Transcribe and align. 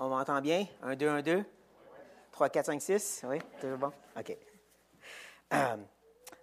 On 0.00 0.08
m'entend 0.08 0.40
bien? 0.40 0.66
1, 0.82 0.94
2, 0.94 1.08
1, 1.08 1.22
2? 1.22 1.44
3, 2.30 2.48
4, 2.50 2.66
5, 2.66 2.82
6? 2.82 3.24
Oui, 3.28 3.38
toujours 3.60 3.78
bon? 3.78 3.92
OK. 4.16 4.36
Euh, 5.52 5.76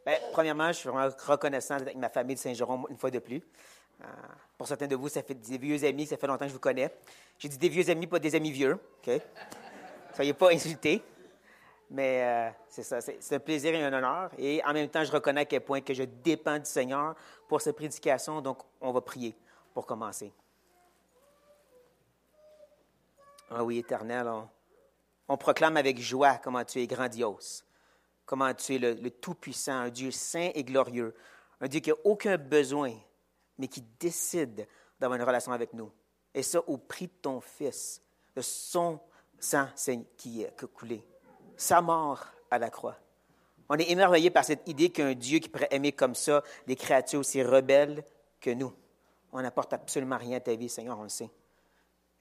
ben, 0.05 0.20
premièrement, 0.34 0.68
je 0.68 0.74
suis 0.74 0.90
vraiment 0.90 1.10
reconnaissant 1.26 1.76
avec 1.76 1.96
ma 1.96 2.10
famille 2.10 2.36
de 2.36 2.40
Saint-Jérôme 2.41 2.86
une 2.90 2.98
fois 2.98 3.12
de 3.12 3.20
plus. 3.20 3.41
Euh, 4.02 4.08
pour 4.58 4.68
certains 4.68 4.88
de 4.88 4.96
vous, 4.98 5.08
ça 5.08 5.23
fait 5.23 5.36
des 5.36 5.58
vieux 5.58 5.82
amis, 5.86 6.05
ça 6.05 6.18
fait 6.18 6.28
longtemps 6.28 6.46
que 6.46 6.50
je 6.50 6.54
vous 6.54 6.60
connais. 6.60 6.94
J'ai 7.40 7.48
dit 7.48 7.58
des 7.58 7.70
vieux 7.70 7.90
amis, 7.90 8.08
pas 8.08 8.20
des 8.20 8.36
amis 8.36 8.52
vieux. 8.52 8.73
OK? 8.73 9.22
Soyez 10.14 10.34
pas 10.34 10.52
insultés. 10.52 11.02
Mais 11.90 12.23
euh, 12.23 12.50
c'est 12.67 12.84
ça, 12.84 13.00
c'est 13.00 13.36
un 13.36 13.40
plaisir 13.40 13.73
et 13.73 13.84
un 13.84 13.94
honneur. 13.94 14.31
Et 14.38 14.62
en 14.66 14.73
même 14.73 14.90
temps, 14.90 15.03
je 15.03 15.12
reconnais 15.12 15.42
à 15.42 15.45
quel 15.45 15.62
point 15.62 15.80
que 15.80 15.94
je 15.94 16.03
dépends 16.03 16.58
du 16.58 16.66
Seigneur 16.66 17.16
pour 17.48 17.62
cette 17.62 17.78
prédication. 17.78 18.42
Donc, 18.42 18.58
on 18.81 18.92
va 18.92 19.00
prier 19.00 19.34
pour 19.73 19.86
commencer. 19.86 20.34
Ah 23.52 23.63
oui, 23.63 23.77
éternel, 23.77 24.27
on, 25.27 25.38
proclame 25.38 25.77
avec 25.77 25.99
joie 25.99 26.38
comment 26.38 26.63
tu 26.66 26.81
es 26.81 26.88
grandiose, 26.88 27.63
comment 28.26 28.53
tu 28.53 28.76
es 28.76 28.77
le, 28.80 29.09
Tout-Puissant, 29.12 29.73
un 29.73 29.90
Dieu 29.90 30.12
saint 30.12 30.49
et 30.55 30.63
glorieux, 30.63 31.16
un 31.62 31.67
Dieu 31.67 31.80
qui 31.80 31.89
n'a 31.89 31.95
aucun 32.03 32.38
besoin, 32.38 32.94
mais 33.58 33.67
qui 33.67 33.81
décide 34.00 34.67
d'avoir 35.00 35.20
une 35.20 35.26
relation 35.26 35.52
avec 35.52 35.73
nous. 35.73 35.91
Et 36.34 36.41
ça 36.41 36.59
au 36.67 36.77
prix 36.77 37.08
de 37.08 37.13
ton 37.22 37.39
Fils, 37.39 38.02
de 38.36 38.41
son 38.41 39.00
sang 39.39 39.67
qui 40.17 40.41
est 40.41 40.66
coulé, 40.73 41.08
sa 41.55 41.81
mort 41.81 42.25
à 42.50 42.58
la 42.58 42.70
croix. 42.70 42.98
On 43.70 43.77
est 43.77 43.89
émerveillé 43.89 44.30
par 44.30 44.44
cette 44.44 44.67
idée 44.67 44.89
qu'un 44.89 45.14
Dieu 45.14 45.39
qui 45.39 45.50
pourrait 45.50 45.70
aimer 45.72 45.92
comme 45.92 46.16
ça 46.16 46.44
des 46.67 46.75
créatures 46.75 47.20
aussi 47.20 47.42
rebelles 47.44 48.03
que 48.39 48.50
nous. 48.52 48.73
On 49.31 49.42
n'apporte 49.42 49.73
absolument 49.73 50.17
rien 50.17 50.38
à 50.38 50.39
ta 50.39 50.55
vie, 50.55 50.70
Seigneur, 50.70 51.00
on 51.00 51.03
le 51.03 51.09
sait. 51.09 51.30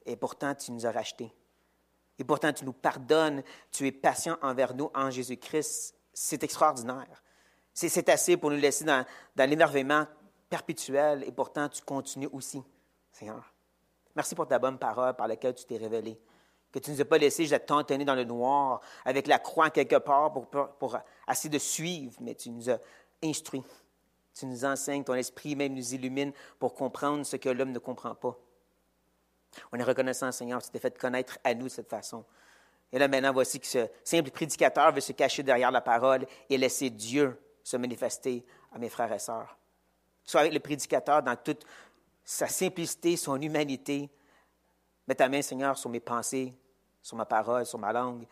Et 0.05 0.15
pourtant, 0.15 0.53
tu 0.53 0.71
nous 0.71 0.85
as 0.85 0.91
rachetés. 0.91 1.33
Et 2.17 2.23
pourtant, 2.23 2.53
tu 2.53 2.65
nous 2.65 2.73
pardonnes. 2.73 3.43
Tu 3.71 3.87
es 3.87 3.91
patient 3.91 4.37
envers 4.41 4.73
nous 4.73 4.89
en 4.93 5.09
Jésus-Christ. 5.09 5.95
C'est 6.13 6.43
extraordinaire. 6.43 7.23
C'est 7.73 8.07
assez 8.07 8.37
pour 8.37 8.51
nous 8.51 8.57
laisser 8.57 8.85
dans, 8.85 9.05
l'émerveillement 9.37 10.07
perpétuel. 10.49 11.23
Et 11.27 11.31
pourtant, 11.31 11.67
tu 11.67 11.81
continues 11.81 12.29
aussi, 12.31 12.63
Seigneur. 13.11 13.53
Merci 14.15 14.33
pour 14.33 14.47
ta 14.47 14.59
bonne 14.59 14.77
parole 14.77 15.13
par 15.15 15.27
laquelle 15.27 15.53
tu 15.55 15.65
t'es 15.65 15.77
révélé. 15.77 16.17
Que 16.71 16.79
tu 16.79 16.89
ne 16.89 16.95
nous 16.95 17.01
as 17.01 17.05
pas 17.05 17.17
laissé 17.17 17.45
juste 17.45 17.65
t'entonner 17.65 18.05
dans 18.05 18.15
le 18.15 18.23
noir 18.23 18.79
avec 19.03 19.27
la 19.27 19.39
croix 19.39 19.69
quelque 19.69 19.97
part 19.97 20.31
pour, 20.31 20.47
pour, 20.47 20.69
pour 20.75 20.97
essayer 21.29 21.49
de 21.49 21.57
suivre, 21.57 22.15
mais 22.21 22.35
tu 22.35 22.49
nous 22.49 22.69
as 22.69 22.79
instruits. 23.23 23.63
Tu 24.33 24.45
nous 24.45 24.63
enseignes, 24.65 25.03
ton 25.03 25.15
esprit 25.15 25.55
même 25.55 25.73
nous 25.73 25.93
illumine 25.93 26.31
pour 26.59 26.75
comprendre 26.75 27.25
ce 27.25 27.37
que 27.37 27.49
l'homme 27.49 27.71
ne 27.71 27.79
comprend 27.79 28.15
pas. 28.15 28.37
On 29.71 29.79
est 29.79 29.83
reconnaissant, 29.83 30.31
Seigneur, 30.31 30.61
tu 30.61 30.69
t'es 30.69 30.79
fait 30.79 30.97
connaître 30.97 31.37
à 31.43 31.53
nous 31.53 31.65
de 31.65 31.69
cette 31.69 31.89
façon. 31.89 32.25
Et 32.91 32.99
là, 32.99 33.07
maintenant, 33.07 33.33
voici 33.33 33.59
que 33.59 33.67
ce 33.67 33.87
simple 34.03 34.31
prédicateur 34.31 34.91
veut 34.91 35.01
se 35.01 35.11
cacher 35.11 35.43
derrière 35.43 35.71
la 35.71 35.81
parole 35.81 36.25
et 36.49 36.57
laisser 36.57 36.89
Dieu 36.89 37.39
se 37.63 37.77
manifester 37.77 38.45
à 38.73 38.77
mes 38.77 38.89
frères 38.89 39.11
et 39.11 39.19
sœurs. 39.19 39.57
Sois 40.23 40.41
avec 40.41 40.53
le 40.53 40.59
prédicateur 40.59 41.21
dans 41.21 41.35
toute 41.35 41.65
sa 42.23 42.47
simplicité, 42.47 43.17
son 43.17 43.39
humanité. 43.41 44.09
Mets 45.07 45.15
ta 45.15 45.29
main, 45.29 45.41
Seigneur, 45.41 45.77
sur 45.77 45.89
mes 45.89 45.99
pensées, 45.99 46.53
sur 47.01 47.15
ma 47.15 47.25
parole, 47.25 47.65
sur 47.65 47.77
ma 47.77 47.93
langue. 47.93 48.25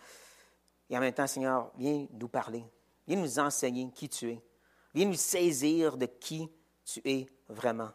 Et 0.89 0.97
en 0.97 0.99
même 0.99 1.13
temps, 1.13 1.27
Seigneur, 1.27 1.71
viens 1.77 2.07
nous 2.11 2.27
parler. 2.27 2.63
Viens 3.07 3.17
nous 3.17 3.39
enseigner 3.39 3.89
qui 3.91 4.09
tu 4.09 4.31
es. 4.31 4.41
Viens 4.93 5.05
nous 5.05 5.13
saisir 5.13 5.97
de 5.97 6.05
qui 6.05 6.49
tu 6.85 7.01
es 7.05 7.27
vraiment. 7.47 7.91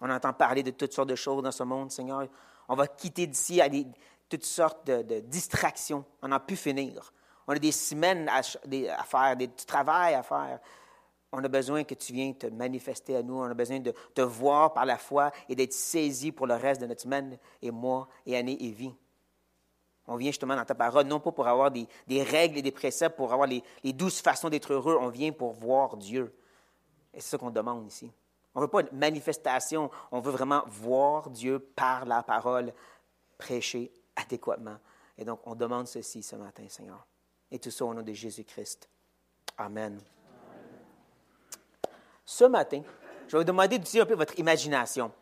On 0.00 0.10
entend 0.10 0.32
parler 0.32 0.62
de 0.62 0.70
toutes 0.70 0.92
sortes 0.92 1.08
de 1.08 1.14
choses 1.14 1.42
dans 1.42 1.52
ce 1.52 1.62
monde, 1.62 1.90
Seigneur. 1.90 2.26
On 2.70 2.76
va 2.76 2.86
quitter 2.86 3.26
d'ici 3.26 3.60
à 3.60 3.68
toutes 4.28 4.44
sortes 4.44 4.86
de, 4.86 5.18
distractions. 5.18 6.04
On 6.22 6.28
n'a 6.28 6.38
pu 6.38 6.54
finir. 6.54 7.12
On 7.48 7.52
a 7.52 7.58
des 7.58 7.72
semaines 7.72 8.28
à, 8.28 8.42
faire, 9.02 9.36
du 9.36 9.48
travail 9.66 10.14
à 10.14 10.22
faire. 10.22 10.60
On 11.32 11.42
a 11.42 11.48
besoin 11.48 11.82
que 11.82 11.94
tu 11.94 12.12
viennes 12.12 12.36
te 12.36 12.46
manifester 12.46 13.16
à 13.16 13.24
nous. 13.24 13.40
On 13.40 13.50
a 13.50 13.54
besoin 13.54 13.80
de 13.80 13.92
te 14.14 14.20
voir 14.20 14.72
par 14.72 14.86
la 14.86 14.98
foi 14.98 15.32
et 15.48 15.56
d'être 15.56 15.72
saisi 15.72 16.30
pour 16.30 16.46
le 16.46 16.54
reste 16.54 16.80
de 16.80 16.86
notre 16.86 17.02
semaine 17.02 17.36
et 17.60 17.72
mois 17.72 18.08
et 18.24 18.36
années 18.36 18.56
et 18.60 18.70
vie. 18.70 18.94
On 20.06 20.14
vient 20.14 20.30
justement 20.30 20.54
dans 20.54 20.64
ta 20.64 20.76
parole, 20.76 21.06
non 21.06 21.18
pas 21.18 21.32
pour 21.32 21.48
avoir 21.48 21.72
des, 21.72 21.88
règles 22.22 22.58
et 22.58 22.62
des 22.62 22.70
préceptes, 22.70 23.16
pour 23.16 23.32
avoir 23.32 23.48
les, 23.48 23.64
les 23.82 23.92
douze 23.92 24.20
façons 24.20 24.48
d'être 24.48 24.72
heureux. 24.72 24.96
On 25.00 25.08
vient 25.08 25.32
pour 25.32 25.54
voir 25.54 25.96
Dieu. 25.96 26.32
Et 27.12 27.20
c'est 27.20 27.30
ça 27.30 27.38
qu'on 27.38 27.50
demande 27.50 27.84
ici. 27.88 28.12
On 28.54 28.60
ne 28.60 28.64
veut 28.64 28.70
pas 28.70 28.80
une 28.80 28.98
manifestation, 28.98 29.90
on 30.10 30.20
veut 30.20 30.32
vraiment 30.32 30.64
voir 30.66 31.30
Dieu 31.30 31.58
par 31.58 32.04
la 32.04 32.22
parole 32.22 32.72
prêcher 33.38 33.92
adéquatement. 34.16 34.76
Et 35.16 35.24
donc, 35.24 35.40
on 35.44 35.54
demande 35.54 35.86
ceci 35.86 36.22
ce 36.22 36.36
matin, 36.36 36.64
Seigneur. 36.68 37.06
Et 37.50 37.58
tout 37.58 37.70
ça 37.70 37.84
au 37.84 37.94
nom 37.94 38.02
de 38.02 38.12
Jésus-Christ. 38.12 38.88
Amen. 39.56 40.00
Ce 42.24 42.44
matin, 42.44 42.82
je 43.26 43.32
vais 43.32 43.38
vous 43.38 43.44
demander 43.44 43.78
d'utiliser 43.78 44.00
un 44.00 44.06
peu 44.06 44.14
votre 44.14 44.38
imagination. 44.38 45.12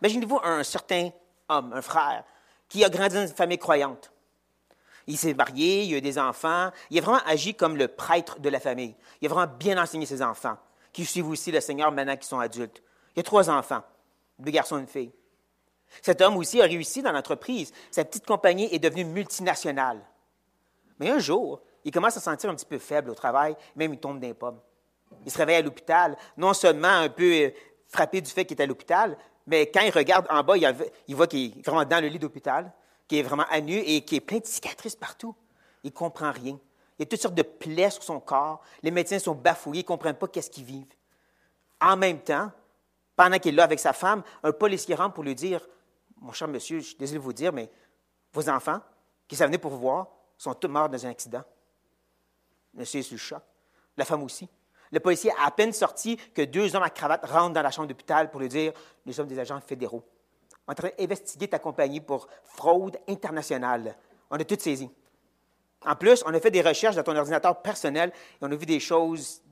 Imaginez-vous 0.00 0.40
un 0.42 0.64
certain 0.64 1.10
homme, 1.48 1.72
un 1.72 1.82
frère, 1.82 2.24
qui 2.68 2.84
a 2.84 2.88
grandi 2.88 3.14
dans 3.14 3.26
une 3.26 3.34
famille 3.34 3.58
croyante. 3.58 4.12
Il 5.06 5.18
s'est 5.18 5.34
marié, 5.34 5.84
il 5.84 5.94
a 5.94 5.98
eu 5.98 6.00
des 6.00 6.18
enfants, 6.18 6.70
il 6.90 6.98
a 6.98 7.02
vraiment 7.02 7.20
agi 7.26 7.54
comme 7.54 7.76
le 7.76 7.88
prêtre 7.88 8.40
de 8.40 8.48
la 8.48 8.60
famille. 8.60 8.94
Il 9.20 9.26
a 9.26 9.34
vraiment 9.34 9.52
bien 9.58 9.80
enseigné 9.80 10.06
ses 10.06 10.22
enfants 10.22 10.56
qui 10.92 11.04
suivent 11.04 11.28
aussi 11.28 11.50
le 11.50 11.60
Seigneur 11.60 11.90
maintenant 11.92 12.16
qu'ils 12.16 12.26
sont 12.26 12.38
adultes. 12.38 12.82
Il 13.14 13.18
y 13.18 13.20
a 13.20 13.22
trois 13.22 13.50
enfants, 13.50 13.82
deux 14.38 14.50
garçons 14.50 14.78
et 14.78 14.80
une 14.80 14.86
fille. 14.86 15.12
Cet 16.00 16.20
homme 16.20 16.36
aussi 16.36 16.60
a 16.60 16.64
réussi 16.64 17.02
dans 17.02 17.12
l'entreprise. 17.12 17.72
Sa 17.90 18.04
petite 18.04 18.26
compagnie 18.26 18.74
est 18.74 18.78
devenue 18.78 19.04
multinationale. 19.04 20.00
Mais 20.98 21.10
un 21.10 21.18
jour, 21.18 21.60
il 21.84 21.90
commence 21.90 22.16
à 22.16 22.20
se 22.20 22.24
sentir 22.24 22.48
un 22.48 22.54
petit 22.54 22.66
peu 22.66 22.78
faible 22.78 23.10
au 23.10 23.14
travail, 23.14 23.56
même 23.76 23.92
il 23.92 23.98
tombe 23.98 24.20
d'un 24.20 24.32
pommes. 24.32 24.60
Il 25.26 25.32
se 25.32 25.38
réveille 25.38 25.56
à 25.56 25.62
l'hôpital, 25.62 26.16
non 26.36 26.54
seulement 26.54 26.88
un 26.88 27.08
peu 27.08 27.30
euh, 27.32 27.50
frappé 27.88 28.20
du 28.20 28.30
fait 28.30 28.44
qu'il 28.44 28.58
est 28.58 28.62
à 28.62 28.66
l'hôpital, 28.66 29.16
mais 29.46 29.70
quand 29.70 29.82
il 29.82 29.90
regarde 29.90 30.26
en 30.30 30.42
bas, 30.42 30.54
il 30.56 31.16
voit 31.16 31.26
qu'il 31.26 31.58
est 31.58 31.66
vraiment 31.66 31.84
dans 31.84 32.00
le 32.00 32.08
lit 32.08 32.18
d'hôpital, 32.18 32.72
qu'il 33.08 33.18
est 33.18 33.22
vraiment 33.22 33.46
à 33.50 33.60
nu 33.60 33.76
et 33.78 34.02
qu'il 34.02 34.18
est 34.18 34.22
plein 34.22 34.38
de 34.38 34.46
cicatrices 34.46 34.96
partout. 34.96 35.34
Il 35.82 35.88
ne 35.88 35.92
comprend 35.92 36.30
rien. 36.30 36.58
Il 37.02 37.06
y 37.06 37.08
a 37.08 37.08
toutes 37.08 37.22
sortes 37.22 37.34
de 37.34 37.42
plaies 37.42 37.90
sur 37.90 38.04
son 38.04 38.20
corps. 38.20 38.62
Les 38.80 38.92
médecins 38.92 39.18
sont 39.18 39.34
bafouillés, 39.34 39.80
ils 39.80 39.82
ne 39.82 39.88
comprennent 39.88 40.14
pas 40.14 40.28
qu'est-ce 40.28 40.48
qu'ils 40.48 40.62
vivent. 40.62 40.94
En 41.80 41.96
même 41.96 42.20
temps, 42.20 42.52
pendant 43.16 43.40
qu'il 43.40 43.54
est 43.54 43.56
là 43.56 43.64
avec 43.64 43.80
sa 43.80 43.92
femme, 43.92 44.22
un 44.44 44.52
policier 44.52 44.94
rentre 44.94 45.14
pour 45.14 45.24
lui 45.24 45.34
dire 45.34 45.66
Mon 46.20 46.30
cher 46.30 46.46
monsieur, 46.46 46.78
je 46.78 46.84
suis 46.84 46.96
désolé 46.96 47.18
de 47.18 47.24
vous 47.24 47.32
dire, 47.32 47.52
mais 47.52 47.68
vos 48.32 48.48
enfants, 48.48 48.78
qui 49.26 49.34
sont 49.34 49.46
venus 49.46 49.58
pour 49.58 49.72
vous 49.72 49.80
voir, 49.80 50.06
sont 50.38 50.54
tous 50.54 50.68
morts 50.68 50.88
dans 50.88 51.04
un 51.04 51.10
accident. 51.10 51.42
Monsieur 52.74 53.00
est 53.00 53.10
le 53.10 53.16
choc. 53.16 53.42
La 53.96 54.04
femme 54.04 54.22
aussi. 54.22 54.48
Le 54.92 55.00
policier 55.00 55.32
a 55.40 55.46
à 55.46 55.50
peine 55.50 55.72
sorti 55.72 56.16
que 56.16 56.42
deux 56.42 56.76
hommes 56.76 56.84
à 56.84 56.90
cravate 56.90 57.26
rentrent 57.26 57.54
dans 57.54 57.62
la 57.62 57.72
chambre 57.72 57.88
d'hôpital 57.88 58.30
pour 58.30 58.38
lui 58.38 58.48
dire 58.48 58.72
Nous 59.04 59.12
sommes 59.12 59.26
des 59.26 59.40
agents 59.40 59.60
fédéraux. 59.60 60.04
En 60.68 60.74
train 60.74 60.90
d'investiguer 60.96 61.48
ta 61.48 61.58
compagnie 61.58 62.00
pour 62.00 62.28
fraude 62.44 62.96
internationale. 63.08 63.96
On 64.30 64.36
a 64.36 64.44
tout 64.44 64.56
saisi. 64.56 64.88
En 65.84 65.96
plus, 65.96 66.22
on 66.26 66.34
a 66.34 66.40
fait 66.40 66.50
des 66.50 66.62
recherches 66.62 66.96
dans 66.96 67.02
ton 67.02 67.16
ordinateur 67.16 67.60
personnel 67.60 68.10
et 68.10 68.38
on 68.44 68.50
a 68.50 68.56
vu 68.56 68.66
des 68.66 68.80
choses 68.80 69.42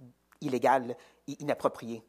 illégales 0.41 0.97
et 1.27 1.33
inappropriées. 1.41 2.03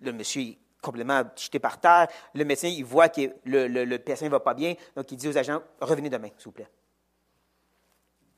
Le 0.00 0.12
monsieur 0.12 0.42
est 0.42 0.58
complètement 0.82 1.22
jeté 1.36 1.58
par 1.58 1.80
terre. 1.80 2.08
Le 2.34 2.44
médecin, 2.44 2.68
il 2.68 2.84
voit 2.84 3.08
que 3.08 3.32
le, 3.44 3.96
patient 3.98 4.26
ne 4.26 4.30
va 4.30 4.40
pas 4.40 4.54
bien, 4.54 4.74
donc 4.96 5.10
il 5.12 5.16
dit 5.16 5.28
aux 5.28 5.36
agents 5.36 5.62
Revenez 5.80 6.10
demain, 6.10 6.28
s'il 6.36 6.46
vous 6.46 6.52
plaît. 6.52 6.68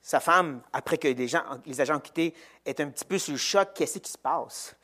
Sa 0.01 0.19
femme, 0.19 0.63
après 0.73 0.99
que 0.99 1.09
les, 1.09 1.35
agents 1.81 1.97
ont 1.97 2.01
quitté, 2.01 2.35
est 2.65 2.81
un 2.81 2.91
petit 2.91 3.05
peu 3.05 3.19
sous 3.19 3.33
le 3.33 3.37
choc 3.37 3.71
qu'est-ce 3.75 4.01
qui 4.01 4.11
se 4.11 4.19
passe? 4.19 4.77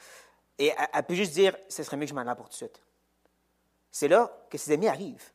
Et 0.58 0.72
elle, 0.92 1.02
peut 1.04 1.14
juste 1.14 1.34
dire 1.34 1.56
Ce 1.68 1.82
serait 1.82 1.96
mieux 1.96 2.04
que 2.04 2.10
je 2.10 2.14
m'en 2.14 2.26
aille 2.26 2.36
pour 2.36 2.46
tout 2.46 2.52
de 2.52 2.56
suite. 2.56 2.80
C'est 3.90 4.08
là 4.08 4.30
que 4.48 4.56
ses 4.56 4.72
amis 4.72 4.86
arrivent 4.86 5.32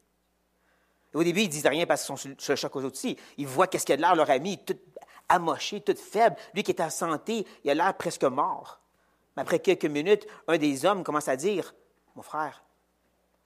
au 1.13 1.23
début, 1.23 1.41
ils 1.41 1.49
disent 1.49 1.67
rien 1.67 1.85
parce 1.85 2.01
qu'ils 2.01 2.17
sont 2.17 2.35
sur 2.37 2.51
le 2.51 2.55
choc 2.55 2.75
aux 2.75 2.83
autres 2.83 2.97
aussi. 2.97 3.17
Ils 3.37 3.47
voient 3.47 3.67
qu'est-ce 3.67 3.85
qu'il 3.85 3.93
y 3.93 3.95
a 3.95 3.97
de 3.97 4.01
l'air, 4.01 4.15
leur 4.15 4.29
ami, 4.29 4.57
tout 4.57 4.77
amoché, 5.29 5.81
tout 5.81 5.95
faible. 5.95 6.35
Lui 6.53 6.63
qui 6.63 6.71
est 6.71 6.81
en 6.81 6.89
santé, 6.89 7.45
il 7.63 7.69
a 7.69 7.73
l'air 7.73 7.97
presque 7.97 8.23
mort. 8.23 8.79
Mais 9.35 9.41
après 9.41 9.59
quelques 9.59 9.85
minutes, 9.85 10.27
un 10.47 10.57
des 10.57 10.85
hommes 10.85 11.03
commence 11.03 11.27
à 11.27 11.35
dire 11.35 11.73
Mon 12.15 12.21
frère, 12.21 12.63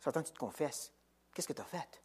j'entends 0.03 0.21
que 0.21 0.27
tu 0.27 0.33
te 0.33 0.39
confesses. 0.39 0.91
Qu'est-ce 1.33 1.47
que 1.47 1.53
tu 1.53 1.61
as 1.61 1.65
fait 1.65 2.01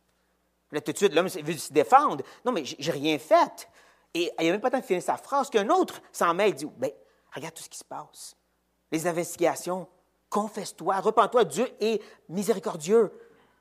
Là, 0.73 0.81
tout 0.81 0.93
de 0.93 0.97
suite, 0.97 1.14
l'homme 1.14 1.29
veut 1.29 1.53
se 1.59 1.73
défendre. 1.73 2.25
Non, 2.44 2.53
mais 2.53 2.65
j'ai 2.65 2.93
rien 2.93 3.19
fait. 3.19 3.69
Et 4.15 4.32
il 4.38 4.43
n'y 4.43 4.49
a 4.49 4.53
même 4.53 4.61
pas 4.61 4.69
le 4.69 4.73
temps 4.73 4.81
de 4.81 4.85
finir 4.85 5.03
sa 5.03 5.17
phrase 5.17 5.50
qu'un 5.50 5.69
autre 5.69 6.00
s'en 6.12 6.35
mêle 6.35 6.50
et 6.50 6.55
dit 6.55 6.67
ben, 6.76 6.91
Regarde 7.35 7.55
tout 7.55 7.62
ce 7.62 7.69
qui 7.69 7.79
se 7.79 7.85
passe. 7.85 8.37
Les 8.91 9.06
investigations, 9.06 9.88
confesse-toi, 10.29 11.00
repens-toi, 11.00 11.44
Dieu 11.44 11.69
est 11.81 12.03
miséricordieux. 12.29 13.12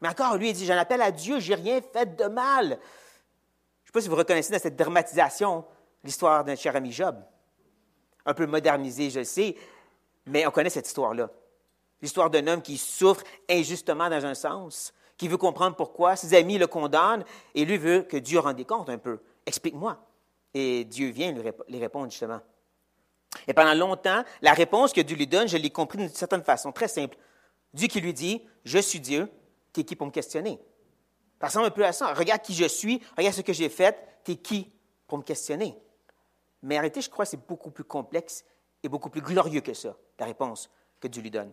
Mais 0.01 0.09
encore, 0.09 0.35
lui, 0.37 0.49
il 0.49 0.53
dit, 0.53 0.65
j'en 0.65 0.77
appelle 0.77 1.01
à 1.01 1.11
Dieu, 1.11 1.39
j'ai 1.39 1.55
rien 1.55 1.79
fait 1.81 2.15
de 2.15 2.25
mal. 2.25 2.65
Je 2.65 2.73
ne 2.73 2.75
sais 3.85 3.91
pas 3.93 4.01
si 4.01 4.09
vous 4.09 4.15
reconnaissez 4.15 4.51
dans 4.51 4.59
cette 4.59 4.75
dramatisation 4.75 5.63
l'histoire 6.03 6.43
d'un 6.43 6.55
cher 6.55 6.75
ami 6.75 6.91
Job. 6.91 7.23
Un 8.25 8.33
peu 8.33 8.45
modernisé, 8.45 9.09
je 9.09 9.19
le 9.19 9.25
sais, 9.25 9.55
mais 10.25 10.45
on 10.47 10.51
connaît 10.51 10.69
cette 10.69 10.87
histoire-là. 10.87 11.29
L'histoire 12.01 12.29
d'un 12.29 12.47
homme 12.47 12.61
qui 12.61 12.77
souffre 12.77 13.23
injustement 13.49 14.09
dans 14.09 14.25
un 14.25 14.33
sens, 14.33 14.93
qui 15.17 15.27
veut 15.27 15.37
comprendre 15.37 15.75
pourquoi. 15.75 16.15
Ses 16.15 16.33
amis 16.33 16.57
le 16.57 16.65
condamnent 16.65 17.23
et 17.53 17.63
lui 17.63 17.77
veut 17.77 18.01
que 18.01 18.17
Dieu 18.17 18.39
rende 18.39 18.55
des 18.55 18.65
comptes 18.65 18.89
un 18.89 18.97
peu. 18.97 19.19
Explique-moi. 19.45 20.03
Et 20.55 20.83
Dieu 20.83 21.09
vient 21.09 21.31
lui 21.31 21.79
répondre 21.79 22.09
justement. 22.09 22.41
Et 23.47 23.53
pendant 23.53 23.75
longtemps, 23.75 24.23
la 24.41 24.53
réponse 24.53 24.93
que 24.93 25.01
Dieu 25.01 25.15
lui 25.15 25.27
donne, 25.27 25.47
je 25.47 25.57
l'ai 25.57 25.69
compris 25.69 25.99
d'une 25.99 26.09
certaine 26.09 26.43
façon, 26.43 26.71
très 26.71 26.87
simple. 26.87 27.17
Dieu 27.73 27.87
qui 27.87 28.01
lui 28.01 28.13
dit, 28.13 28.41
je 28.65 28.79
suis 28.79 28.99
Dieu, 28.99 29.29
t'es 29.73 29.83
qui 29.83 29.95
pour 29.95 30.07
me 30.07 30.11
questionner? 30.11 30.59
Ça 31.39 31.47
ressemble 31.47 31.67
un 31.67 31.71
peu 31.71 31.85
à 31.85 31.91
ça. 31.91 32.13
Regarde 32.13 32.41
qui 32.41 32.53
je 32.53 32.65
suis, 32.65 33.01
regarde 33.17 33.35
ce 33.35 33.41
que 33.41 33.53
j'ai 33.53 33.69
fait, 33.69 33.97
t'es 34.23 34.35
qui 34.35 34.71
pour 35.07 35.17
me 35.17 35.23
questionner? 35.23 35.75
Mais 36.61 36.75
en 36.75 36.81
réalité, 36.81 37.01
je 37.01 37.09
crois 37.09 37.25
que 37.25 37.31
c'est 37.31 37.47
beaucoup 37.47 37.71
plus 37.71 37.83
complexe 37.83 38.45
et 38.83 38.89
beaucoup 38.89 39.09
plus 39.09 39.21
glorieux 39.21 39.61
que 39.61 39.73
ça, 39.73 39.95
la 40.19 40.25
réponse 40.25 40.69
que 40.99 41.07
Dieu 41.07 41.21
lui 41.21 41.31
donne. 41.31 41.51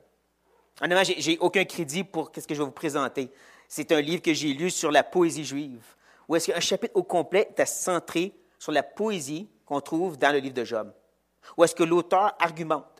Honnêtement, 0.80 1.04
je 1.04 1.30
n'ai 1.30 1.38
aucun 1.38 1.64
crédit 1.64 2.04
pour 2.04 2.30
ce 2.34 2.46
que 2.46 2.54
je 2.54 2.60
vais 2.60 2.66
vous 2.66 2.70
présenter. 2.70 3.30
C'est 3.66 3.90
un 3.92 4.00
livre 4.00 4.22
que 4.22 4.32
j'ai 4.32 4.52
lu 4.52 4.70
sur 4.70 4.90
la 4.90 5.02
poésie 5.02 5.44
juive, 5.44 5.84
où 6.28 6.36
est-ce 6.36 6.52
qu'un 6.52 6.60
chapitre 6.60 6.94
au 6.96 7.02
complet 7.02 7.52
est 7.56 7.66
centré 7.66 8.34
sur 8.58 8.72
la 8.72 8.82
poésie 8.82 9.48
qu'on 9.64 9.80
trouve 9.80 10.18
dans 10.18 10.32
le 10.32 10.38
livre 10.38 10.54
de 10.54 10.64
Job. 10.64 10.92
Où 11.56 11.64
est-ce 11.64 11.74
que 11.74 11.82
l'auteur 11.82 12.34
argumente 12.38 12.97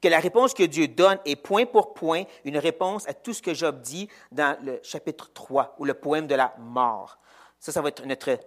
que 0.00 0.08
la 0.08 0.18
réponse 0.18 0.54
que 0.54 0.62
Dieu 0.62 0.88
donne 0.88 1.18
est 1.24 1.36
point 1.36 1.66
pour 1.66 1.94
point 1.94 2.24
une 2.44 2.58
réponse 2.58 3.06
à 3.08 3.14
tout 3.14 3.32
ce 3.32 3.42
que 3.42 3.54
Job 3.54 3.80
dit 3.80 4.08
dans 4.32 4.58
le 4.62 4.80
chapitre 4.82 5.30
3, 5.32 5.76
ou 5.78 5.84
le 5.84 5.94
poème 5.94 6.26
de 6.26 6.34
la 6.34 6.54
mort. 6.58 7.18
Ça, 7.58 7.72
ça 7.72 7.82
va 7.82 7.88
être 7.88 8.04
notre 8.06 8.38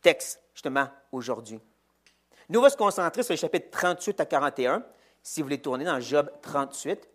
texte, 0.00 0.40
justement, 0.54 0.88
aujourd'hui. 1.10 1.60
Nous, 2.48 2.58
on 2.58 2.62
va 2.62 2.70
se 2.70 2.76
concentrer 2.76 3.22
sur 3.22 3.32
le 3.32 3.38
chapitre 3.38 3.70
38 3.70 4.20
à 4.20 4.26
41, 4.26 4.82
si 5.22 5.40
vous 5.40 5.46
voulez 5.46 5.60
tourner 5.60 5.84
dans 5.84 6.00
Job 6.00 6.30
38. 6.40 7.08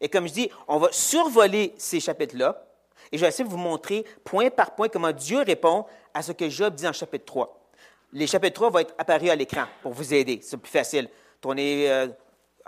Et 0.00 0.08
comme 0.08 0.28
je 0.28 0.32
dis, 0.32 0.50
on 0.68 0.78
va 0.78 0.88
survoler 0.92 1.74
ces 1.76 2.00
chapitres-là, 2.00 2.64
et 3.10 3.18
je 3.18 3.22
vais 3.22 3.28
essayer 3.28 3.44
de 3.44 3.50
vous 3.50 3.58
montrer 3.58 4.04
point 4.24 4.50
par 4.50 4.74
point 4.74 4.88
comment 4.88 5.12
Dieu 5.12 5.42
répond 5.42 5.84
à 6.14 6.22
ce 6.22 6.32
que 6.32 6.48
Job 6.48 6.74
dit 6.74 6.86
le 6.86 6.92
chapitre 6.92 7.24
3. 7.24 7.70
Les 8.12 8.26
chapitres 8.26 8.54
3 8.54 8.70
vont 8.70 8.78
être 8.78 8.94
apparus 8.96 9.30
à 9.30 9.36
l'écran 9.36 9.64
pour 9.82 9.92
vous 9.92 10.14
aider. 10.14 10.40
C'est 10.42 10.56
plus 10.56 10.70
facile. 10.70 11.08
Tournez 11.40 11.90
euh, 11.90 12.08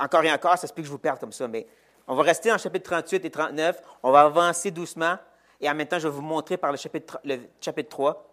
encore 0.00 0.24
et 0.24 0.32
encore, 0.32 0.58
ça 0.58 0.66
se 0.66 0.72
peut 0.72 0.82
que 0.82 0.86
je 0.86 0.92
vous 0.92 0.98
perde 0.98 1.20
comme 1.20 1.32
ça, 1.32 1.46
mais 1.46 1.66
on 2.08 2.14
va 2.14 2.22
rester 2.24 2.50
le 2.50 2.58
chapitre 2.58 2.90
38 2.90 3.24
et 3.24 3.30
39. 3.30 3.80
On 4.02 4.10
va 4.10 4.22
avancer 4.22 4.70
doucement. 4.70 5.16
Et 5.60 5.70
en 5.70 5.74
même 5.74 5.86
temps, 5.86 5.98
je 5.98 6.08
vais 6.08 6.14
vous 6.14 6.22
montrer 6.22 6.56
par 6.56 6.72
le 6.72 6.76
chapitre, 6.76 7.20
le 7.24 7.38
chapitre 7.60 7.90
3 7.90 8.30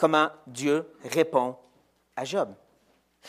comment 0.00 0.30
Dieu 0.46 0.90
répond 1.04 1.54
à 2.16 2.24
Job. 2.24 2.54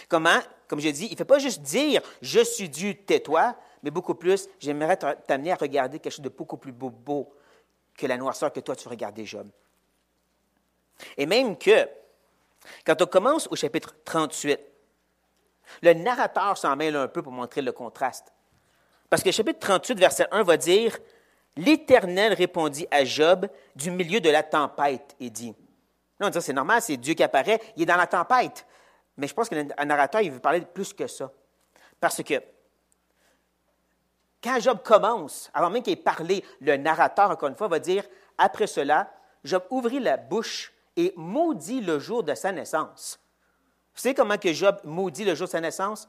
Comment, 0.07 0.39
comme 0.69 0.80
je 0.80 0.88
dis, 0.88 1.07
il 1.07 1.12
ne 1.12 1.18
fait 1.18 1.25
pas 1.25 1.38
juste 1.38 1.62
dire 1.62 2.01
Je 2.22 2.39
suis 2.39 2.69
Dieu, 2.69 2.94
tais-toi, 2.94 3.57
mais 3.84 3.92
beaucoup 3.92 4.16
plus, 4.16 4.48
j'aimerais 4.57 4.95
t'amener 4.95 5.51
à 5.51 5.56
regarder 5.56 6.00
quelque 6.00 6.13
chose 6.13 6.24
de 6.24 6.30
beaucoup 6.30 6.56
plus 6.56 6.72
beau, 6.72 6.89
beau 6.89 7.34
que 7.98 8.07
la 8.07 8.16
noirceur 8.16 8.54
que 8.54 8.62
toi 8.62 8.74
tu 8.77 8.88
regardais, 8.88 9.25
Job. 9.25 9.50
Et 11.18 11.25
même 11.25 11.57
que, 11.57 11.89
quand 12.86 13.01
on 13.01 13.06
commence 13.06 13.50
au 13.51 13.57
chapitre 13.57 13.94
38, 14.06 14.57
le 15.82 15.94
narrateur 15.94 16.58
s'en 16.58 16.76
mêle 16.76 16.96
un 16.96 17.08
peu 17.08 17.22
pour 17.22 17.32
montrer 17.32 17.62
le 17.62 17.72
contraste. 17.72 18.34
Parce 19.10 19.24
que 19.24 19.30
le 19.30 19.34
chapitre 19.34 19.60
38, 19.60 20.00
verset 20.00 20.28
1 20.32 20.44
va 20.44 20.58
dire 20.58 20.98
L'Éternel 21.58 22.34
répondit 22.34 22.88
à 22.92 23.04
Job 23.04 23.48
du 23.76 23.92
milieu 23.92 24.22
de 24.22 24.30
la 24.30 24.42
tempête 24.42 25.16
et 25.20 25.30
dit. 25.30 25.54
Là, 26.20 26.28
on 26.28 26.30
dit 26.30 26.42
c'est 26.42 26.54
normal, 26.54 26.82
c'est 26.82 26.96
Dieu 26.98 27.14
qui 27.14 27.24
apparaît, 27.24 27.60
il 27.76 27.84
est 27.84 27.86
dans 27.86 27.98
la 27.98 28.08
tempête. 28.08 28.66
Mais 29.18 29.28
je 29.28 29.34
pense 29.34 29.50
qu'un 29.50 29.86
narrateur, 29.86 30.22
il 30.22 30.32
veut 30.32 30.40
parler 30.40 30.62
de 30.62 30.66
plus 30.66 30.94
que 30.94 31.08
ça. 31.08 31.30
Parce 32.00 32.24
que 32.24 32.36
quand 34.42 34.60
Job 34.60 34.80
commence, 34.84 35.52
avant 35.54 35.70
même 35.70 35.84
qu'il 35.84 35.94
ait 35.94 35.98
parlé, 35.98 36.44
le 36.62 36.78
narrateur, 36.78 37.30
encore 37.30 37.50
une 37.50 37.56
fois, 37.56 37.68
va 37.68 37.80
dire 37.80 38.04
Après 38.38 38.68
cela, 38.68 39.12
Job 39.44 39.64
ouvrit 39.70 40.00
la 40.00 40.18
bouche 40.18 40.74
et 40.96 41.14
maudit 41.16 41.82
le 41.82 42.00
jour 42.00 42.24
de 42.24 42.34
sa 42.34 42.52
naissance. 42.52 43.20
Vous 43.94 44.02
savez 44.02 44.16
comment 44.16 44.38
que 44.38 44.54
Job 44.54 44.80
maudit 44.84 45.26
le 45.26 45.36
jour 45.36 45.48
de 45.48 45.52
sa 45.52 45.62
naissance? 45.62 46.08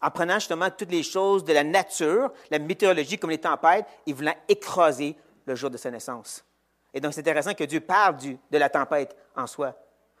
En 0.00 0.10
prenant 0.10 0.34
justement 0.34 0.68
toutes 0.70 0.90
les 0.90 1.02
choses 1.02 1.44
de 1.44 1.52
la 1.52 1.62
nature, 1.62 2.32
la 2.50 2.58
météorologie 2.58 3.18
comme 3.18 3.30
les 3.30 3.38
tempêtes, 3.38 3.86
et 4.06 4.12
voulant 4.12 4.34
écraser 4.48 5.16
le 5.46 5.54
jour 5.54 5.70
de 5.70 5.76
sa 5.76 5.90
naissance. 5.90 6.44
Et 6.92 7.00
donc, 7.00 7.14
c'est 7.14 7.20
intéressant 7.20 7.54
que 7.54 7.64
Dieu 7.64 7.80
parle 7.80 8.16
de 8.16 8.58
la 8.58 8.68
tempête 8.68 9.16
en 9.36 9.46
soi. 9.46 9.74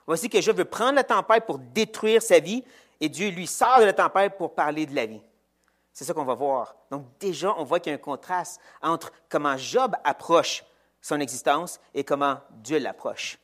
Voici 0.06 0.28
que 0.28 0.40
Job 0.40 0.56
veut 0.56 0.64
prendre 0.64 0.94
la 0.94 1.04
tempête 1.04 1.46
pour 1.46 1.58
détruire 1.58 2.22
sa 2.22 2.38
vie, 2.38 2.64
et 3.00 3.08
Dieu 3.08 3.30
lui 3.30 3.46
sort 3.46 3.80
de 3.80 3.84
la 3.84 3.92
tempête 3.92 4.36
pour 4.38 4.54
parler 4.54 4.86
de 4.86 4.94
la 4.94 5.06
vie. 5.06 5.20
C'est 5.92 6.04
ça 6.04 6.14
qu'on 6.14 6.24
va 6.24 6.34
voir. 6.34 6.76
Donc 6.90 7.06
déjà, 7.18 7.52
on 7.58 7.64
voit 7.64 7.80
qu'il 7.80 7.90
y 7.90 7.94
a 7.94 7.96
un 7.96 8.00
contraste 8.00 8.60
entre 8.80 9.12
comment 9.28 9.56
Job 9.56 9.94
approche 10.04 10.64
son 11.00 11.20
existence 11.20 11.80
et 11.92 12.04
comment 12.04 12.38
Dieu 12.50 12.78
l'approche. 12.78 13.38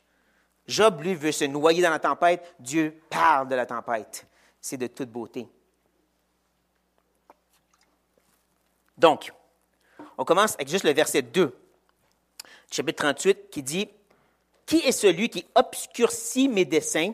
Job, 0.69 1.01
lui, 1.01 1.15
veut 1.15 1.31
se 1.31 1.45
noyer 1.45 1.81
dans 1.81 1.89
la 1.89 1.97
tempête. 1.97 2.55
Dieu 2.59 3.01
parle 3.09 3.47
de 3.47 3.55
la 3.55 3.65
tempête. 3.65 4.27
C'est 4.61 4.77
de 4.77 4.85
toute 4.85 5.09
beauté. 5.09 5.47
Donc, 8.95 9.33
on 10.17 10.23
commence 10.23 10.53
avec 10.53 10.67
juste 10.67 10.83
le 10.83 10.93
verset 10.93 11.23
2, 11.23 11.57
chapitre 12.69 13.03
38, 13.03 13.49
qui 13.49 13.63
dit 13.63 13.89
Qui 14.67 14.77
est 14.79 14.91
celui 14.91 15.29
qui 15.29 15.43
obscurcit 15.55 16.47
mes 16.47 16.65
desseins 16.65 17.13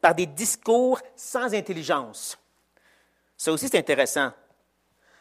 par 0.00 0.14
des 0.14 0.26
discours 0.26 1.00
sans 1.14 1.54
intelligence 1.54 2.36
Ça 3.36 3.52
aussi, 3.52 3.68
c'est 3.68 3.78
intéressant. 3.78 4.32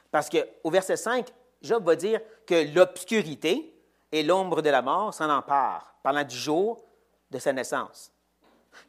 Parce 0.10 0.30
qu'au 0.30 0.72
verset 0.72 0.98
5, 0.98 1.28
Job 1.62 1.86
va 1.86 1.96
dire 1.96 2.22
que 2.48 2.74
l'obscurité 2.74 3.72
et 4.12 4.24
l'ombre 4.24 4.64
de 4.64 4.70
la 4.72 4.82
mort 4.82 5.14
s'en 5.14 5.30
emparent, 5.30 5.94
parlant 6.02 6.24
du 6.24 6.36
jour 6.36 6.84
de 7.32 7.40
sa 7.40 7.54
naissance. 7.54 8.12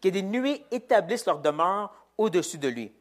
Que 0.01 0.09
des 0.09 0.23
nuées 0.23 0.65
établissent 0.71 1.27
leur 1.27 1.39
demeure 1.39 1.93
au-dessus 2.19 2.59
de 2.59 2.69
lui 2.69 2.93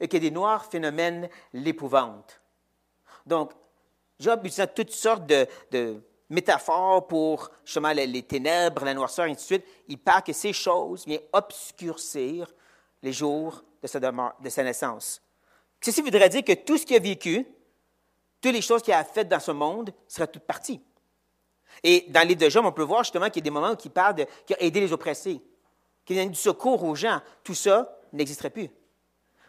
et 0.00 0.08
que 0.08 0.16
des 0.16 0.30
noirs 0.30 0.64
phénomènes 0.64 1.28
l'épouvantent. 1.52 2.40
Donc, 3.24 3.52
Job 4.18 4.44
utilise 4.44 4.68
toutes 4.74 4.90
sortes 4.90 5.26
de, 5.26 6.02
métaphores 6.30 7.06
pour 7.06 7.50
justement 7.64 7.92
les, 7.92 8.22
ténèbres, 8.22 8.84
la 8.84 8.92
noirceur, 8.92 9.26
et 9.26 9.30
ainsi 9.30 9.36
de 9.36 9.60
suite. 9.60 9.64
Il 9.88 9.98
parle 9.98 10.22
que 10.22 10.32
ces 10.32 10.52
choses 10.52 11.06
viennent 11.06 11.22
obscurcir 11.32 12.52
les 13.02 13.12
jours 13.12 13.62
de 13.82 13.86
sa, 13.86 13.98
de 13.98 14.48
sa 14.50 14.62
naissance. 14.62 15.22
Ceci 15.80 16.02
voudrait 16.02 16.28
dire 16.28 16.44
que 16.44 16.52
tout 16.52 16.76
ce 16.76 16.84
qu'il 16.84 16.96
a 16.96 17.00
vécu, 17.00 17.46
toutes 18.40 18.52
les 18.52 18.60
choses 18.60 18.82
qu'il 18.82 18.92
a 18.92 19.04
faites 19.04 19.28
dans 19.28 19.40
ce 19.40 19.52
monde 19.52 19.90
seraient 20.06 20.26
toutes 20.26 20.44
parties. 20.44 20.82
Et 21.82 22.06
dans 22.08 22.26
les 22.26 22.34
deux 22.34 22.50
Job, 22.50 22.64
on 22.64 22.72
peut 22.72 22.82
voir 22.82 23.04
justement 23.04 23.26
qu'il 23.26 23.36
y 23.36 23.44
a 23.44 23.44
des 23.44 23.50
moments 23.50 23.72
où 23.72 23.76
il 23.84 23.90
parle 23.90 24.16
de, 24.16 24.26
qu'il 24.46 24.56
a 24.56 24.62
aidé 24.62 24.80
les 24.80 24.92
oppressés, 24.92 25.40
qu'il 26.04 26.16
donne 26.16 26.30
du 26.30 26.38
secours 26.38 26.82
aux 26.82 26.94
gens. 26.94 27.20
Tout 27.44 27.54
ça 27.54 27.98
n'existerait 28.12 28.50
plus. 28.50 28.70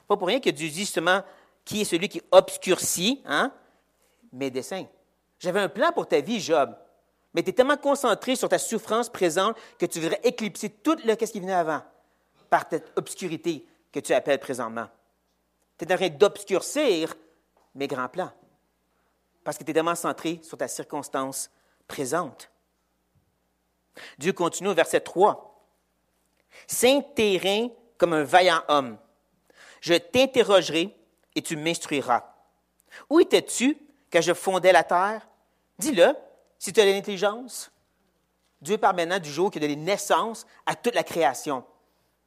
Pas 0.07 0.17
pour 0.17 0.27
rien 0.27 0.39
que 0.39 0.50
Dieu 0.50 0.69
dit 0.69 0.79
justement 0.79 1.21
qui 1.65 1.81
est 1.81 1.86
celui 1.86 2.09
qui 2.09 2.21
obscurcit 2.31 3.21
hein, 3.25 3.51
mes 4.31 4.50
desseins. 4.50 4.86
J'avais 5.39 5.59
un 5.59 5.69
plan 5.69 5.91
pour 5.91 6.07
ta 6.07 6.19
vie, 6.19 6.39
Job, 6.39 6.75
mais 7.33 7.43
tu 7.43 7.50
es 7.50 7.53
tellement 7.53 7.77
concentré 7.77 8.36
sur 8.36 8.50
ta 8.50 8.57
souffrance 8.57 9.09
présente 9.09 9.55
que 9.77 9.86
tu 9.86 10.00
voudrais 10.00 10.19
éclipser 10.24 10.69
tout 10.69 10.98
le 11.05 11.13
ce 11.13 11.31
qui 11.31 11.39
venait 11.39 11.53
avant 11.53 11.81
par 12.50 12.65
cette 12.69 12.91
obscurité 12.95 13.65
que 13.91 14.00
tu 14.00 14.13
appelles 14.13 14.39
présentement. 14.39 14.88
Tu 15.77 15.86
es 15.86 15.93
en 15.93 15.98
train 15.98 16.09
d'obscurcir 16.09 17.15
mes 17.75 17.88
grands 17.88 18.09
plans 18.09 18.31
parce 19.43 19.57
que 19.57 19.63
tu 19.63 19.71
es 19.71 19.74
tellement 19.74 19.95
centré 19.95 20.39
sur 20.43 20.57
ta 20.57 20.67
circonstance 20.67 21.50
présente. 21.89 22.50
Dieu 24.17 24.31
continue 24.31 24.69
au 24.69 24.74
verset 24.74 25.01
3. 25.01 25.67
Saint 26.67 27.01
terrain 27.01 27.67
comme 27.98 28.13
un 28.13 28.24
vaillant 28.24 28.63
homme. 28.69 28.98
Je 29.81 29.96
t'interrogerai 29.96 30.96
et 31.36 31.41
tu 31.41 31.58
m'instruiras. 31.58 32.34
Où 33.10 33.19
étais-tu 33.19 33.77
quand 34.12 34.22
je 34.22 34.34
fondais 34.34 34.72
la 34.72 34.84
terre? 34.84 35.27
Dis-le, 35.77 36.15
si 36.58 36.72
tu 36.72 36.79
as 36.79 36.86
l'intelligence. 36.86 37.72
Dieu 38.62 38.77
parle 38.77 38.98
maintenant 38.98 39.19
du 39.19 39.31
jour 39.31 39.51
qui 39.51 39.58
a 39.58 39.62
donné 39.62 39.75
naissance 39.75 40.46
à 40.65 40.75
toute 40.75 40.96
la 40.96 41.03
création. 41.03 41.65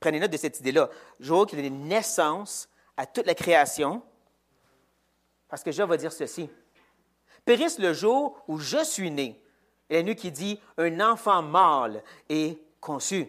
Prenez 0.01 0.19
note 0.19 0.31
de 0.31 0.37
cette 0.37 0.61
idée-là. 0.61 0.89
Jour 1.21 1.47
qui 1.47 1.55
a 1.55 1.59
donné 1.59 1.71
naissance 1.71 2.69
à 2.97 3.07
toute 3.07 3.27
la 3.27 3.35
création. 3.35 4.03
Parce 5.49 5.63
que 5.63 5.73
Job 5.73 5.91
va 5.91 5.97
dire 5.97 6.13
ceci. 6.13 6.49
Périsse 7.45 7.79
le 7.79 7.93
jour 7.93 8.43
où 8.49 8.59
je 8.59 8.83
suis 8.85 9.11
né 9.11 9.43
et 9.93 10.03
nuit 10.03 10.17
qui 10.17 10.33
dit 10.33 10.59
un 10.79 11.01
enfant 11.01 11.43
mâle 11.43 12.03
est 12.29 12.59
conçu. 12.81 13.29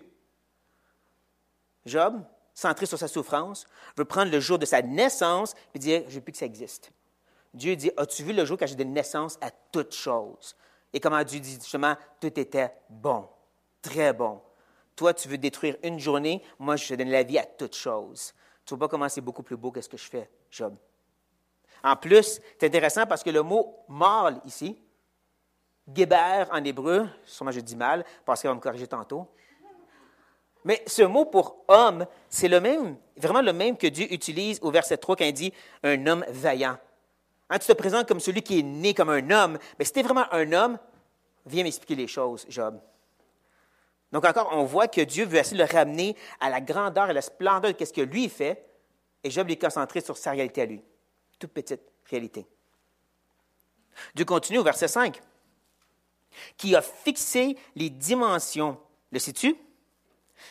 Job, 1.85 2.23
centré 2.53 2.85
sur 2.85 2.97
sa 2.97 3.09
souffrance, 3.09 3.67
veut 3.97 4.05
prendre 4.05 4.31
le 4.31 4.39
jour 4.39 4.57
de 4.57 4.65
sa 4.65 4.81
naissance 4.81 5.55
et 5.73 5.79
dire 5.79 6.03
Je 6.07 6.15
veux 6.15 6.21
plus 6.21 6.31
que 6.31 6.37
ça 6.37 6.45
existe. 6.45 6.91
Dieu 7.53 7.75
dit 7.75 7.91
As-tu 7.97 8.23
vu 8.23 8.33
le 8.33 8.45
jour 8.45 8.57
quand 8.57 8.65
j'ai 8.65 8.75
donné 8.75 8.91
naissance 8.91 9.37
à 9.41 9.51
toutes 9.71 9.93
choses? 9.93 10.55
Et 10.93 10.99
comment 10.99 11.21
Dieu 11.23 11.39
dit 11.39 11.55
justement 11.55 11.95
Tout 12.21 12.39
était 12.39 12.73
bon, 12.89 13.27
très 13.81 14.13
bon. 14.13 14.41
Toi, 14.95 15.13
tu 15.13 15.27
veux 15.27 15.37
détruire 15.37 15.75
une 15.83 15.99
journée, 15.99 16.41
moi, 16.59 16.75
je 16.75 16.93
donne 16.95 17.09
la 17.09 17.23
vie 17.23 17.39
à 17.39 17.45
toutes 17.45 17.75
choses. 17.75 18.33
Tu 18.63 18.73
ne 18.73 18.77
vois 18.77 18.87
pas 18.87 18.91
comment 18.91 19.09
c'est 19.09 19.21
beaucoup 19.21 19.43
plus 19.43 19.57
beau 19.57 19.71
que 19.71 19.81
ce 19.81 19.89
que 19.89 19.97
je 19.97 20.05
fais, 20.05 20.29
Job. 20.49 20.75
En 21.83 21.97
plus, 21.97 22.39
c'est 22.57 22.67
intéressant 22.67 23.05
parce 23.05 23.23
que 23.23 23.31
le 23.31 23.41
mot 23.41 23.83
mâle 23.89 24.39
ici, 24.45 24.79
Geber 25.87 26.45
en 26.51 26.63
hébreu, 26.63 27.07
sûrement 27.25 27.51
je 27.51 27.59
dis 27.59 27.75
mal, 27.75 28.05
parce 28.25 28.41
qu'elle 28.41 28.51
va 28.51 28.55
me 28.55 28.61
corriger 28.61 28.87
tantôt. 28.87 29.27
Mais 30.63 30.81
ce 30.87 31.01
mot 31.01 31.25
pour 31.25 31.63
homme, 31.67 32.05
c'est 32.29 32.47
le 32.47 32.61
même, 32.61 32.97
vraiment 33.17 33.41
le 33.41 33.51
même 33.51 33.77
que 33.77 33.87
Dieu 33.87 34.11
utilise 34.13 34.59
au 34.61 34.71
verset 34.71 34.97
3 34.97 35.17
quand 35.17 35.25
il 35.25 35.33
dit 35.33 35.53
un 35.83 36.07
homme 36.07 36.23
vaillant. 36.29 36.77
Hein, 37.49 37.59
tu 37.59 37.67
te 37.67 37.73
présentes 37.73 38.07
comme 38.07 38.21
celui 38.21 38.41
qui 38.41 38.59
est 38.59 38.63
né 38.63 38.93
comme 38.93 39.09
un 39.09 39.29
homme, 39.29 39.57
mais 39.77 39.85
si 39.85 39.91
tu 39.91 39.99
es 39.99 40.03
vraiment 40.03 40.25
un 40.31 40.51
homme, 40.53 40.79
viens 41.45 41.63
m'expliquer 41.63 41.95
les 41.95 42.07
choses, 42.07 42.45
Job. 42.47 42.79
Donc 44.11 44.25
encore, 44.25 44.49
on 44.53 44.63
voit 44.63 44.87
que 44.87 45.01
Dieu 45.01 45.25
veut 45.25 45.39
essayer 45.39 45.57
le 45.57 45.69
ramener 45.69 46.15
à 46.39 46.49
la 46.49 46.61
grandeur 46.61 47.09
et 47.09 47.13
la 47.13 47.21
splendeur 47.21 47.73
de 47.73 47.85
ce 47.85 47.91
que 47.91 48.01
lui 48.01 48.29
fait, 48.29 48.65
et 49.23 49.29
Job 49.29 49.49
est 49.49 49.61
concentré 49.61 49.99
sur 50.01 50.17
sa 50.17 50.31
réalité 50.31 50.61
à 50.61 50.65
lui, 50.65 50.81
toute 51.39 51.51
petite 51.51 51.81
réalité. 52.09 52.45
Dieu 54.15 54.23
continue 54.23 54.59
au 54.59 54.63
verset 54.63 54.87
5, 54.87 55.19
qui 56.57 56.75
a 56.75 56.81
fixé 56.81 57.57
les 57.75 57.89
dimensions, 57.89 58.77
le 59.11 59.19
sais-tu? 59.19 59.55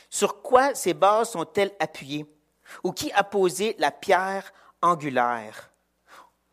Sur 0.08 0.42
quoi 0.42 0.74
ces 0.74 0.94
bases 0.94 1.30
sont-elles 1.30 1.72
appuyées? 1.78 2.26
Ou 2.84 2.92
qui 2.92 3.12
a 3.12 3.24
posé 3.24 3.76
la 3.78 3.90
pierre 3.90 4.52
angulaire? 4.80 5.70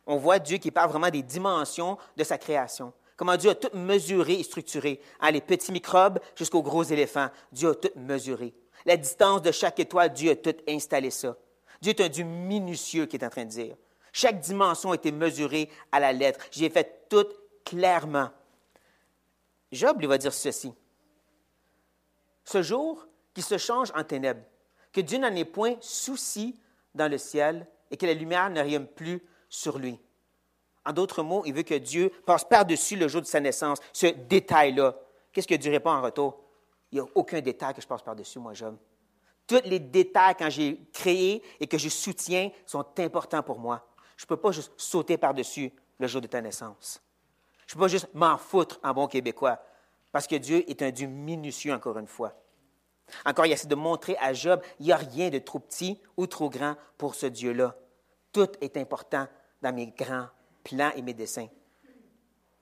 On 0.05 0.17
voit 0.17 0.39
Dieu 0.39 0.57
qui 0.57 0.71
parle 0.71 0.89
vraiment 0.89 1.09
des 1.09 1.21
dimensions 1.21 1.97
de 2.17 2.23
sa 2.23 2.37
création. 2.37 2.93
Comment 3.15 3.37
Dieu 3.37 3.51
a 3.51 3.55
tout 3.55 3.75
mesuré 3.77 4.33
et 4.33 4.43
structuré. 4.43 5.01
Hein, 5.19 5.31
les 5.31 5.41
petits 5.41 5.71
microbes 5.71 6.19
jusqu'aux 6.35 6.63
gros 6.63 6.83
éléphants. 6.83 7.29
Dieu 7.51 7.71
a 7.71 7.75
tout 7.75 7.91
mesuré. 7.95 8.53
La 8.85 8.97
distance 8.97 9.41
de 9.41 9.51
chaque 9.51 9.79
étoile, 9.79 10.13
Dieu 10.13 10.31
a 10.31 10.35
tout 10.35 10.55
installé 10.67 11.11
ça. 11.11 11.35
Dieu 11.81 11.91
est 11.91 12.01
un 12.01 12.09
Dieu 12.09 12.23
minutieux 12.23 13.05
qui 13.05 13.17
est 13.17 13.25
en 13.25 13.29
train 13.29 13.45
de 13.45 13.49
dire. 13.49 13.75
Chaque 14.11 14.39
dimension 14.39 14.91
a 14.91 14.95
été 14.95 15.11
mesurée 15.11 15.69
à 15.91 15.99
la 15.99 16.13
lettre. 16.13 16.39
J'ai 16.51 16.69
fait 16.69 17.07
tout 17.09 17.27
clairement. 17.65 18.29
Job 19.71 19.99
lui 19.99 20.07
va 20.07 20.17
dire 20.17 20.33
ceci. 20.33 20.73
Ce 22.43 22.61
jour 22.61 23.07
qui 23.33 23.41
se 23.41 23.57
change 23.57 23.91
en 23.95 24.03
ténèbres, 24.03 24.43
que 24.91 25.01
Dieu 25.01 25.19
n'en 25.19 25.35
ait 25.35 25.45
point 25.45 25.75
souci 25.81 26.59
dans 26.95 27.09
le 27.09 27.17
ciel 27.17 27.67
et 27.91 27.97
que 27.97 28.05
la 28.05 28.13
lumière 28.13 28.49
ne 28.49 28.59
rayonne 28.59 28.87
plus 28.87 29.21
sur 29.47 29.77
lui. 29.77 29.99
En 30.85 30.93
d'autres 30.93 31.21
mots, 31.21 31.43
il 31.45 31.53
veut 31.53 31.63
que 31.63 31.75
Dieu 31.75 32.09
passe 32.25 32.43
par-dessus 32.43 32.95
le 32.95 33.07
jour 33.07 33.21
de 33.21 33.27
sa 33.27 33.39
naissance, 33.39 33.79
ce 33.93 34.07
détail-là. 34.07 34.95
Qu'est-ce 35.31 35.47
que 35.47 35.55
Dieu 35.55 35.71
répond 35.71 35.91
en 35.91 36.01
retour? 36.01 36.41
Il 36.91 36.95
n'y 36.95 37.01
a 37.01 37.09
aucun 37.13 37.41
détail 37.41 37.75
que 37.75 37.81
je 37.81 37.87
passe 37.87 38.01
par-dessus, 38.01 38.39
moi, 38.39 38.53
Job. 38.53 38.75
Tous 39.45 39.61
les 39.65 39.79
détails 39.79 40.35
quand 40.37 40.49
j'ai 40.49 40.79
créé 40.91 41.43
et 41.59 41.67
que 41.67 41.77
je 41.77 41.89
soutiens 41.89 42.51
sont 42.65 42.85
importants 42.99 43.43
pour 43.43 43.59
moi. 43.59 43.87
Je 44.17 44.25
ne 44.25 44.27
peux 44.27 44.37
pas 44.37 44.51
juste 44.51 44.71
sauter 44.77 45.17
par-dessus 45.17 45.71
le 45.99 46.07
jour 46.07 46.21
de 46.21 46.27
ta 46.27 46.41
naissance. 46.41 47.01
Je 47.69 47.75
ne 47.75 47.77
peux 47.77 47.85
pas 47.85 47.87
juste 47.87 48.07
m'en 48.15 48.35
foutre 48.39 48.79
en 48.83 48.95
bon 48.95 49.05
québécois, 49.05 49.59
parce 50.11 50.25
que 50.25 50.35
Dieu 50.35 50.67
est 50.67 50.81
un 50.81 50.89
Dieu 50.89 51.05
minutieux, 51.05 51.71
encore 51.71 51.99
une 51.99 52.07
fois. 52.07 52.33
Encore, 53.25 53.45
il 53.45 53.51
essaie 53.51 53.67
de 53.67 53.75
montrer 53.75 54.17
à 54.17 54.33
Job, 54.33 54.59
il 54.79 54.87
n'y 54.87 54.91
a 54.91 54.97
rien 54.97 55.29
de 55.29 55.37
trop 55.37 55.59
petit 55.59 56.01
ou 56.17 56.25
trop 56.25 56.49
grand 56.49 56.75
pour 56.97 57.13
ce 57.13 57.27
Dieu-là. 57.27 57.75
Tout 58.33 58.47
est 58.61 58.75
important 58.75 59.27
dans 59.61 59.71
mes 59.71 59.85
grands 59.85 60.25
plans 60.63 60.91
et 60.95 61.03
mes 61.03 61.13
dessins. 61.13 61.47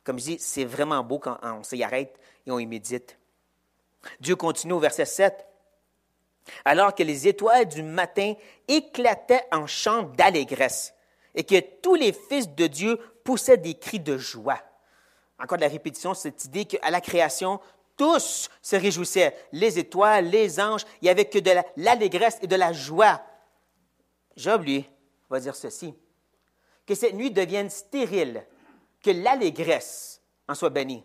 Comme 0.03 0.19
je 0.19 0.25
dis, 0.25 0.39
c'est 0.39 0.65
vraiment 0.65 1.01
beau 1.05 1.19
quand 1.19 1.37
on 1.41 1.63
s'y 1.63 1.81
arrête 1.81 2.19
et 2.45 2.51
on 2.51 2.59
y 2.59 2.65
médite. 2.65 3.17
Dieu 4.19 4.35
continue 4.35 4.73
au 4.73 4.79
verset 4.79 5.05
7. 5.05 5.47
Alors 6.65 6.93
que 6.93 7.03
les 7.03 7.29
étoiles 7.29 7.69
du 7.69 7.81
matin 7.81 8.33
éclataient 8.67 9.47
en 9.53 9.67
chants 9.67 10.03
d'allégresse 10.03 10.93
et 11.33 11.45
que 11.45 11.61
tous 11.81 11.95
les 11.95 12.11
fils 12.11 12.49
de 12.49 12.67
Dieu 12.67 12.99
poussaient 13.23 13.55
des 13.55 13.75
cris 13.75 14.01
de 14.01 14.17
joie. 14.17 14.59
Encore 15.39 15.58
de 15.58 15.63
la 15.63 15.70
répétition, 15.70 16.13
cette 16.13 16.46
idée 16.46 16.65
qu'à 16.65 16.89
la 16.89 17.01
création, 17.01 17.60
tous 17.96 18.50
se 18.62 18.75
réjouissaient. 18.75 19.36
Les 19.51 19.79
étoiles, 19.79 20.29
les 20.29 20.60
anges, 20.60 20.86
il 21.01 21.06
n'y 21.06 21.10
avait 21.10 21.25
que 21.25 21.39
de 21.39 21.51
l'allégresse 21.75 22.38
et 22.41 22.48
de 22.48 22.56
la 22.56 22.74
joie. 22.74 23.22
Job, 24.36 24.63
lui, 24.63 24.89
va 25.29 25.39
dire 25.39 25.56
ceci 25.56 25.96
que 26.88 26.96
cette 26.96 27.13
nuit 27.13 27.32
devienne 27.32 27.70
stérile, 27.70 28.44
que 29.03 29.12
l'allégresse 29.12 30.22
en 30.48 30.56
soit 30.56 30.70
bénie. 30.70 31.03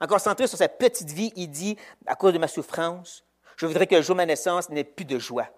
Encore 0.00 0.20
centré 0.20 0.48
sur 0.48 0.58
sa 0.58 0.68
petite 0.68 1.10
vie, 1.10 1.32
il 1.36 1.48
dit, 1.48 1.78
à 2.04 2.16
cause 2.16 2.32
de 2.32 2.38
ma 2.38 2.48
souffrance, 2.48 3.24
je 3.56 3.66
voudrais 3.66 3.86
que 3.86 3.94
le 3.94 4.02
jour 4.02 4.16
ma 4.16 4.26
naissance 4.26 4.68
n'ait 4.68 4.82
plus 4.82 5.04
de 5.04 5.18
joie. 5.18 5.48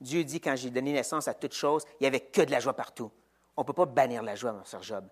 Dieu 0.00 0.22
dit, 0.22 0.40
quand 0.40 0.54
j'ai 0.54 0.70
donné 0.70 0.92
naissance 0.92 1.26
à 1.26 1.34
toute 1.34 1.52
chose, 1.52 1.84
il 1.98 2.04
n'y 2.04 2.06
avait 2.06 2.20
que 2.20 2.40
de 2.40 2.52
la 2.52 2.60
joie 2.60 2.72
partout. 2.72 3.10
On 3.56 3.62
ne 3.62 3.66
peut 3.66 3.72
pas 3.72 3.84
bannir 3.84 4.22
la 4.22 4.36
joie, 4.36 4.52
mon 4.52 4.64
frère 4.64 4.82
Job, 4.82 5.04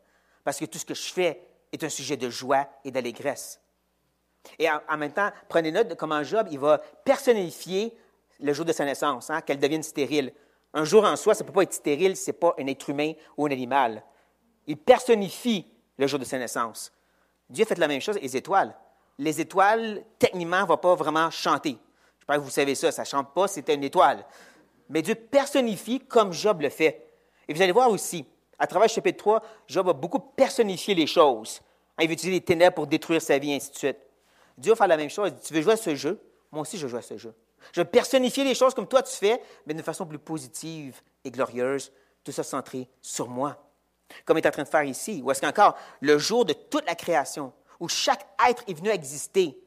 parce 0.45 0.59
que 0.59 0.64
tout 0.64 0.78
ce 0.78 0.87
que 0.87 0.95
je 0.95 1.12
fais 1.12 1.48
est 1.72 1.84
un 1.84 1.88
sujet 1.88 2.16
de 2.16 2.30
joie 2.30 2.68
et 2.84 2.90
d'allégresse. 2.90 3.60
Et 4.58 4.68
en, 4.70 4.96
même 4.96 5.12
temps, 5.12 5.30
prenez 5.48 5.70
note 5.70 5.88
de 5.88 5.94
comment 5.94 6.22
Job, 6.22 6.48
il 6.50 6.58
va 6.58 6.78
personnifier 7.04 7.96
le 8.40 8.52
jour 8.52 8.64
de 8.64 8.72
sa 8.72 8.84
naissance, 8.84 9.30
hein, 9.30 9.40
qu'elle 9.40 9.58
devienne 9.58 9.82
stérile. 9.82 10.32
Un 10.72 10.84
jour 10.84 11.04
en 11.04 11.16
soi, 11.16 11.34
ça 11.34 11.44
ne 11.44 11.48
peut 11.48 11.52
pas 11.52 11.62
être 11.62 11.72
stérile, 11.72 12.16
ce 12.16 12.30
n'est 12.30 12.37
pas 12.37 12.54
un 12.58 12.66
être 12.66 12.88
humain 12.88 13.12
ou 13.37 13.46
un 13.46 13.50
animal. 13.50 14.02
Il 14.66 14.76
personnifie 14.76 15.66
le 15.96 16.06
jour 16.06 16.18
de 16.18 16.25
sa 16.25 16.38
naissance. 16.38 16.92
Dieu 17.50 17.64
fait 17.64 17.78
la 17.78 17.88
même 17.88 18.00
chose 18.00 18.16
avec 18.16 18.22
les 18.22 18.37
étoiles. 18.37 18.75
Les 19.18 19.40
étoiles, 19.40 20.04
techniquement, 20.18 20.62
ne 20.62 20.66
vont 20.66 20.76
pas 20.76 20.94
vraiment 20.94 21.30
chanter. 21.30 21.78
Je 22.20 22.25
pense 22.25 22.37
que 22.37 22.42
vous 22.42 22.50
savez 22.50 22.75
ça, 22.75 22.92
ça 22.92 23.02
ne 23.02 23.06
chante 23.06 23.34
pas, 23.34 23.48
c'est 23.48 23.68
une 23.70 23.82
étoile. 23.82 24.25
Mais 24.88 25.02
Dieu 25.02 25.14
personnifie 25.14 26.00
comme 26.00 26.32
Job 26.32 26.60
le 26.60 26.68
fait. 26.68 27.10
Et 27.48 27.54
vous 27.54 27.62
allez 27.62 27.72
voir 27.72 27.90
aussi, 27.90 28.26
à 28.58 28.66
travers 28.66 28.88
le 28.88 28.92
chapitre 28.92 29.18
3, 29.18 29.42
Job 29.66 29.86
va 29.86 29.92
beaucoup 29.92 30.18
personnifier 30.18 30.94
les 30.94 31.06
choses. 31.06 31.60
Il 32.00 32.06
veut 32.06 32.12
utiliser 32.12 32.38
les 32.38 32.44
ténèbres 32.44 32.74
pour 32.74 32.86
détruire 32.86 33.22
sa 33.22 33.38
vie, 33.38 33.52
ainsi 33.52 33.70
de 33.70 33.76
suite. 33.76 33.98
Dieu 34.56 34.72
va 34.72 34.76
faire 34.76 34.88
la 34.88 34.96
même 34.96 35.10
chose. 35.10 35.32
Tu 35.44 35.54
veux 35.54 35.62
jouer 35.62 35.74
à 35.74 35.76
ce 35.76 35.94
jeu? 35.94 36.20
Moi 36.50 36.62
aussi, 36.62 36.78
je 36.78 36.86
joue 36.86 36.96
à 36.96 37.02
ce 37.02 37.16
jeu. 37.16 37.34
Je 37.72 37.80
vais 37.80 37.84
personnifier 37.84 38.44
les 38.44 38.54
choses 38.54 38.74
comme 38.74 38.86
toi 38.88 39.02
tu 39.02 39.14
fais, 39.14 39.40
mais 39.66 39.74
d'une 39.74 39.82
façon 39.82 40.06
plus 40.06 40.18
positive 40.18 41.00
et 41.24 41.30
glorieuse, 41.30 41.92
tout 42.24 42.32
ça 42.32 42.42
centré 42.42 42.88
sur 43.02 43.28
moi. 43.28 43.56
Comme 44.24 44.38
il 44.38 44.44
est 44.44 44.48
en 44.48 44.52
train 44.52 44.62
de 44.62 44.68
faire 44.68 44.84
ici, 44.84 45.20
ou 45.24 45.30
est-ce 45.30 45.40
qu'encore 45.40 45.76
le 46.00 46.18
jour 46.18 46.44
de 46.44 46.52
toute 46.52 46.86
la 46.86 46.94
création, 46.94 47.52
où 47.80 47.88
chaque 47.88 48.26
être 48.48 48.64
est 48.66 48.74
venu 48.74 48.88
exister, 48.88 49.58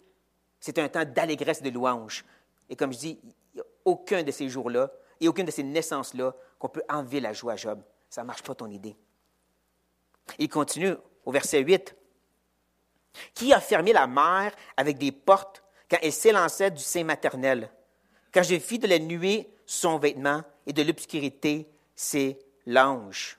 c'est 0.60 0.78
un 0.80 0.90
temps 0.90 1.06
d'allégresse 1.06 1.60
et 1.60 1.70
de 1.70 1.70
louange. 1.70 2.26
Et 2.70 2.76
comme 2.76 2.94
je 2.94 2.98
dis, 2.98 3.20
il 3.24 3.56
n'y 3.56 3.62
a 3.62 3.66
aucun 3.86 4.24
de 4.24 4.32
ces 4.32 4.50
jours-là 4.50 4.90
et 5.20 5.28
aucune 5.28 5.46
de 5.46 5.52
ces 5.52 5.64
naissances-là 5.64 6.34
qu'on 6.60 6.70
peut 6.70 6.84
enlever 6.90 7.20
la 7.20 7.34
joie 7.34 7.54
à 7.54 7.56
Job. 7.56 7.82
Ça 8.12 8.22
ne 8.22 8.28
marche 8.28 8.44
pas 8.44 8.54
ton 8.54 8.70
idée. 8.70 8.96
Il 10.38 10.50
continue 10.50 10.94
au 11.26 11.32
verset 11.32 11.62
8. 11.62 11.96
Qui 13.34 13.52
a 13.52 13.60
fermé 13.60 13.92
la 13.92 14.06
mer 14.06 14.54
avec 14.78 15.00
des 15.00 15.12
portes 15.12 15.64
quand 15.90 15.98
elle 16.04 16.14
s'élançait 16.14 16.70
du 16.70 16.84
sein 16.84 17.04
maternel? 17.04 17.72
quand 18.34 18.44
je 18.44 18.58
fis 18.60 18.80
de 18.80 18.88
la 18.88 19.00
nuée 19.00 19.50
son 19.66 19.98
vêtement 19.98 20.44
et 20.66 20.74
de 20.74 20.84
l'obscurité 20.84 21.68
ses 21.96 22.40
langes. 22.66 23.38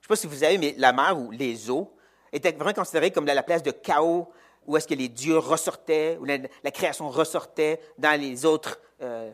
ne 0.00 0.02
sais 0.02 0.08
pas 0.08 0.16
si 0.16 0.26
vous 0.26 0.36
savez, 0.36 0.58
mais 0.58 0.74
la 0.76 0.92
mer 0.92 1.18
ou 1.18 1.30
les 1.30 1.70
eaux 1.70 1.94
étaient 2.32 2.52
vraiment 2.52 2.72
considérées 2.72 3.10
comme 3.10 3.26
la 3.26 3.42
place 3.42 3.62
de 3.62 3.70
chaos 3.70 4.30
où 4.66 4.76
est-ce 4.76 4.88
que 4.88 4.94
les 4.94 5.08
dieux 5.08 5.38
ressortaient, 5.38 6.16
où 6.20 6.24
la, 6.24 6.38
création 6.70 7.08
ressortait 7.08 7.80
dans 7.98 8.18
les 8.18 8.44
autres 8.44 8.80
euh, 9.02 9.30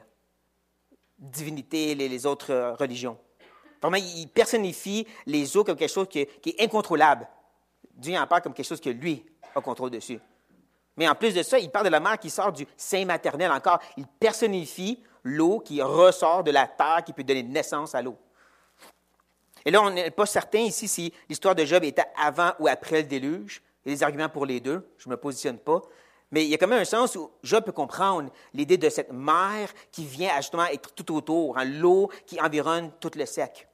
divinités, 1.19 1.95
les, 1.95 2.27
autres 2.27 2.53
euh, 2.53 2.75
religions. 2.75 3.17
Vraiment, 3.83 3.97
il 3.97 4.29
personnifie 4.29 5.07
les 5.27 5.57
eaux 5.57 5.65
comme 5.65 5.77
quelque 5.77 5.93
chose 5.93 6.09
qui 6.09 6.21
est, 6.21 6.61
incontrôlable. 6.61 7.27
Dieu 7.95 8.17
en 8.17 8.27
parle 8.27 8.43
comme 8.43 8.55
quelque 8.55 8.67
chose 8.67 8.81
que 8.81 8.91
lui 8.91 9.25
a 9.55 9.61
contrôle 9.61 9.91
dessus. 9.91 10.21
Mais 10.97 11.09
en 11.09 11.15
plus 11.15 11.35
de 11.35 11.43
ça, 11.43 11.59
il 11.59 11.71
parle 11.71 11.87
de 11.87 11.91
la 11.91 12.01
mer 12.01 12.19
qui 12.19 12.29
sort 12.29 12.53
du 12.53 12.67
sein 12.77 13.05
maternel 13.05 13.51
encore. 13.51 13.81
Il 13.97 14.07
personnifie 14.07 15.03
l'eau 15.25 15.61
qui 15.61 15.81
ressort 15.81 16.45
de 16.45 16.51
la 16.51 16.67
terre, 16.67 17.03
qui 17.05 17.13
peut 17.13 17.25
donner 17.25 17.43
naissance 17.43 17.95
à 17.95 18.03
l'eau. 18.03 18.17
Et 19.65 19.71
là, 19.71 19.83
on 19.83 19.91
n'est 19.91 20.11
pas 20.11 20.27
certain 20.27 20.61
ici 20.61 20.89
si 20.89 21.13
l'histoire 21.29 21.55
de 21.55 21.65
Job 21.65 21.85
était 21.85 22.05
avant 22.17 22.53
ou 22.59 22.69
après 22.69 23.03
le 23.03 23.09
déluge. 23.09 23.63
Il 23.85 23.91
y 23.91 23.93
a 23.93 23.97
des 23.97 24.03
arguments 24.03 24.29
pour 24.29 24.47
les 24.47 24.61
deux, 24.61 24.87
je 24.99 25.09
ne 25.09 25.13
me 25.15 25.17
positionne 25.17 25.59
pas. 25.59 25.81
Mais 26.31 26.45
il 26.45 26.51
y 26.51 26.55
a 26.55 26.59
quand 26.59 26.69
même 26.69 26.81
un 26.81 26.85
sens 26.85 27.17
où 27.17 27.31
Job 27.43 27.65
peut 27.65 27.73
comprendre 27.73 28.31
l'idée 28.55 28.79
de 28.79 28.89
cette 28.89 29.13
mer 29.13 29.69
qui 29.91 30.05
vient 30.05 30.37
justement 30.37 30.67
être 30.67 30.95
tout 30.95 31.15
autour, 31.15 31.59
hein, 31.59 31.65
l'eau 31.65 32.11
qui 32.27 32.41
environne 32.41 32.93
tout 33.01 33.11
le 33.17 33.27
sec. 33.27 33.69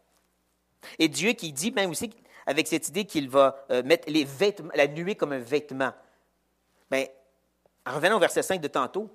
Et 0.98 1.08
Dieu 1.08 1.32
qui 1.32 1.52
dit 1.52 1.72
même 1.72 1.90
aussi 1.90 2.10
avec 2.46 2.66
cette 2.68 2.88
idée 2.88 3.04
qu'il 3.04 3.28
va 3.28 3.64
euh, 3.70 3.82
mettre 3.82 4.08
les 4.10 4.24
vêtements, 4.24 4.70
la 4.74 4.86
nuée 4.86 5.16
comme 5.16 5.32
un 5.32 5.38
vêtement. 5.38 5.92
Bien, 6.90 7.06
en 7.84 7.94
revenant 7.94 8.16
au 8.16 8.20
verset 8.20 8.42
5 8.42 8.60
de 8.60 8.68
tantôt, 8.68 9.10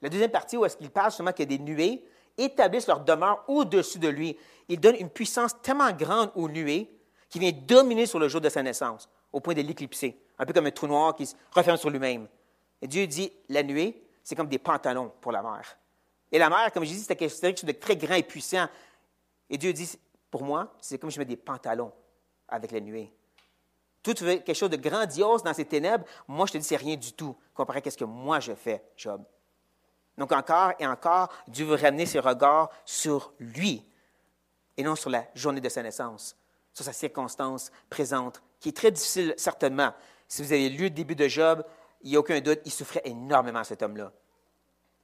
la 0.00 0.08
deuxième 0.08 0.30
partie 0.30 0.56
où 0.56 0.64
est-ce 0.64 0.76
qu'il 0.76 0.90
parle 0.90 1.10
justement 1.10 1.32
que 1.32 1.42
des 1.42 1.58
nuées 1.58 2.04
établissent 2.36 2.86
leur 2.86 3.00
demeure 3.00 3.44
au-dessus 3.48 3.98
de 3.98 4.08
lui. 4.08 4.36
Il 4.68 4.80
donne 4.80 4.96
une 4.96 5.10
puissance 5.10 5.60
tellement 5.62 5.92
grande 5.92 6.30
aux 6.34 6.48
nuées 6.48 6.90
qui 7.28 7.38
vient 7.38 7.52
dominer 7.52 8.06
sur 8.06 8.18
le 8.18 8.28
jour 8.28 8.40
de 8.40 8.48
sa 8.48 8.62
naissance, 8.62 9.08
au 9.32 9.40
point 9.40 9.54
de 9.54 9.62
l'éclipser, 9.62 10.16
un 10.38 10.44
peu 10.44 10.52
comme 10.52 10.66
un 10.66 10.70
trou 10.70 10.86
noir 10.86 11.16
qui 11.16 11.26
se 11.26 11.34
referme 11.52 11.76
sur 11.76 11.90
lui-même. 11.90 12.28
Et 12.82 12.86
Dieu 12.86 13.06
dit, 13.06 13.32
la 13.48 13.62
nuée, 13.62 14.02
c'est 14.22 14.34
comme 14.34 14.48
des 14.48 14.58
pantalons 14.58 15.12
pour 15.20 15.32
la 15.32 15.42
mer. 15.42 15.76
Et 16.30 16.38
la 16.38 16.48
mer, 16.48 16.70
comme 16.72 16.84
je 16.84 16.90
dis, 16.90 17.00
c'est 17.00 17.16
quelque 17.16 17.30
chose 17.30 17.64
de 17.64 17.72
très 17.72 17.96
grand 17.96 18.14
et 18.14 18.22
puissant. 18.22 18.66
Et 19.48 19.56
Dieu 19.56 19.72
dit, 19.72 19.98
pour 20.34 20.42
moi, 20.42 20.74
c'est 20.80 20.98
comme 20.98 21.12
je 21.12 21.18
mets 21.20 21.24
des 21.24 21.36
pantalons 21.36 21.92
avec 22.48 22.72
la 22.72 22.80
nuée. 22.80 23.08
Veux 24.04 24.14
quelque 24.14 24.52
chose 24.52 24.68
de 24.68 24.76
grandiose 24.76 25.44
dans 25.44 25.54
ces 25.54 25.64
ténèbres? 25.64 26.04
Moi, 26.26 26.46
je 26.46 26.54
te 26.54 26.58
dis, 26.58 26.64
c'est 26.64 26.74
rien 26.74 26.96
du 26.96 27.12
tout 27.12 27.36
comparé 27.54 27.80
à 27.86 27.88
ce 27.88 27.96
que 27.96 28.04
moi 28.04 28.40
je 28.40 28.52
fais, 28.52 28.84
Job. 28.96 29.22
Donc, 30.18 30.32
encore 30.32 30.72
et 30.80 30.88
encore, 30.88 31.28
Dieu 31.46 31.64
veut 31.64 31.76
ramener 31.76 32.04
ses 32.04 32.18
regards 32.18 32.68
sur 32.84 33.32
lui 33.38 33.86
et 34.76 34.82
non 34.82 34.96
sur 34.96 35.08
la 35.08 35.24
journée 35.36 35.60
de 35.60 35.68
sa 35.68 35.84
naissance, 35.84 36.36
sur 36.72 36.84
sa 36.84 36.92
circonstance 36.92 37.70
présente, 37.88 38.42
qui 38.58 38.70
est 38.70 38.76
très 38.76 38.90
difficile, 38.90 39.34
certainement. 39.36 39.94
Si 40.26 40.42
vous 40.42 40.52
avez 40.52 40.68
lu 40.68 40.82
le 40.84 40.90
début 40.90 41.14
de 41.14 41.28
Job, 41.28 41.64
il 42.02 42.10
n'y 42.10 42.16
a 42.16 42.18
aucun 42.18 42.40
doute, 42.40 42.58
il 42.64 42.72
souffrait 42.72 43.02
énormément, 43.04 43.62
cet 43.62 43.84
homme-là. 43.84 44.10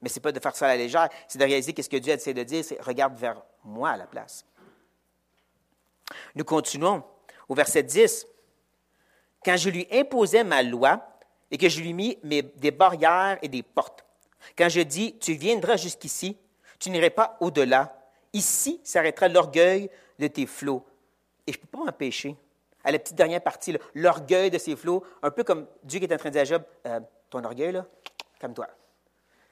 Mais 0.03 0.09
ce 0.09 0.19
n'est 0.19 0.23
pas 0.23 0.33
de 0.33 0.41
faire 0.41 0.57
ça 0.57 0.65
à 0.67 0.71
la 0.71 0.77
légère, 0.77 1.09
c'est 1.29 1.39
de 1.39 1.45
réaliser 1.45 1.73
que 1.73 1.83
ce 1.83 1.89
que 1.89 1.99
Dieu 1.99 2.13
essaie 2.13 2.35
de 2.35 2.43
dire, 2.43 2.65
c'est 2.65 2.83
regarde 2.83 3.17
vers 3.17 3.41
moi 3.63 3.91
à 3.91 3.97
la 3.97 4.09
place. 4.09 4.45
Nous 6.35 6.45
continuons 6.45 7.03
au 7.49 7.55
verset 7.55 7.83
10. 7.83 8.27
Quand 9.45 9.57
je 9.57 9.71
lui 9.71 9.87
imposais 9.91 10.45
ma 10.45 10.63
loi 10.63 11.07
et 11.51 11.59
que 11.59 11.69
je 11.69 11.81
lui 11.81 11.93
mis 11.93 12.19
des 12.23 12.71
barrières 12.71 13.39
et 13.43 13.49
des 13.49 13.63
portes, 13.63 14.05
quand 14.57 14.69
je 14.69 14.81
dis 14.81 15.17
tu 15.19 15.35
viendras 15.35 15.77
jusqu'ici, 15.77 16.37
tu 16.79 16.91
n'irais 16.91 17.11
pas 17.11 17.37
au-delà, 17.41 17.97
ici 18.33 18.81
s'arrêtera 18.85 19.29
l'orgueil 19.29 19.91
de 20.19 20.27
tes 20.27 20.47
flots. 20.47 20.85
Et 21.47 21.53
je 21.53 21.59
ne 21.59 21.63
peux 21.63 21.79
pas 21.79 21.85
m'empêcher. 21.85 22.37
À 22.83 22.91
la 22.91 22.99
petite 22.99 23.17
dernière 23.17 23.43
partie, 23.43 23.77
l'orgueil 23.95 24.51
de 24.51 24.59
ces 24.59 24.75
flots, 24.75 25.05
un 25.23 25.31
peu 25.31 25.45
comme 25.45 25.67
Dieu 25.83 25.99
qui 25.99 26.07
est 26.07 26.15
en 26.15 26.17
train 26.17 26.31
de 26.31 26.35
dire 26.35 26.43
à 26.43 26.45
Job, 26.45 26.63
euh, 26.87 27.01
ton 27.29 27.45
orgueil, 27.45 27.73
là, 27.73 27.85
calme-toi. 28.39 28.67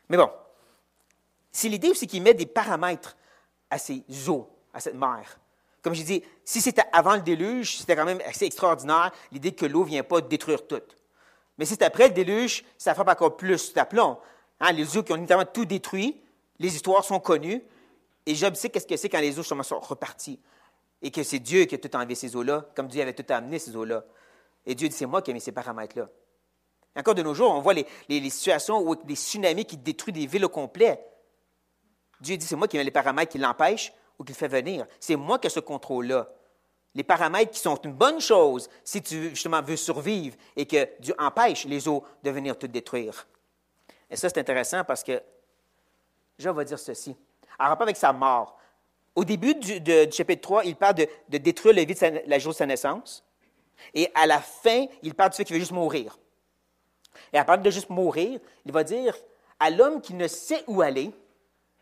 Mais 0.09 0.17
bon, 0.17 0.31
c'est 1.53 1.69
l'idée 1.69 1.91
aussi 1.91 2.07
qu'il 2.07 2.23
met 2.23 2.35
des 2.35 2.47
paramètres 2.47 3.17
à 3.71 3.77
ces 3.79 4.03
eaux, 4.29 4.49
à 4.73 4.81
cette 4.81 4.95
mer. 4.95 5.39
Comme 5.89 5.95
je 5.95 6.03
dis, 6.03 6.23
si 6.45 6.61
c'était 6.61 6.83
avant 6.93 7.15
le 7.15 7.23
déluge, 7.23 7.79
c'était 7.79 7.97
quand 7.97 8.05
même 8.05 8.21
assez 8.27 8.45
extraordinaire 8.45 9.11
l'idée 9.33 9.53
que 9.53 9.65
l'eau 9.65 9.85
ne 9.85 9.89
vient 9.89 10.03
pas 10.03 10.21
détruire 10.21 10.67
tout. 10.67 10.83
Mais 11.57 11.65
si 11.65 11.77
c'est 11.77 11.83
après 11.83 12.09
le 12.09 12.13
déluge, 12.13 12.63
ça 12.77 12.93
frappe 12.93 13.09
encore 13.09 13.39
plus 13.39 13.73
d'aplomb. 13.73 14.19
Hein, 14.61 14.73
les 14.73 14.99
eaux 14.99 15.03
qui 15.03 15.15
ont 15.15 15.17
littéralement 15.17 15.51
tout 15.51 15.65
détruit, 15.65 16.21
les 16.59 16.77
histoires 16.77 17.05
sont 17.05 17.21
connues, 17.21 17.63
et 18.27 18.35
Job 18.35 18.55
sait 18.55 18.69
qu'est-ce 18.69 18.87
que 18.87 18.99
c'est 18.99 19.09
quand 19.09 19.21
les 19.21 19.39
eaux 19.39 19.43
sont 19.43 19.57
reparties. 19.81 20.39
Et 21.01 21.11
que 21.11 21.23
c'est 21.23 21.39
Dieu 21.39 21.65
qui 21.65 21.77
a 21.77 21.79
tout 21.79 21.97
enlevé 21.97 22.15
ces 22.15 22.37
eaux-là, 22.37 22.67
comme 22.77 22.89
Dieu 22.89 23.01
avait 23.01 23.15
tout 23.15 23.33
amené 23.33 23.59
ces 23.59 23.75
eaux-là. 23.75 24.05
Et 24.67 24.75
Dieu 24.75 24.91
dit, 24.91 24.95
c'est 24.95 25.07
moi 25.07 25.23
qui 25.23 25.31
ai 25.31 25.33
mis 25.33 25.41
ces 25.41 25.53
paramètres-là. 25.53 26.11
Encore 26.97 27.15
de 27.15 27.23
nos 27.23 27.33
jours, 27.33 27.51
on 27.51 27.63
voit 27.63 27.73
les, 27.73 28.31
situations 28.31 28.87
où 28.87 28.95
des 28.95 29.17
tsunamis 29.17 29.65
qui 29.65 29.79
détruisent 29.79 30.13
des 30.13 30.27
villes 30.27 30.45
au 30.45 30.51
complet. 30.51 31.03
Dieu 32.21 32.37
dit, 32.37 32.45
c'est 32.45 32.57
moi 32.57 32.69
qui 32.69 32.77
mis 32.77 32.85
les 32.85 32.91
paramètres 32.91 33.33
qui 33.33 33.39
l'empêchent 33.39 33.91
ou 34.19 34.25
qui 34.25 34.33
le 34.33 34.37
fait 34.37 34.49
venir. 34.49 34.87
C'est 35.01 35.17
moi 35.17 35.39
qui 35.39 35.47
ai 35.47 35.51
ce 35.51 35.61
contrôle-là. 35.61 36.29
Les 36.95 37.05
paramètres 37.05 37.53
qui 37.53 37.61
sont 37.61 37.77
une 37.77 37.93
bonne 37.93 38.21
chose 38.21 38.69
si 38.83 39.03
tu 39.03 39.31
justement 39.31 39.63
veux 39.63 39.77
survivre 39.77 40.37
et 40.57 40.67
que 40.67 40.89
Dieu 41.01 41.15
empêche 41.19 41.65
les 41.67 41.87
eaux 41.87 42.03
de 42.23 42.31
venir 42.31 42.59
te 42.59 42.67
détruire. 42.67 43.27
Et 44.11 44.17
ça, 44.17 44.29
c'est 44.29 44.39
intéressant 44.39 44.85
parce 44.85 45.05
que 45.05 45.23
Jean 46.39 46.53
va 46.53 46.65
dire 46.65 46.79
ceci. 46.79 47.17
En 47.59 47.69
rapport 47.69 47.83
avec 47.83 47.97
sa 47.97 48.13
mort, 48.13 48.59
au 49.15 49.25
début 49.25 49.55
du, 49.55 49.81
chapitre 50.13 50.43
3, 50.43 50.65
il 50.65 50.77
parle 50.77 50.95
de, 50.95 51.39
détruire 51.39 51.75
la 51.75 51.85
vie 51.85 51.95
de 51.95 52.23
la 52.27 52.39
jour 52.39 52.53
de 52.53 52.57
sa 52.57 52.67
naissance. 52.67 53.25
Et 53.95 54.11
à 54.15 54.27
la 54.27 54.41
fin, 54.41 54.87
il 55.03 55.15
parle 55.15 55.31
du 55.31 55.37
fait 55.37 55.45
qu'il 55.45 55.55
veut 55.55 55.61
juste 55.61 55.73
mourir. 55.73 56.19
Et 57.33 57.39
à 57.39 57.45
partir 57.45 57.65
de 57.65 57.71
juste 57.71 57.91
mourir, 57.91 58.41
il 58.65 58.73
va 58.73 58.85
dire 58.85 59.17
à 59.61 59.71
l'homme 59.71 60.01
qui 60.01 60.15
ne 60.15 60.29
sait 60.29 60.63
où 60.67 60.83
aller 60.83 61.13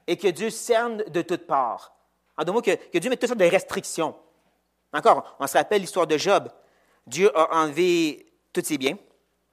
et 0.06 0.16
que 0.16 0.28
Dieu 0.28 0.50
cerne 0.50 0.98
de 0.98 1.22
toutes 1.22 1.46
parts. 1.46 1.95
En 2.36 2.44
d'autres 2.44 2.52
mots, 2.52 2.62
que, 2.62 2.98
Dieu 2.98 3.10
met 3.10 3.16
toutes 3.16 3.28
sortes 3.28 3.40
de 3.40 3.46
restrictions. 3.46 4.14
Encore, 4.92 5.36
on 5.40 5.46
se 5.46 5.56
rappelle 5.56 5.80
l'histoire 5.80 6.06
de 6.06 6.16
Job. 6.16 6.48
Dieu 7.06 7.30
a 7.36 7.62
enlevé 7.62 8.32
tous 8.52 8.64
ses 8.64 8.78
biens. 8.78 8.98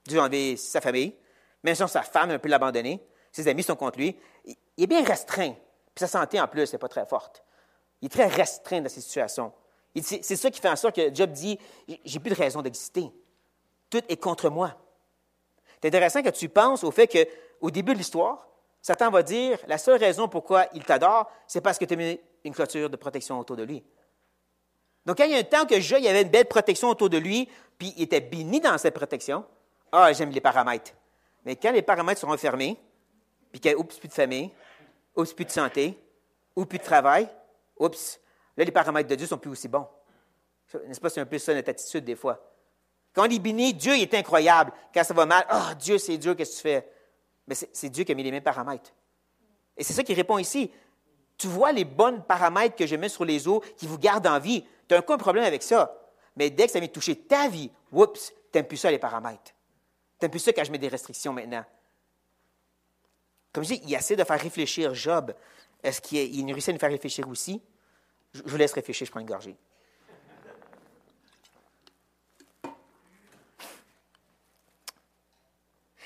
Dieu 0.06 0.20
a 0.20 0.24
enlevé 0.24 0.58
sa 0.58 0.82
famille. 0.82 1.16
Même 1.64 1.76
si 1.76 1.88
sa 1.88 2.02
femme 2.02 2.32
a 2.32 2.34
un 2.34 2.40
peu 2.40 2.50
l'abandonner. 2.50 3.06
Ses 3.32 3.48
amis 3.48 3.64
sont 3.64 3.76
contre 3.76 4.00
lui. 4.00 4.18
Il 4.46 4.84
est 4.84 4.88
bien 4.88 5.04
restreint. 5.04 5.54
Puis 5.96 6.00
sa 6.00 6.08
santé, 6.08 6.40
en 6.40 6.48
plus, 6.48 6.72
n'est 6.72 6.80
pas 6.80 6.90
très 6.90 7.06
forte. 7.06 7.44
Il 8.02 8.08
est 8.08 8.10
très 8.10 8.28
restreint 8.28 8.82
dans 8.82 8.90
ces 8.90 9.02
situations. 9.02 9.54
C'est 10.02 10.36
ça 10.36 10.50
qui 10.50 10.60
fait 10.60 10.70
en 10.70 10.76
sorte 10.76 10.96
que 10.96 11.14
Job 11.14 11.32
dit 11.32 11.58
J'ai 12.04 12.20
plus 12.20 12.32
de 12.32 12.36
raison 12.36 12.62
d'exister. 12.62 13.12
Tout 13.90 14.02
est 14.10 14.18
contre 14.18 14.50
moi. 14.50 14.76
C'est 15.82 15.88
intéressant 15.88 16.24
que 16.24 16.30
tu 16.30 16.50
penses 16.50 16.84
au 16.84 16.92
fait 16.92 17.08
qu'au 17.08 17.70
début 17.70 17.94
de 17.94 17.98
l'histoire, 18.00 18.48
Satan 18.82 19.12
va 19.12 19.22
dire 19.22 19.60
la 19.68 19.78
seule 19.78 20.00
raison 20.00 20.28
pourquoi 20.28 20.66
il 20.74 20.84
t'adore, 20.84 21.32
c'est 21.48 21.62
parce 21.62 21.78
que 21.78 21.86
tu 21.86 21.96
mis 21.96 22.20
une 22.44 22.54
clôture 22.54 22.90
de 22.90 22.96
protection 22.96 23.40
autour 23.40 23.56
de 23.56 23.64
lui. 23.64 23.84
Donc, 25.06 25.18
quand 25.18 25.26
il 25.26 25.32
y 25.32 25.36
a 25.36 25.40
un 25.40 25.44
temps 25.44 25.66
que 25.66 25.80
Job 25.80 26.00
il 26.00 26.06
y 26.06 26.08
avait 26.08 26.22
une 26.22 26.30
belle 26.30 26.46
protection 26.46 26.90
autour 26.90 27.10
de 27.10 27.18
lui, 27.18 27.50
puis 27.78 27.94
il 27.98 28.04
était 28.04 28.22
béni 28.22 28.60
dans 28.60 28.78
cette 28.78 28.94
protection, 28.94 29.46
ah, 29.92 30.12
j'aime 30.14 30.32
les 30.32 30.42
paramètres. 30.42 30.92
Mais 31.46 31.56
quand 31.56 31.72
les 31.72 31.82
paramètres 31.82 32.22
sont 32.22 32.28
refermés, 32.28 32.78
puis 33.52 33.60
qu'il 33.60 33.72
n'y 33.72 33.76
a 33.76 33.80
oups, 33.80 33.98
plus 33.98 34.08
de 34.08 34.14
famille, 34.14 34.50
oups, 35.16 35.34
plus 35.34 35.46
de 35.46 35.52
santé, 35.52 36.00
ou 36.56 36.66
plus 36.66 36.80
de 36.80 36.84
travail, 36.84 37.28
oups, 37.78 38.20
là, 38.56 38.64
les 38.64 38.72
paramètres 38.72 39.10
de 39.10 39.16
Dieu 39.16 39.28
sont 39.28 39.38
plus 39.38 39.52
aussi 39.52 39.68
bons. 39.68 39.88
N'est-ce 40.88 41.00
pas, 41.00 41.10
c'est 41.10 41.22
un 41.22 41.26
peu 41.26 41.38
ça 41.38 41.54
notre 41.54 41.70
attitude 41.70 42.06
des 42.06 42.16
fois. 42.16 42.42
Quand 43.14 43.28
on 43.28 43.30
est 43.30 43.40
béni, 43.40 43.74
Dieu 43.74 43.94
est 43.94 44.14
incroyable. 44.16 44.72
Quand 44.94 45.04
ça 45.04 45.14
va 45.14 45.26
mal, 45.26 45.46
oh, 45.54 45.76
Dieu, 45.78 45.98
c'est 45.98 46.18
Dieu, 46.18 46.34
qu'est-ce 46.34 46.52
que 46.52 46.56
tu 46.56 46.62
fais? 46.64 46.90
Mais 47.48 47.56
c'est 47.56 47.90
Dieu 47.90 48.04
qui 48.04 48.12
a 48.12 48.16
mis 48.16 48.24
les 48.24 48.32
mêmes 48.32 48.44
paramètres. 48.44 48.92
Et 49.78 49.84
c'est 49.84 49.94
ça 49.94 50.04
qui 50.04 50.14
répond 50.14 50.38
ici. 50.38 50.72
Tu 51.44 51.50
vois 51.50 51.74
les 51.74 51.84
bons 51.84 52.22
paramètres 52.22 52.78
que 52.78 52.88
je 52.88 52.96
mets 52.96 53.10
sur 53.10 53.26
les 53.26 53.50
eaux 53.50 53.60
qui 53.76 53.86
vous 53.86 53.98
gardent 53.98 54.28
en 54.28 54.40
vie. 54.40 54.64
Tu 54.88 54.94
n'as 54.94 55.02
aucun 55.02 55.18
problème 55.18 55.44
avec 55.44 55.62
ça. 55.62 55.94
Mais 56.38 56.50
dès 56.50 56.68
que 56.68 56.72
ça 56.72 56.80
vient 56.80 56.88
toucher 56.88 57.18
ta 57.18 57.50
vie, 57.50 57.70
oups, 57.92 58.28
tu 58.28 58.34
n'aimes 58.58 58.66
plus 58.66 58.78
ça, 58.78 58.90
les 58.90 58.98
paramètres. 58.98 59.52
Tu 60.18 60.24
n'aimes 60.24 60.32
plus 60.32 60.40
ça 60.40 60.54
quand 60.54 60.64
je 60.64 60.72
mets 60.72 60.78
des 60.78 60.88
restrictions 60.88 61.34
maintenant. 61.34 61.66
Comme 63.52 63.66
je 63.66 63.74
dis, 63.74 63.82
il 63.84 63.94
essaie 63.94 64.16
de 64.16 64.24
faire 64.24 64.40
réfléchir 64.40 64.96
Job. 64.96 65.36
Est-ce 65.84 66.00
qu'il 66.00 66.50
réussit 66.50 66.70
à 66.70 66.72
nous 66.72 66.80
faire 66.80 66.90
réfléchir 66.90 67.28
aussi? 67.28 67.62
Je 68.34 68.42
vous 68.46 68.56
laisse 68.56 68.72
réfléchir, 68.72 69.06
je 69.06 69.12
prends 69.12 69.20
une 69.20 69.28
gorgée. 69.28 69.58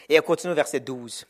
Et 0.09 0.15
elle 0.15 0.23
continue 0.23 0.53
au 0.53 0.55
verset 0.55 0.79
12. 0.79 1.27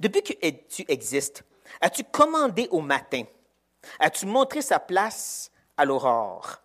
Depuis 0.00 0.22
que 0.24 0.32
tu 0.68 0.84
existes, 0.88 1.44
as-tu 1.80 2.04
commandé 2.04 2.68
au 2.70 2.80
matin? 2.80 3.24
As-tu 3.98 4.26
montré 4.26 4.62
sa 4.62 4.78
place 4.78 5.50
à 5.76 5.84
l'aurore? 5.84 6.58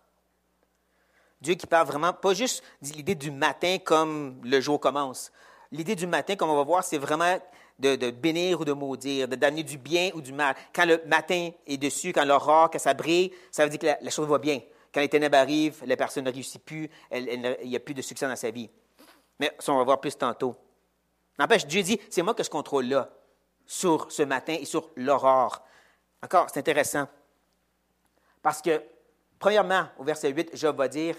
Dieu 1.40 1.54
qui 1.54 1.66
parle 1.66 1.86
vraiment, 1.86 2.12
pas 2.12 2.34
juste 2.34 2.64
l'idée 2.82 3.14
du 3.14 3.30
matin 3.30 3.78
comme 3.82 4.40
le 4.44 4.60
jour 4.60 4.80
commence. 4.80 5.30
L'idée 5.70 5.94
du 5.94 6.06
matin, 6.06 6.34
comme 6.34 6.50
on 6.50 6.56
va 6.56 6.64
voir, 6.64 6.82
c'est 6.82 6.98
vraiment 6.98 7.38
de, 7.78 8.10
bénir 8.10 8.60
ou 8.60 8.64
de 8.64 8.72
maudire, 8.72 9.28
de 9.28 9.36
d'amener 9.36 9.62
du 9.62 9.78
bien 9.78 10.10
ou 10.14 10.20
du 10.20 10.32
mal. 10.32 10.56
Quand 10.74 10.84
le 10.84 11.00
matin 11.06 11.50
est 11.66 11.76
dessus, 11.76 12.12
quand 12.12 12.24
l'aurore, 12.24 12.70
quand 12.70 12.78
ça 12.78 12.94
brille, 12.94 13.32
ça 13.50 13.64
veut 13.64 13.70
dire 13.70 13.78
que 13.78 14.04
la, 14.04 14.10
chose 14.10 14.28
va 14.28 14.38
bien. 14.38 14.60
Quand 14.92 15.00
les 15.00 15.08
ténèbres 15.08 15.36
arrivent, 15.36 15.82
la 15.86 15.96
personne 15.96 16.24
ne 16.24 16.32
réussit 16.32 16.64
plus, 16.64 16.90
il 17.12 17.68
n'y 17.68 17.76
a 17.76 17.80
plus 17.80 17.94
de 17.94 18.02
succès 18.02 18.26
dans 18.26 18.36
sa 18.36 18.50
vie. 18.50 18.70
Mais 19.38 19.54
ça, 19.58 19.72
on 19.72 19.78
va 19.78 19.84
voir 19.84 20.00
plus 20.00 20.16
tantôt. 20.16 20.56
N'empêche, 21.38 21.66
Dieu 21.66 21.82
dit, 21.82 22.00
c'est 22.10 22.22
moi 22.22 22.34
que 22.34 22.42
je 22.42 22.50
contrôle 22.50 22.86
là, 22.86 23.08
sur 23.68 24.10
ce 24.10 24.22
matin 24.22 24.56
et 24.58 24.64
sur 24.64 24.90
l'aurore. 24.96 25.62
Encore, 26.22 26.48
c'est 26.48 26.58
intéressant. 26.58 27.06
Parce 28.42 28.62
que, 28.62 28.82
premièrement, 29.38 29.86
au 29.98 30.04
verset 30.04 30.30
8, 30.30 30.56
Job 30.56 30.76
va 30.78 30.88
dire 30.88 31.14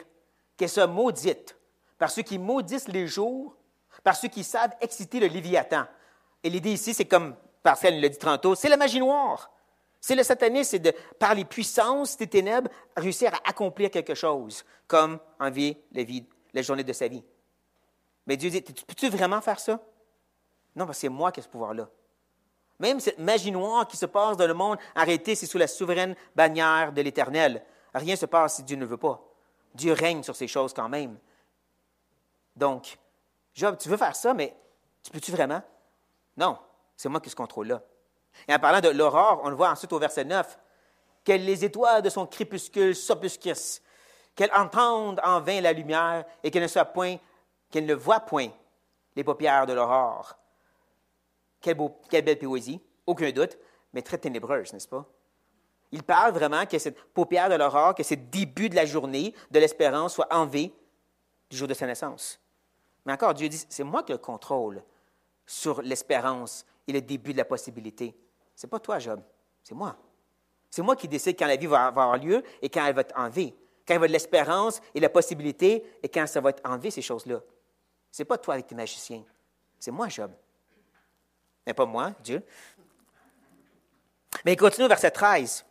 qu'elle 0.57 0.67
soit 0.67 0.87
maudite 0.87 1.55
par 1.97 2.09
ceux 2.09 2.23
qui 2.23 2.39
maudissent 2.39 2.87
les 2.87 3.07
jours, 3.07 3.55
par 4.03 4.15
ceux 4.15 4.29
qui 4.29 4.43
savent 4.43 4.75
exciter 4.81 5.19
le 5.19 5.27
Léviathan. 5.27 5.85
Et 6.43 6.49
l'idée 6.49 6.71
ici, 6.71 6.93
c'est 6.93 7.05
comme 7.05 7.35
Pascal 7.61 8.01
l'a 8.01 8.09
dit 8.09 8.17
tantôt, 8.17 8.55
c'est 8.55 8.69
la 8.69 8.77
magie 8.77 8.99
noire. 8.99 9.51
C'est 10.01 10.15
le 10.15 10.23
satanisme, 10.23 10.71
c'est 10.71 10.79
de, 10.79 10.93
par 11.19 11.35
les 11.35 11.45
puissances 11.45 12.17
des 12.17 12.27
ténèbres, 12.27 12.71
réussir 12.95 13.33
à 13.33 13.49
accomplir 13.49 13.91
quelque 13.91 14.15
chose, 14.15 14.65
comme 14.87 15.19
envier 15.39 15.85
la 15.91 16.03
vie, 16.03 16.25
la 16.53 16.61
journée 16.61 16.85
de 16.85 16.93
sa 16.93 17.07
vie. 17.07 17.23
Mais 18.25 18.37
Dieu 18.37 18.49
dit, 18.49 18.61
peux-tu 18.61 19.09
vraiment 19.09 19.41
faire 19.41 19.59
ça? 19.59 19.79
Non, 20.75 20.85
parce 20.85 20.97
que 20.97 21.01
c'est 21.01 21.09
moi 21.09 21.31
qui 21.31 21.41
ai 21.41 21.43
ce 21.43 21.49
pouvoir-là. 21.49 21.89
Même 22.79 22.99
cette 22.99 23.19
magie 23.19 23.51
noire 23.51 23.87
qui 23.87 23.97
se 23.97 24.05
passe 24.05 24.37
dans 24.37 24.47
le 24.47 24.53
monde, 24.53 24.77
arrêtez, 24.95 25.35
c'est 25.35 25.45
sous 25.45 25.57
la 25.57 25.67
souveraine 25.67 26.15
bannière 26.35 26.93
de 26.93 27.01
l'Éternel. 27.01 27.63
Rien 27.93 28.13
ne 28.13 28.19
se 28.19 28.25
passe 28.25 28.55
si 28.55 28.63
Dieu 28.63 28.77
ne 28.77 28.85
veut 28.85 28.97
pas. 28.97 29.21
Dieu 29.73 29.93
règne 29.93 30.23
sur 30.23 30.35
ces 30.35 30.47
choses 30.47 30.73
quand 30.73 30.89
même. 30.89 31.17
Donc, 32.55 32.97
Job, 33.53 33.77
tu 33.77 33.89
veux 33.89 33.97
faire 33.97 34.15
ça, 34.15 34.33
mais 34.33 34.55
tu 35.03 35.11
peux-tu 35.11 35.31
vraiment? 35.31 35.61
Non, 36.37 36.57
c'est 36.95 37.09
moi 37.09 37.19
qui 37.19 37.29
ce 37.29 37.35
contrôle-là. 37.35 37.81
Et 38.47 38.53
en 38.53 38.59
parlant 38.59 38.79
de 38.79 38.89
l'aurore, 38.89 39.41
on 39.43 39.49
le 39.49 39.55
voit 39.55 39.69
ensuite 39.69 39.91
au 39.91 39.99
verset 39.99 40.23
9, 40.23 40.57
que 41.25 41.33
les 41.33 41.65
étoiles 41.65 42.01
de 42.01 42.09
son 42.09 42.25
crépuscule 42.25 42.95
s'obscurcissent, 42.95 43.81
qu'elle 44.35 44.53
entende 44.53 45.19
en 45.23 45.41
vain 45.41 45.59
la 45.59 45.73
lumière 45.73 46.23
et 46.43 46.51
qu'elle 46.51 46.63
ne 46.63 46.67
soit 46.67 46.85
point, 46.85 47.17
qu'elle 47.69 47.85
ne 47.85 47.93
voit 47.93 48.21
point 48.21 48.49
les 49.15 49.23
paupières 49.23 49.65
de 49.65 49.73
l'aurore. 49.73 50.38
Quelle, 51.61 51.77
belle 52.23 52.39
poésie, 52.39 52.81
aucun 53.05 53.31
doute, 53.31 53.57
mais 53.93 54.01
très 54.01 54.17
ténébreuse, 54.17 54.73
n'est-ce 54.73 54.87
pas? 54.87 55.05
Il 55.91 56.03
parle 56.03 56.33
vraiment 56.33 56.65
que 56.65 56.77
cette 56.77 56.99
paupière 57.13 57.49
de 57.49 57.55
l'aurore, 57.55 57.95
que 57.95 58.03
ce 58.03 58.13
début 58.13 58.69
de 58.69 58.75
la 58.75 58.85
journée, 58.85 59.33
de 59.49 59.59
l'espérance, 59.59 60.13
soit 60.13 60.31
enlevé 60.31 60.71
du 61.49 61.57
jour 61.57 61.67
de 61.67 61.73
sa 61.73 61.87
naissance. 61.87 62.39
Mais 63.05 63.13
encore, 63.13 63.33
Dieu 63.33 63.49
dit, 63.49 63.65
c'est 63.69 63.83
moi 63.83 64.03
qui 64.03 64.11
le 64.11 64.19
contrôle 64.19 64.83
sur 65.45 65.81
l'espérance 65.81 66.65
et 66.87 66.93
le 66.93 67.01
début 67.01 67.33
de 67.33 67.37
la 67.37 67.45
possibilité. 67.45 68.15
C'est 68.55 68.67
pas 68.67 68.79
toi, 68.79 68.99
Job, 68.99 69.21
c'est 69.63 69.73
moi. 69.73 69.97
C'est 70.69 70.83
moi 70.83 70.95
qui 70.95 71.07
décide 71.07 71.37
quand 71.37 71.47
la 71.47 71.55
vie 71.55 71.65
va 71.65 71.87
avoir 71.87 72.17
lieu 72.17 72.43
et 72.61 72.69
quand 72.69 72.85
elle 72.85 72.93
va 72.93 73.01
être 73.01 73.17
enlevée. 73.17 73.55
Quand 73.87 73.95
il 73.95 73.99
va 73.99 74.07
de 74.07 74.11
l'espérance 74.11 74.81
et 74.93 74.99
la 74.99 75.09
possibilité 75.09 75.83
et 76.03 76.09
quand 76.09 76.27
ça 76.27 76.41
va 76.41 76.51
être 76.51 76.61
enlevé, 76.63 76.91
ces 76.91 77.01
choses-là. 77.01 77.41
C'est 78.11 78.25
pas 78.25 78.37
toi 78.37 78.53
avec 78.53 78.67
tes 78.67 78.75
magiciens. 78.75 79.23
C'est 79.79 79.91
moi, 79.91 80.07
Job. 80.09 80.31
Mais 81.65 81.73
pas 81.73 81.85
moi, 81.85 82.13
Dieu. 82.23 82.43
Mais 84.45 84.53
il 84.53 84.57
continue 84.57 84.85
au 84.85 84.89
verset 84.89 85.11
13. 85.11 85.65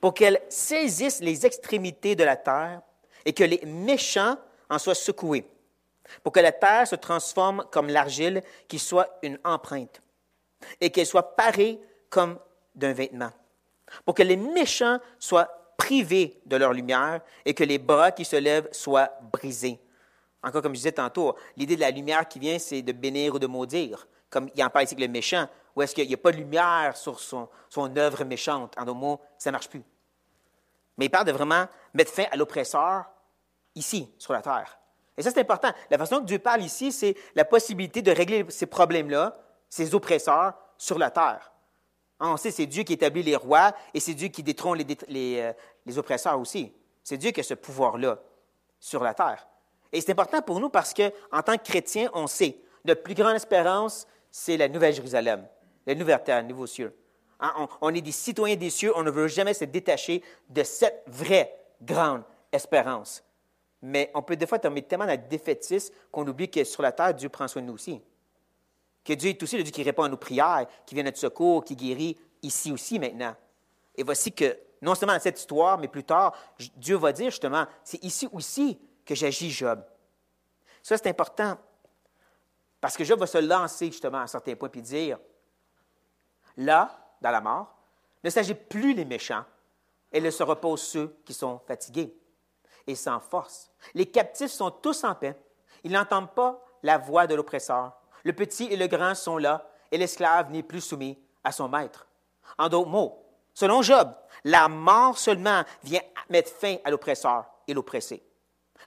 Pour 0.00 0.14
qu'elle 0.14 0.40
saisisse 0.48 1.20
les 1.20 1.44
extrémités 1.46 2.14
de 2.14 2.24
la 2.24 2.36
terre 2.36 2.80
et 3.24 3.32
que 3.32 3.44
les 3.44 3.60
méchants 3.66 4.36
en 4.68 4.78
soient 4.78 4.94
secoués. 4.94 5.46
Pour 6.22 6.32
que 6.32 6.40
la 6.40 6.52
terre 6.52 6.86
se 6.86 6.96
transforme 6.96 7.64
comme 7.70 7.88
l'argile, 7.88 8.42
qui 8.68 8.78
soit 8.78 9.18
une 9.22 9.38
empreinte. 9.44 10.00
Et 10.80 10.90
qu'elle 10.90 11.06
soit 11.06 11.36
parée 11.36 11.80
comme 12.08 12.38
d'un 12.74 12.92
vêtement. 12.92 13.30
Pour 14.04 14.14
que 14.14 14.22
les 14.22 14.36
méchants 14.36 14.98
soient 15.18 15.74
privés 15.76 16.40
de 16.46 16.56
leur 16.56 16.72
lumière 16.72 17.20
et 17.44 17.54
que 17.54 17.64
les 17.64 17.78
bras 17.78 18.12
qui 18.12 18.24
se 18.24 18.36
lèvent 18.36 18.68
soient 18.72 19.10
brisés. 19.32 19.80
Encore 20.42 20.62
comme 20.62 20.72
je 20.72 20.78
disais 20.78 20.92
tantôt, 20.92 21.36
l'idée 21.56 21.76
de 21.76 21.80
la 21.80 21.90
lumière 21.90 22.28
qui 22.28 22.38
vient, 22.38 22.58
c'est 22.58 22.82
de 22.82 22.92
bénir 22.92 23.34
ou 23.34 23.38
de 23.38 23.46
maudire, 23.46 24.06
comme 24.30 24.48
il 24.54 24.64
en 24.64 24.70
parle 24.70 24.84
ici 24.84 24.94
avec 24.94 25.06
le 25.06 25.12
méchant, 25.12 25.46
ou 25.74 25.82
est-ce 25.82 25.94
qu'il 25.94 26.06
n'y 26.06 26.14
a 26.14 26.18
pas 26.18 26.32
de 26.32 26.36
lumière 26.36 26.96
sur 26.96 27.20
son, 27.20 27.48
œuvre 27.96 28.24
méchante? 28.24 28.74
En 28.78 28.84
d'autres 28.84 28.98
mots, 28.98 29.20
ça 29.38 29.50
ne 29.50 29.52
marche 29.52 29.68
plus. 29.68 29.82
Mais 30.96 31.06
il 31.06 31.10
parle 31.10 31.26
de 31.26 31.32
vraiment 31.32 31.66
mettre 31.94 32.12
fin 32.12 32.24
à 32.30 32.36
l'oppresseur 32.36 33.04
ici, 33.74 34.10
sur 34.18 34.32
la 34.32 34.42
terre. 34.42 34.78
Et 35.16 35.22
ça, 35.22 35.30
c'est 35.30 35.40
important. 35.40 35.70
La 35.90 35.98
façon 35.98 36.20
que 36.20 36.24
Dieu 36.24 36.38
parle 36.38 36.62
ici, 36.62 36.92
c'est 36.92 37.14
la 37.34 37.44
possibilité 37.44 38.02
de 38.02 38.10
régler 38.10 38.46
ces 38.48 38.66
problèmes-là, 38.66 39.38
ces 39.68 39.94
oppresseurs, 39.94 40.54
sur 40.78 40.98
la 40.98 41.10
terre. 41.10 41.52
On 42.18 42.36
sait 42.36 42.50
c'est 42.50 42.66
Dieu 42.66 42.82
qui 42.82 42.94
établit 42.94 43.22
les 43.22 43.36
rois 43.36 43.72
et 43.94 44.00
c'est 44.00 44.14
Dieu 44.14 44.28
qui 44.28 44.42
détrône 44.42 44.78
les, 45.08 45.40
euh, 45.40 45.52
les 45.86 45.98
oppresseurs 45.98 46.38
aussi. 46.38 46.72
C'est 47.02 47.16
Dieu 47.16 47.30
qui 47.30 47.40
a 47.40 47.42
ce 47.42 47.54
pouvoir-là 47.54 48.18
sur 48.78 49.02
la 49.02 49.14
terre. 49.14 49.46
Et 49.92 50.00
c'est 50.00 50.12
important 50.12 50.42
pour 50.42 50.60
nous 50.60 50.68
parce 50.68 50.94
qu'en 50.94 51.42
tant 51.42 51.56
que 51.56 51.64
chrétiens, 51.64 52.10
on 52.12 52.26
sait, 52.26 52.58
notre 52.84 53.02
plus 53.02 53.14
grande 53.14 53.36
espérance, 53.36 54.06
c'est 54.30 54.56
la 54.56 54.68
Nouvelle 54.68 54.94
Jérusalem, 54.94 55.46
la 55.86 55.94
nouvelle 55.94 56.22
terre, 56.22 56.42
les 56.42 56.48
nouveaux 56.48 56.66
cieux. 56.66 56.94
Hein, 57.40 57.68
on, 57.80 57.94
est 57.94 58.02
des 58.02 58.12
citoyens 58.12 58.56
des 58.56 58.70
cieux, 58.70 58.92
on 58.96 59.02
ne 59.02 59.10
veut 59.10 59.28
jamais 59.28 59.54
se 59.54 59.64
détacher 59.64 60.22
de 60.48 60.62
cette 60.62 61.02
vraie 61.06 61.54
grande 61.80 62.22
espérance. 62.52 63.24
Mais 63.82 64.10
on 64.14 64.22
peut 64.22 64.36
des 64.36 64.46
fois 64.46 64.58
tomber 64.58 64.82
tellement 64.82 65.06
dans 65.06 65.12
le 65.12 65.28
défaitisme 65.28 65.94
qu'on 66.12 66.26
oublie 66.26 66.50
que 66.50 66.64
sur 66.64 66.82
la 66.82 66.92
terre, 66.92 67.14
Dieu 67.14 67.30
prend 67.30 67.48
soin 67.48 67.62
de 67.62 67.66
nous 67.66 67.74
aussi. 67.74 68.00
Que 69.02 69.14
Dieu 69.14 69.30
est 69.30 69.42
aussi 69.42 69.56
le 69.56 69.62
Dieu 69.62 69.72
qui 69.72 69.82
répond 69.82 70.02
à 70.02 70.08
nos 70.08 70.18
prières, 70.18 70.66
qui 70.84 70.94
vient 70.94 71.04
à 71.04 71.06
notre 71.06 71.18
secours, 71.18 71.64
qui 71.64 71.74
guérit 71.74 72.18
ici 72.42 72.70
aussi 72.70 72.98
maintenant. 72.98 73.34
Et 73.96 74.02
voici 74.02 74.32
que, 74.32 74.58
non 74.82 74.94
seulement 74.94 75.14
dans 75.14 75.20
cette 75.20 75.38
histoire, 75.38 75.78
mais 75.78 75.88
plus 75.88 76.04
tard, 76.04 76.36
Dieu 76.76 76.96
va 76.96 77.12
dire 77.12 77.30
justement, 77.30 77.64
c'est 77.82 78.02
ici 78.04 78.28
aussi 78.32 78.78
que 79.06 79.14
j'agis, 79.14 79.50
Job. 79.50 79.82
Ça, 80.82 80.98
c'est 80.98 81.08
important. 81.08 81.56
Parce 82.80 82.96
que 82.96 83.04
Job 83.04 83.20
va 83.20 83.26
se 83.26 83.38
lancer 83.38 83.86
justement 83.86 84.18
à 84.18 84.22
un 84.22 84.26
certain 84.26 84.54
point 84.54 84.70
et 84.72 84.80
dire, 84.80 85.18
là, 86.56 86.98
dans 87.20 87.30
la 87.30 87.40
mort, 87.40 87.74
ne 88.24 88.30
s'agit 88.30 88.54
plus 88.54 88.94
les 88.94 89.04
méchants, 89.04 89.44
et 90.12 90.20
ne 90.20 90.30
se 90.30 90.42
reposent 90.42 90.82
ceux 90.82 91.16
qui 91.24 91.34
sont 91.34 91.60
fatigués 91.66 92.14
et 92.86 92.94
sans 92.94 93.20
force. 93.20 93.70
Les 93.94 94.06
captifs 94.06 94.50
sont 94.50 94.70
tous 94.70 95.04
en 95.04 95.14
paix. 95.14 95.36
Ils 95.84 95.92
n'entendent 95.92 96.34
pas 96.34 96.62
la 96.82 96.98
voix 96.98 97.26
de 97.26 97.34
l'oppresseur. 97.34 97.92
Le 98.24 98.32
petit 98.32 98.64
et 98.64 98.76
le 98.76 98.86
grand 98.86 99.14
sont 99.14 99.38
là, 99.38 99.70
et 99.90 99.98
l'esclave 99.98 100.50
n'est 100.50 100.62
plus 100.62 100.80
soumis 100.80 101.18
à 101.44 101.52
son 101.52 101.68
maître. 101.68 102.06
En 102.58 102.68
d'autres 102.68 102.88
mots, 102.88 103.24
selon 103.54 103.82
Job, 103.82 104.12
la 104.44 104.68
mort 104.68 105.18
seulement 105.18 105.62
vient 105.82 106.02
mettre 106.28 106.50
fin 106.50 106.76
à 106.84 106.90
l'oppresseur 106.90 107.46
et 107.66 107.74
l'oppressé. 107.74 108.22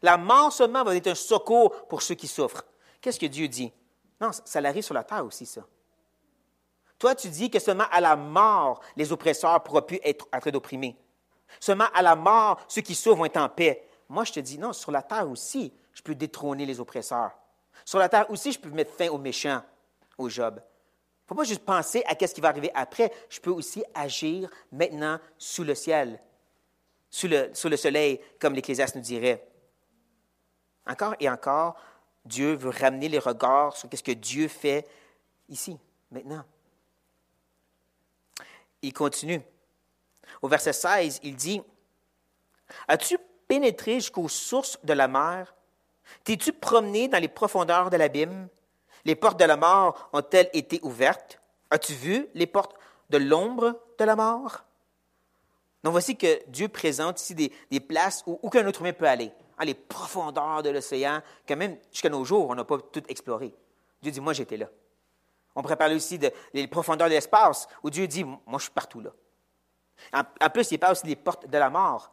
La 0.01 0.17
mort 0.17 0.51
seulement 0.51 0.83
va 0.83 0.95
être 0.95 1.07
un 1.07 1.15
secours 1.15 1.87
pour 1.87 2.01
ceux 2.01 2.15
qui 2.15 2.27
souffrent. 2.27 2.65
Qu'est-ce 3.01 3.19
que 3.19 3.25
Dieu 3.25 3.47
dit? 3.47 3.71
Non, 4.23 4.31
ça 4.31 4.59
arrive 4.59 4.83
sur 4.83 4.93
la 4.93 5.03
terre 5.03 5.25
aussi, 5.25 5.45
ça. 5.45 5.67
Toi, 6.97 7.13
tu 7.13 7.27
dis 7.27 7.49
que 7.49 7.59
seulement 7.59 7.87
à 7.91 7.99
la 7.99 8.15
mort, 8.15 8.79
les 8.95 9.11
oppresseurs 9.11 9.61
pourront 9.61 9.81
plus 9.81 9.99
être 10.01 10.25
en 10.31 10.39
train 10.39 10.49
d'opprimer. 10.49 10.95
Seulement 11.59 11.89
à 11.93 12.01
la 12.01 12.15
mort, 12.15 12.61
ceux 12.69 12.79
qui 12.79 12.95
souffrent 12.95 13.17
vont 13.17 13.25
être 13.25 13.35
en 13.35 13.49
paix. 13.49 13.85
Moi, 14.07 14.23
je 14.23 14.31
te 14.31 14.39
dis, 14.39 14.57
non, 14.57 14.71
sur 14.71 14.93
la 14.93 15.01
terre 15.01 15.29
aussi, 15.29 15.73
je 15.91 16.01
peux 16.01 16.15
détrôner 16.15 16.65
les 16.65 16.79
oppresseurs. 16.79 17.31
Sur 17.83 17.99
la 17.99 18.07
terre 18.07 18.29
aussi, 18.29 18.53
je 18.53 18.59
peux 18.61 18.69
mettre 18.69 18.93
fin 18.93 19.09
aux 19.09 19.17
méchants, 19.17 19.61
au 20.17 20.29
Job. 20.29 20.55
Il 20.55 21.23
ne 21.23 21.27
faut 21.27 21.35
pas 21.35 21.43
juste 21.43 21.65
penser 21.65 22.01
à 22.07 22.15
ce 22.25 22.33
qui 22.33 22.39
va 22.39 22.47
arriver 22.47 22.71
après. 22.73 23.11
Je 23.27 23.41
peux 23.41 23.51
aussi 23.51 23.83
agir 23.93 24.49
maintenant 24.71 25.19
sous 25.37 25.65
le 25.65 25.75
ciel, 25.75 26.21
sous 27.09 27.27
le, 27.27 27.49
sous 27.53 27.67
le 27.67 27.75
soleil, 27.75 28.21
comme 28.39 28.53
l'Ecclésiaste 28.53 28.95
nous 28.95 29.01
dirait. 29.01 29.45
Encore 30.87 31.15
et 31.19 31.29
encore, 31.29 31.75
Dieu 32.25 32.53
veut 32.53 32.69
ramener 32.69 33.09
les 33.09 33.19
regards 33.19 33.75
sur 33.75 33.89
ce 33.91 34.01
que 34.01 34.11
Dieu 34.11 34.47
fait 34.47 34.87
ici, 35.49 35.77
maintenant. 36.11 36.43
Il 38.81 38.93
continue. 38.93 39.41
Au 40.41 40.47
verset 40.47 40.73
16, 40.73 41.19
il 41.23 41.35
dit, 41.35 41.61
As-tu 42.87 43.17
pénétré 43.47 43.95
jusqu'aux 43.95 44.29
sources 44.29 44.77
de 44.83 44.93
la 44.93 45.07
mer? 45.07 45.53
T'es-tu 46.23 46.53
promené 46.53 47.07
dans 47.07 47.19
les 47.19 47.27
profondeurs 47.27 47.89
de 47.89 47.97
l'abîme? 47.97 48.47
Les 49.05 49.15
portes 49.15 49.39
de 49.39 49.45
la 49.45 49.57
mort 49.57 50.09
ont-elles 50.13 50.49
été 50.53 50.79
ouvertes? 50.83 51.39
As-tu 51.69 51.93
vu 51.93 52.27
les 52.33 52.47
portes 52.47 52.75
de 53.09 53.17
l'ombre 53.17 53.79
de 53.99 54.05
la 54.05 54.15
mort? 54.15 54.63
Donc 55.83 55.91
voici 55.91 56.15
que 56.15 56.41
Dieu 56.47 56.69
présente 56.69 57.21
ici 57.21 57.35
des, 57.35 57.79
places 57.79 58.23
où 58.25 58.39
aucun 58.41 58.65
autre 58.67 58.81
humain 58.81 58.93
peut 58.93 59.07
aller. 59.07 59.31
Hein, 59.57 59.65
les 59.65 59.73
profondeurs 59.73 60.63
de 60.63 60.69
l'océan, 60.69 61.21
que 61.45 61.53
même 61.53 61.77
jusqu'à 61.91 62.09
nos 62.09 62.25
jours, 62.25 62.49
on 62.49 62.55
n'a 62.55 62.63
pas 62.63 62.77
tout 62.79 63.03
exploré. 63.07 63.53
Dieu 64.01 64.11
dit, 64.11 64.21
moi 64.21 64.33
j'étais 64.33 64.57
là. 64.57 64.67
On 65.55 65.61
pourrait 65.61 65.75
parler 65.75 65.95
aussi 65.95 66.17
des 66.17 66.67
profondeurs 66.67 67.07
de 67.07 67.13
l'espace, 67.13 67.67
où 67.83 67.89
Dieu 67.89 68.07
dit, 68.07 68.23
moi 68.23 68.57
je 68.57 68.63
suis 68.63 68.71
partout 68.71 69.01
là. 69.01 69.11
En, 70.11 70.49
plus, 70.49 70.71
il 70.71 70.79
parle 70.79 70.93
aussi 70.93 71.05
des 71.05 71.15
portes 71.15 71.47
de 71.47 71.57
la 71.57 71.69
mort. 71.69 72.11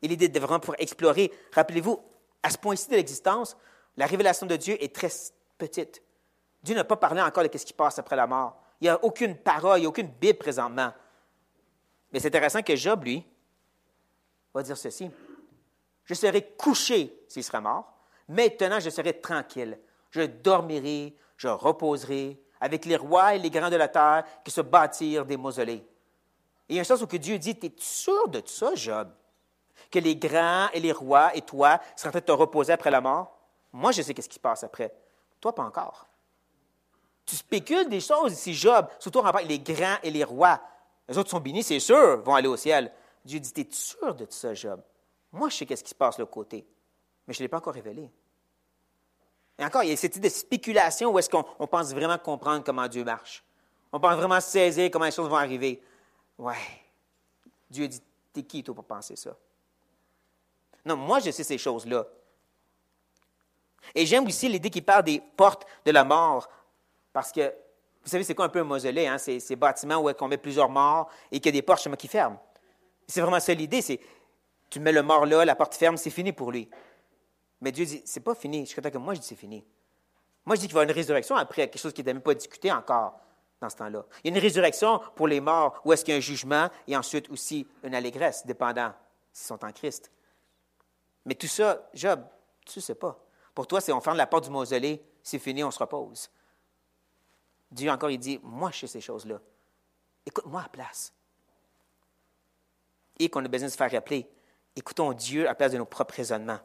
Et 0.00 0.08
l'idée 0.08 0.28
de 0.28 0.40
vraiment 0.40 0.60
pour 0.60 0.74
explorer. 0.78 1.30
Rappelez-vous, 1.52 2.00
à 2.42 2.50
ce 2.50 2.58
point-ci 2.58 2.88
de 2.88 2.96
l'existence, 2.96 3.56
la 3.96 4.06
révélation 4.06 4.46
de 4.46 4.56
Dieu 4.56 4.82
est 4.82 4.94
très 4.94 5.10
petite. 5.58 6.02
Dieu 6.62 6.74
n'a 6.74 6.84
pas 6.84 6.96
parlé 6.96 7.20
encore 7.20 7.46
de 7.46 7.58
ce 7.58 7.64
qui 7.64 7.72
passe 7.72 7.98
après 7.98 8.16
la 8.16 8.26
mort. 8.26 8.60
Il 8.80 8.84
n'y 8.84 8.88
a 8.88 9.04
aucune 9.04 9.36
parole, 9.36 9.78
il 9.78 9.82
n'y 9.82 9.86
a 9.86 9.88
aucune 9.88 10.08
Bible 10.08 10.38
présentement. 10.38 10.92
Mais 12.12 12.18
c'est 12.18 12.28
intéressant 12.28 12.62
que 12.62 12.74
Job, 12.74 13.04
lui, 13.04 13.24
va 14.52 14.62
dire 14.62 14.76
ceci. 14.76 15.10
Je 16.04 16.14
serai 16.14 16.42
couché 16.56 17.24
s'il 17.28 17.44
sera 17.44 17.60
mort. 17.60 17.92
Maintenant, 18.28 18.80
je 18.80 18.90
serai 18.90 19.20
tranquille. 19.20 19.78
Je 20.10 20.22
dormirai, 20.22 21.16
je 21.36 21.48
reposerai 21.48 22.40
avec 22.60 22.84
les 22.84 22.96
rois 22.96 23.34
et 23.34 23.38
les 23.38 23.50
grands 23.50 23.70
de 23.70 23.76
la 23.76 23.88
terre 23.88 24.24
qui 24.44 24.50
se 24.50 24.60
bâtirent 24.60 25.24
des 25.24 25.36
mausolées. 25.36 25.84
Il 26.68 26.76
y 26.76 26.78
a 26.78 26.82
une 26.82 26.86
chose 26.86 27.02
où 27.02 27.06
que 27.06 27.16
Dieu 27.16 27.38
dit, 27.38 27.58
es 27.62 27.72
sûr 27.78 28.28
de 28.28 28.42
ça, 28.46 28.74
Job? 28.74 29.10
Que 29.90 29.98
les 29.98 30.16
grands 30.16 30.68
et 30.72 30.80
les 30.80 30.92
rois 30.92 31.34
et 31.36 31.42
toi 31.42 31.80
seraient 31.96 32.08
en 32.08 32.12
train 32.12 32.20
de 32.20 32.24
te 32.24 32.32
reposer 32.32 32.72
après 32.72 32.90
la 32.90 33.00
mort? 33.00 33.36
Moi, 33.72 33.92
je 33.92 34.02
sais 34.02 34.14
qu'est-ce 34.14 34.28
qui 34.28 34.36
se 34.36 34.40
passe 34.40 34.62
après. 34.64 34.94
Toi, 35.40 35.54
pas 35.54 35.64
encore. 35.64 36.06
Tu 37.26 37.36
spécules 37.36 37.88
des 37.88 38.00
choses 38.00 38.32
ici, 38.32 38.54
Job, 38.54 38.86
surtout 38.98 39.18
en 39.18 39.22
rapport 39.22 39.40
avec 39.40 39.50
les 39.50 39.58
grands 39.58 39.96
et 40.02 40.10
les 40.10 40.24
rois. 40.24 40.60
Les 41.08 41.18
autres 41.18 41.30
sont 41.30 41.40
bénis, 41.40 41.62
c'est 41.62 41.80
sûr, 41.80 42.22
vont 42.22 42.34
aller 42.34 42.48
au 42.48 42.56
ciel. 42.56 42.92
Dieu 43.24 43.40
dit, 43.40 43.52
es 43.56 43.68
sûr 43.70 44.14
de 44.14 44.26
ça, 44.30 44.54
Job? 44.54 44.80
Moi, 45.32 45.48
je 45.48 45.56
sais 45.56 45.66
qu'est-ce 45.66 45.82
qui 45.82 45.90
se 45.90 45.94
passe 45.94 46.16
de 46.16 46.22
l'autre 46.22 46.32
côté, 46.32 46.66
mais 47.26 47.34
je 47.34 47.40
ne 47.40 47.44
l'ai 47.44 47.48
pas 47.48 47.56
encore 47.56 47.74
révélé. 47.74 48.10
Et 49.58 49.64
encore, 49.64 49.82
il 49.82 49.90
y 49.90 49.92
a 49.92 49.96
cette 49.96 50.16
idée 50.16 50.28
de 50.28 50.34
spéculation 50.34 51.10
où 51.10 51.18
est-ce 51.18 51.30
qu'on 51.30 51.66
pense 51.66 51.92
vraiment 51.92 52.18
comprendre 52.18 52.62
comment 52.64 52.86
Dieu 52.88 53.04
marche. 53.04 53.44
On 53.92 54.00
pense 54.00 54.16
vraiment 54.16 54.40
saisir 54.40 54.90
comment 54.90 55.04
les 55.04 55.10
choses 55.10 55.28
vont 55.28 55.36
arriver. 55.36 55.82
Ouais. 56.38 56.56
Dieu 57.70 57.88
dit, 57.88 58.02
t'es 58.32 58.42
qui 58.42 58.62
toi 58.62 58.74
pour 58.74 58.84
penser 58.84 59.16
ça? 59.16 59.36
Non, 60.84 60.96
moi 60.96 61.20
je 61.20 61.30
sais 61.30 61.44
ces 61.44 61.58
choses-là. 61.58 62.06
Et 63.94 64.06
j'aime 64.06 64.26
aussi 64.26 64.48
l'idée 64.48 64.70
qui 64.70 64.82
parle 64.82 65.04
des 65.04 65.20
portes 65.36 65.66
de 65.84 65.90
la 65.90 66.04
mort, 66.04 66.48
parce 67.12 67.30
que, 67.30 67.52
vous 68.02 68.08
savez, 68.08 68.24
c'est 68.24 68.34
quoi 68.34 68.46
un 68.46 68.48
peu 68.48 68.60
un 68.60 68.64
mausolée, 68.64 69.06
hein? 69.06 69.18
ces, 69.18 69.38
ces 69.38 69.54
bâtiments 69.54 69.96
où 69.96 70.10
on 70.20 70.28
met 70.28 70.38
plusieurs 70.38 70.68
morts 70.68 71.08
et 71.30 71.38
qu'il 71.38 71.54
y 71.54 71.56
a 71.56 71.60
des 71.60 71.62
portes 71.62 71.96
qui 71.96 72.08
ferment. 72.08 72.40
C'est 73.06 73.20
vraiment 73.20 73.40
ça 73.40 73.52
l'idée, 73.54 73.82
c'est 73.82 74.00
tu 74.72 74.80
mets 74.80 74.92
le 74.92 75.02
mort 75.02 75.26
là, 75.26 75.44
la 75.44 75.54
porte 75.54 75.74
ferme, 75.74 75.98
c'est 75.98 76.08
fini 76.08 76.32
pour 76.32 76.50
lui. 76.50 76.66
Mais 77.60 77.72
Dieu 77.72 77.84
dit, 77.84 78.00
c'est 78.06 78.20
pas 78.20 78.34
fini. 78.34 78.64
Je 78.64 78.74
crois 78.74 78.90
que 78.90 78.96
moi, 78.96 79.12
je 79.12 79.20
dis 79.20 79.26
c'est 79.26 79.36
fini. 79.36 79.62
Moi, 80.46 80.56
je 80.56 80.62
dis 80.62 80.66
qu'il 80.66 80.74
va 80.74 80.80
y 80.80 80.82
avoir 80.82 80.90
une 80.90 80.96
résurrection 80.96 81.36
après, 81.36 81.68
quelque 81.68 81.78
chose 81.78 81.92
qui 81.92 82.02
n'est 82.02 82.14
même 82.14 82.22
pas 82.22 82.32
discuté 82.32 82.72
encore 82.72 83.20
dans 83.60 83.68
ce 83.68 83.76
temps-là. 83.76 84.06
Il 84.24 84.30
y 84.30 84.32
a 84.32 84.36
une 84.36 84.42
résurrection 84.42 84.98
pour 85.14 85.28
les 85.28 85.42
morts, 85.42 85.78
où 85.84 85.92
est-ce 85.92 86.06
qu'il 86.06 86.12
y 86.12 86.14
a 86.14 86.18
un 86.18 86.20
jugement, 86.20 86.70
et 86.88 86.96
ensuite 86.96 87.28
aussi 87.28 87.68
une 87.84 87.94
allégresse, 87.94 88.46
dépendant 88.46 88.94
s'ils 89.30 89.46
sont 89.46 89.62
en 89.62 89.72
Christ. 89.72 90.10
Mais 91.26 91.34
tout 91.34 91.46
ça, 91.48 91.86
Job, 91.92 92.24
Tu 92.64 92.78
ne 92.78 92.82
sais 92.82 92.94
pas. 92.94 93.22
Pour 93.54 93.66
toi, 93.66 93.82
c'est 93.82 93.92
on 93.92 94.00
ferme 94.00 94.16
la 94.16 94.26
porte 94.26 94.44
du 94.44 94.50
mausolée, 94.50 95.04
c'est 95.22 95.38
fini, 95.38 95.62
on 95.62 95.70
se 95.70 95.78
repose. 95.78 96.30
Dieu 97.70 97.90
encore, 97.90 98.10
il 98.10 98.18
dit, 98.18 98.40
moi, 98.42 98.70
je 98.70 98.78
sais 98.80 98.86
ces 98.86 99.00
choses-là. 99.02 99.38
Écoute-moi 100.24 100.62
à 100.62 100.68
place. 100.70 101.12
Et 103.18 103.28
qu'on 103.28 103.44
a 103.44 103.48
besoin 103.48 103.68
de 103.68 103.72
se 103.72 103.76
faire 103.76 103.90
rappeler. 103.90 104.26
Écoutons 104.76 105.12
Dieu 105.12 105.42
à 105.42 105.50
la 105.50 105.54
place 105.54 105.72
de 105.72 105.78
nos 105.78 105.84
propres 105.84 106.14
raisonnements. 106.14 106.60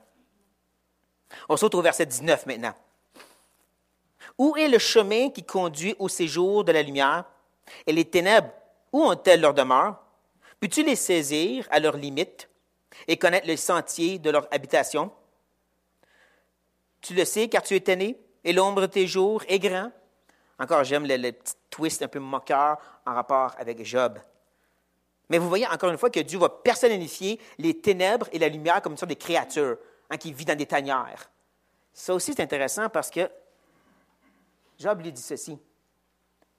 On 1.49 1.57
saute 1.57 1.75
au 1.75 1.81
verset 1.81 2.05
19 2.05 2.45
maintenant. 2.45 2.73
Où 4.37 4.55
est 4.55 4.67
le 4.67 4.79
chemin 4.79 5.29
qui 5.29 5.43
conduit 5.43 5.95
au 5.99 6.07
séjour 6.07 6.63
de 6.63 6.71
la 6.71 6.83
lumière? 6.83 7.25
Et 7.85 7.91
les 7.91 8.05
ténèbres, 8.05 8.51
où 8.93 9.03
ont-elles 9.03 9.41
leur 9.41 9.53
demeure? 9.53 10.01
Peux-tu 10.59 10.83
les 10.83 10.95
saisir 10.95 11.67
à 11.69 11.79
leurs 11.79 11.97
limites 11.97 12.49
et 13.07 13.17
connaître 13.17 13.47
le 13.47 13.57
sentier 13.57 14.19
de 14.19 14.29
leur 14.29 14.47
habitation? 14.51 15.11
Tu 17.01 17.13
le 17.13 17.25
sais 17.25 17.47
car 17.49 17.61
tu 17.61 17.75
es 17.75 17.95
né 17.95 18.19
et 18.43 18.53
l'ombre 18.53 18.81
de 18.81 18.87
tes 18.87 19.07
jours 19.07 19.43
est 19.47 19.59
grand. 19.59 19.91
Encore, 20.59 20.83
j'aime 20.83 21.05
le, 21.05 21.31
petit 21.31 21.53
twist 21.69 22.01
un 22.01 22.07
peu 22.07 22.19
moqueur 22.19 22.77
en 23.05 23.13
rapport 23.13 23.53
avec 23.59 23.83
Job. 23.85 24.17
Mais 25.29 25.37
vous 25.37 25.49
voyez 25.49 25.67
encore 25.67 25.91
une 25.91 25.97
fois 25.97 26.09
que 26.09 26.19
Dieu 26.19 26.39
va 26.39 26.49
personnifier 26.49 27.39
les 27.57 27.79
ténèbres 27.79 28.27
et 28.31 28.39
la 28.39 28.47
lumière 28.47 28.81
comme 28.81 28.93
une 28.93 28.97
sorte 28.97 29.09
de 29.09 29.15
créature 29.15 29.77
hein, 30.09 30.17
qui 30.17 30.31
vit 30.31 30.45
dans 30.45 30.57
des 30.57 30.65
tanières. 30.65 31.29
Ça 31.93 32.13
aussi, 32.13 32.33
c'est 32.33 32.43
intéressant 32.43 32.89
parce 32.89 33.09
que 33.09 33.29
Job 34.77 35.01
lui 35.01 35.11
dit 35.11 35.21
ceci. 35.21 35.57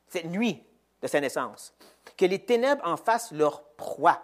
Cette 0.09 0.27
nuit 0.27 0.63
de 1.01 1.07
sa 1.07 1.21
naissance, 1.21 1.75
que 2.17 2.25
les 2.25 2.45
ténèbres 2.45 2.83
en 2.85 2.97
fassent 2.97 3.33
leur 3.33 3.63
proie, 3.77 4.21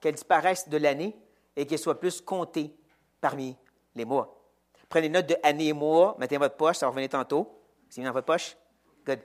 qu'elles 0.00 0.14
disparaissent 0.14 0.68
de 0.68 0.78
l'année 0.78 1.16
et 1.54 1.66
qu'elles 1.66 1.78
soient 1.78 2.00
plus 2.00 2.20
comptées 2.20 2.74
parmi 3.20 3.56
les 3.94 4.04
mois. 4.04 4.40
Prenez 4.88 5.08
note 5.08 5.26
de 5.26 5.36
année 5.42 5.68
et 5.68 5.72
mois, 5.72 6.16
mettez 6.18 6.36
dans 6.36 6.42
votre 6.42 6.56
poche, 6.56 6.76
ça 6.76 6.88
va 6.88 7.08
tantôt. 7.08 7.60
C'est 7.88 8.02
dans 8.02 8.12
votre 8.12 8.26
poche? 8.26 8.56
Good. 9.04 9.20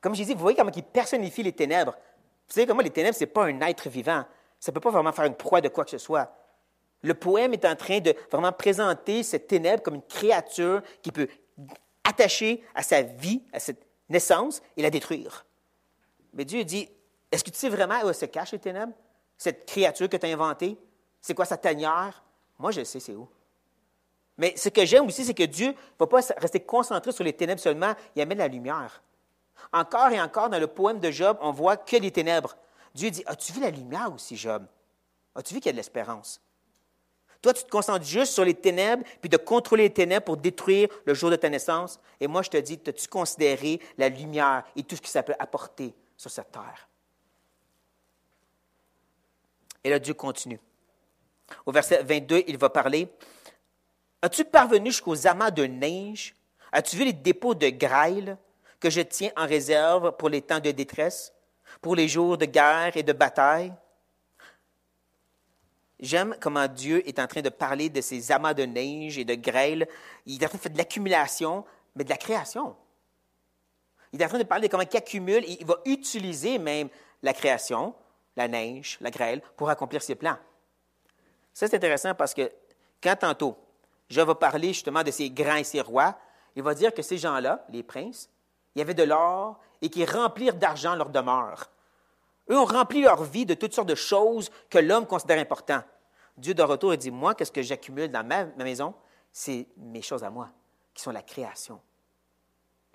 Comme 0.00 0.14
je 0.14 0.22
disais, 0.22 0.34
vous 0.34 0.40
voyez 0.40 0.56
comment 0.56 0.70
il 0.74 0.84
personnifie 0.84 1.42
les 1.42 1.52
ténèbres. 1.52 1.94
Vous 2.48 2.54
savez 2.54 2.66
comment 2.66 2.82
les 2.82 2.90
ténèbres, 2.90 3.14
ce 3.14 3.20
n'est 3.20 3.30
pas 3.30 3.44
un 3.44 3.60
être 3.60 3.88
vivant. 3.88 4.24
Ça 4.58 4.72
ne 4.72 4.74
peut 4.74 4.80
pas 4.80 4.90
vraiment 4.90 5.12
faire 5.12 5.26
une 5.26 5.34
proie 5.34 5.60
de 5.60 5.68
quoi 5.68 5.84
que 5.84 5.90
ce 5.90 5.98
soit. 5.98 6.34
Le 7.02 7.14
poème 7.14 7.52
est 7.52 7.64
en 7.64 7.76
train 7.76 8.00
de 8.00 8.14
vraiment 8.30 8.52
présenter 8.52 9.22
cette 9.22 9.46
ténèbre 9.46 9.82
comme 9.82 9.96
une 9.96 10.02
créature 10.02 10.82
qui 11.02 11.12
peut 11.12 11.28
attacher 12.02 12.64
à 12.74 12.82
sa 12.82 13.02
vie, 13.02 13.42
à 13.52 13.60
cette 13.60 13.86
naissance, 14.08 14.62
et 14.76 14.82
la 14.82 14.90
détruire. 14.90 15.44
Mais 16.32 16.44
Dieu 16.44 16.64
dit, 16.64 16.88
est-ce 17.30 17.44
que 17.44 17.50
tu 17.50 17.58
sais 17.58 17.68
vraiment 17.68 18.00
où 18.04 18.12
se 18.12 18.24
cachent 18.24 18.52
les 18.52 18.58
ténèbres? 18.58 18.92
Cette 19.36 19.66
créature 19.66 20.08
que 20.08 20.16
tu 20.16 20.26
as 20.26 20.30
inventée? 20.30 20.76
C'est 21.20 21.34
quoi 21.34 21.44
sa 21.44 21.56
tanière? 21.56 22.24
Moi, 22.58 22.70
je 22.70 22.82
sais 22.82 22.98
c'est 22.98 23.14
où. 23.14 23.28
Mais 24.36 24.56
ce 24.56 24.68
que 24.68 24.84
j'aime 24.84 25.06
aussi, 25.06 25.24
c'est 25.24 25.34
que 25.34 25.44
Dieu 25.44 25.68
ne 25.68 25.74
va 25.98 26.06
pas 26.06 26.20
rester 26.38 26.60
concentré 26.60 27.12
sur 27.12 27.24
les 27.24 27.32
ténèbres 27.32 27.60
seulement, 27.60 27.92
il 28.16 28.22
amène 28.22 28.38
la 28.38 28.48
lumière. 28.48 29.02
Encore 29.72 30.10
et 30.10 30.20
encore, 30.20 30.48
dans 30.48 30.58
le 30.58 30.66
poème 30.66 31.00
de 31.00 31.10
Job, 31.10 31.38
on 31.40 31.52
voit 31.52 31.76
que 31.76 31.96
les 31.96 32.10
ténèbres. 32.10 32.56
Dieu 32.94 33.10
dit, 33.10 33.22
as-tu 33.26 33.52
vu 33.52 33.60
la 33.60 33.70
lumière 33.70 34.12
aussi, 34.14 34.36
Job? 34.36 34.66
As-tu 35.34 35.54
vu 35.54 35.60
qu'il 35.60 35.66
y 35.66 35.70
a 35.70 35.72
de 35.72 35.76
l'espérance? 35.76 36.40
Toi, 37.40 37.54
tu 37.54 37.62
te 37.62 37.70
concentres 37.70 38.04
juste 38.04 38.32
sur 38.32 38.44
les 38.44 38.54
ténèbres, 38.54 39.04
puis 39.20 39.28
de 39.28 39.36
contrôler 39.36 39.84
les 39.84 39.92
ténèbres 39.92 40.24
pour 40.24 40.36
détruire 40.36 40.88
le 41.04 41.14
jour 41.14 41.30
de 41.30 41.36
ta 41.36 41.48
naissance. 41.48 42.00
Et 42.18 42.26
moi, 42.26 42.42
je 42.42 42.50
te 42.50 42.56
dis, 42.56 42.80
as-tu 42.86 43.06
considéré 43.06 43.80
la 43.96 44.08
lumière 44.08 44.64
et 44.74 44.82
tout 44.82 44.96
ce 44.96 45.00
que 45.00 45.08
ça 45.08 45.22
peut 45.22 45.36
apporter 45.38 45.94
sur 46.16 46.30
cette 46.30 46.50
terre? 46.50 46.88
Et 49.84 49.90
là, 49.90 49.98
Dieu 49.98 50.14
continue. 50.14 50.60
Au 51.64 51.72
verset 51.72 52.02
22, 52.02 52.44
il 52.46 52.58
va 52.58 52.68
parler 52.68 53.08
As-tu 54.20 54.44
parvenu 54.44 54.90
jusqu'aux 54.90 55.26
amas 55.26 55.50
de 55.50 55.64
neige? 55.64 56.34
As-tu 56.72 56.96
vu 56.96 57.04
les 57.04 57.12
dépôts 57.12 57.54
de 57.54 57.68
grêle? 57.68 58.36
Que 58.80 58.90
je 58.90 59.00
tiens 59.00 59.30
en 59.36 59.46
réserve 59.46 60.16
pour 60.16 60.28
les 60.28 60.42
temps 60.42 60.60
de 60.60 60.70
détresse, 60.70 61.32
pour 61.80 61.96
les 61.96 62.08
jours 62.08 62.38
de 62.38 62.46
guerre 62.46 62.96
et 62.96 63.02
de 63.02 63.12
bataille 63.12 63.72
J'aime 66.00 66.36
comment 66.40 66.68
Dieu 66.68 67.06
est 67.08 67.18
en 67.18 67.26
train 67.26 67.42
de 67.42 67.48
parler 67.48 67.88
de 67.88 68.00
ces 68.00 68.30
amas 68.30 68.54
de 68.54 68.62
neige 68.64 69.18
et 69.18 69.24
de 69.24 69.34
grêle. 69.34 69.88
Il 70.26 70.40
est 70.40 70.46
en 70.46 70.48
train 70.48 70.58
de 70.58 70.62
faire 70.62 70.72
de 70.72 70.78
l'accumulation, 70.78 71.64
mais 71.96 72.04
de 72.04 72.08
la 72.08 72.16
création. 72.16 72.76
Il 74.12 74.22
est 74.22 74.24
en 74.24 74.28
train 74.28 74.38
de 74.38 74.44
parler 74.44 74.68
de 74.68 74.70
comment 74.70 74.84
il 74.90 74.96
accumule 74.96 75.44
et 75.44 75.58
il 75.60 75.66
va 75.66 75.76
utiliser 75.84 76.58
même 76.58 76.88
la 77.22 77.32
création, 77.32 77.94
la 78.36 78.46
neige, 78.46 78.96
la 79.00 79.10
grêle, 79.10 79.42
pour 79.56 79.70
accomplir 79.70 80.02
ses 80.02 80.14
plans. 80.14 80.38
Ça, 81.52 81.66
c'est 81.66 81.76
intéressant 81.76 82.14
parce 82.14 82.32
que 82.32 82.50
quand 83.02 83.16
tantôt, 83.16 83.58
je 84.08 84.20
vais 84.20 84.34
parler 84.36 84.68
justement 84.68 85.02
de 85.02 85.10
ces 85.10 85.30
grands 85.30 85.56
et 85.56 85.64
ces 85.64 85.80
rois, 85.80 86.16
il 86.54 86.62
va 86.62 86.74
dire 86.74 86.94
que 86.94 87.02
ces 87.02 87.18
gens-là, 87.18 87.66
les 87.70 87.82
princes, 87.82 88.30
il 88.74 88.78
y 88.78 88.82
avait 88.82 88.94
de 88.94 89.02
l'or 89.02 89.58
et 89.82 89.90
qui 89.90 90.04
remplirent 90.04 90.54
d'argent 90.54 90.94
leur 90.94 91.10
demeure. 91.10 91.70
Eux 92.50 92.58
ont 92.58 92.64
rempli 92.64 93.02
leur 93.02 93.24
vie 93.24 93.46
de 93.46 93.54
toutes 93.54 93.74
sortes 93.74 93.88
de 93.88 93.94
choses 93.94 94.50
que 94.70 94.78
l'homme 94.78 95.06
considère 95.06 95.38
importantes. 95.38 95.84
Dieu 96.36 96.54
de 96.54 96.62
retour 96.62 96.96
dit, 96.96 97.10
moi, 97.10 97.34
qu'est-ce 97.34 97.52
que 97.52 97.62
j'accumule 97.62 98.10
dans 98.10 98.24
ma, 98.24 98.44
maison? 98.44 98.94
C'est 99.32 99.66
mes 99.76 100.02
choses 100.02 100.24
à 100.24 100.30
moi, 100.30 100.48
qui 100.94 101.02
sont 101.02 101.10
la 101.10 101.22
création. 101.22 101.80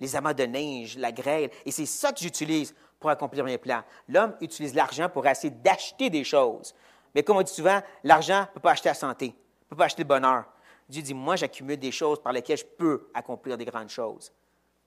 Les 0.00 0.16
amas 0.16 0.34
de 0.34 0.44
neige, 0.44 0.98
la 0.98 1.12
grêle, 1.12 1.50
et 1.64 1.70
c'est 1.70 1.86
ça 1.86 2.12
que 2.12 2.20
j'utilise 2.20 2.74
pour 2.98 3.10
accomplir 3.10 3.44
mes 3.44 3.58
plans. 3.58 3.82
L'homme 4.08 4.34
utilise 4.40 4.74
l'argent 4.74 5.08
pour 5.08 5.26
essayer 5.26 5.50
d'acheter 5.50 6.10
des 6.10 6.24
choses. 6.24 6.74
Mais 7.14 7.22
comme 7.22 7.36
on 7.36 7.42
dit 7.42 7.52
souvent, 7.52 7.80
l'argent 8.02 8.40
ne 8.40 8.46
peut 8.46 8.60
pas 8.60 8.72
acheter 8.72 8.88
la 8.88 8.94
santé, 8.94 9.28
ne 9.28 9.68
peut 9.68 9.76
pas 9.76 9.84
acheter 9.84 10.02
le 10.02 10.08
bonheur. 10.08 10.46
Dieu 10.88 11.02
dit, 11.02 11.14
moi, 11.14 11.36
j'accumule 11.36 11.78
des 11.78 11.92
choses 11.92 12.20
par 12.20 12.32
lesquelles 12.32 12.58
je 12.58 12.64
peux 12.64 13.08
accomplir 13.14 13.56
des 13.56 13.64
grandes 13.64 13.88
choses. 13.88 14.32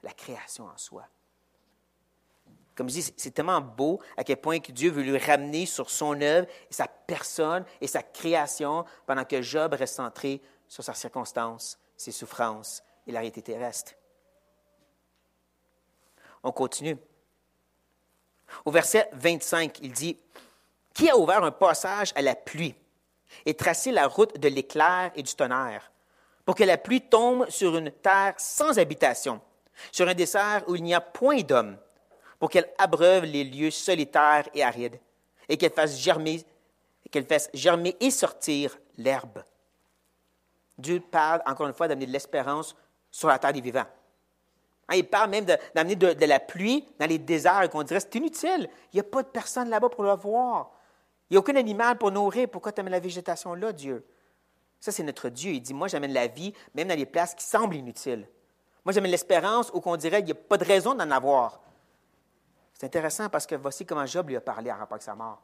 La 0.03 0.12
création 0.12 0.65
en 0.65 0.77
soi. 0.77 1.07
Comme 2.77 2.89
je 2.89 2.93
dis, 2.93 3.13
c'est 3.17 3.31
tellement 3.31 3.60
beau 3.60 3.99
à 4.15 4.23
quel 4.23 4.38
point 4.38 4.60
que 4.60 4.71
Dieu 4.71 4.91
veut 4.91 5.01
lui 5.01 5.17
ramener 5.17 5.65
sur 5.65 5.89
son 5.89 6.21
œuvre 6.21 6.47
et 6.69 6.73
sa 6.73 6.88
personne 6.88 7.65
et 7.81 7.88
sa 7.88 8.03
création 8.03 8.86
pendant 9.07 9.25
que 9.25 9.41
Job 9.41 9.73
reste 9.73 9.95
centré 9.95 10.41
sur 10.67 10.83
sa 10.83 10.93
circonstance, 10.93 11.79
ses 11.95 12.12
souffrances 12.12 12.83
et 13.07 13.12
la 13.12 13.19
réalité 13.19 13.41
terrestre. 13.41 13.93
On 16.43 16.51
continue. 16.51 16.97
Au 18.63 18.71
verset 18.71 19.10
25, 19.13 19.79
il 19.81 19.91
dit, 19.91 20.17
Qui 20.93 21.10
a 21.10 21.17
ouvert 21.17 21.43
un 21.43 21.51
passage 21.51 22.13
à 22.15 22.21
la 22.21 22.36
pluie 22.36 22.75
et 23.45 23.55
tracé 23.55 23.91
la 23.91 24.07
route 24.07 24.39
de 24.39 24.47
l'éclair 24.47 25.12
et 25.15 25.23
du 25.23 25.33
tonnerre, 25.33 25.91
pour 26.45 26.53
que 26.53 26.63
la 26.63 26.77
pluie 26.77 27.01
tombe 27.01 27.49
sur 27.49 27.75
une 27.75 27.91
terre 27.91 28.36
sans 28.38 28.77
habitation, 28.77 29.41
sur 29.92 30.08
un 30.08 30.13
dessert 30.13 30.63
où 30.68 30.76
il 30.76 30.84
n'y 30.84 30.94
a 30.94 31.02
point 31.02 31.42
d'homme, 31.42 31.78
pour 32.40 32.50
qu'elle 32.50 32.70
abreuve 32.78 33.26
les 33.26 33.44
lieux 33.44 33.72
solitaires 33.72 34.48
et 34.54 34.63
arides, 34.63 35.00
et 35.50 35.58
qu'elle 35.58 35.72
fasse 35.72 35.98
germer, 35.98 36.46
et 38.00 38.12
sortir 38.12 38.78
l'herbe. 38.98 39.44
Dieu 40.78 41.00
parle 41.00 41.42
encore 41.46 41.68
une 41.68 41.74
fois 41.74 41.88
d'amener 41.88 42.06
de 42.06 42.12
l'espérance 42.12 42.76
sur 43.10 43.28
la 43.28 43.40
terre 43.40 43.54
des 43.54 43.62
vivants. 43.62 43.86
Hein, 44.90 44.96
il 44.96 45.08
parle 45.08 45.30
même 45.30 45.46
d'amener 45.74 45.96
de, 45.96 46.13
de, 46.13 46.26
la 46.26 46.40
pluie 46.40 46.86
dans 47.00 47.08
les 47.08 47.18
déserts 47.18 47.63
et 47.63 47.70
qu'on 47.70 47.84
dirait 47.84 48.00
c'est 48.00 48.16
inutile. 48.16 48.70
Il 48.94 48.98
n'y 48.98 49.00
a 49.00 49.04
pas 49.04 49.24
de 49.24 49.28
personne 49.28 49.70
là-bas 49.70 49.90
pour 49.90 50.04
le 50.04 50.13
voir. 50.16 50.72
Il 51.30 51.34
n'y 51.34 51.38
a 51.38 51.40
aucun 51.40 51.56
animal 51.56 51.98
pour 51.98 52.12
nourrir. 52.12 52.48
Pourquoi 52.50 52.72
tu 52.72 52.80
amènes 52.80 52.94
la 52.94 53.00
végétation 53.00 53.54
là, 53.54 53.74
Dieu? 53.74 54.06
Ça, 54.80 54.92
c'est 54.92 55.04
notre 55.04 55.30
Dieu. 55.30 55.52
Il 55.54 55.62
dit, 55.62 55.74
moi, 55.74 55.88
j'amène 55.88 56.13
la 56.13 56.28
vie, 56.28 56.54
même 56.74 56.88
dans 56.88 56.98
les 56.98 57.06
places 57.06 57.36
qui 57.36 57.44
semblent 57.44 57.76
inutiles. 57.76 58.28
Moi, 58.88 58.93
j'amène 58.93 59.12
l'espérance 59.12 59.69
où 59.73 59.82
qu'on 59.82 59.97
dirait 59.97 60.23
qu'il 60.23 60.34
n'y 60.34 60.39
a 60.39 60.43
pas 60.47 60.56
de 60.56 60.63
raison 60.63 60.95
d'en 60.95 61.12
avoir. 61.12 61.60
C'est 62.73 62.86
intéressant 62.86 63.28
parce 63.28 63.45
que 63.45 63.56
voici 63.56 63.86
comment 63.86 64.06
Job 64.06 64.30
lui 64.30 64.38
a 64.38 64.39
parlé 64.39 64.71
en 64.71 64.78
rapport 64.78 64.93
avec 64.93 65.02
sa 65.02 65.13
mort. 65.13 65.41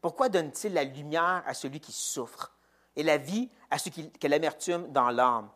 Pourquoi 0.00 0.28
donne-t-il 0.28 0.72
la 0.72 0.84
lumière 0.84 1.42
à 1.44 1.54
celui 1.54 1.80
qui 1.80 1.90
souffre 1.90 2.52
et 2.94 3.02
la 3.02 3.16
vie 3.16 3.50
à 3.68 3.78
celui 3.78 4.12
qui 4.12 4.26
a 4.26 4.28
l'amertume 4.28 4.92
dans 4.92 5.10
l'âme? 5.10 5.48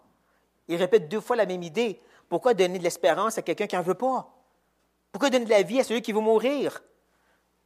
Il 0.67 0.75
répète 0.79 1.09
deux 1.09 1.21
fois 1.21 1.37
la 1.37 1.47
même 1.47 1.63
idée. 1.63 2.03
Pourquoi 2.29 2.55
donner 2.55 2.81
de 2.81 2.83
l'espérance 2.83 3.39
à 3.39 3.43
quelqu'un 3.43 3.69
qui 3.69 3.77
n'en 3.77 3.83
veut 3.83 3.95
pas? 3.95 4.29
Pourquoi 5.13 5.31
donner 5.31 5.45
de 5.45 5.51
la 5.51 5.63
vie 5.63 5.79
à 5.79 5.85
celui 5.85 6.03
qui 6.03 6.11
veut 6.11 6.19
mourir? 6.19 6.83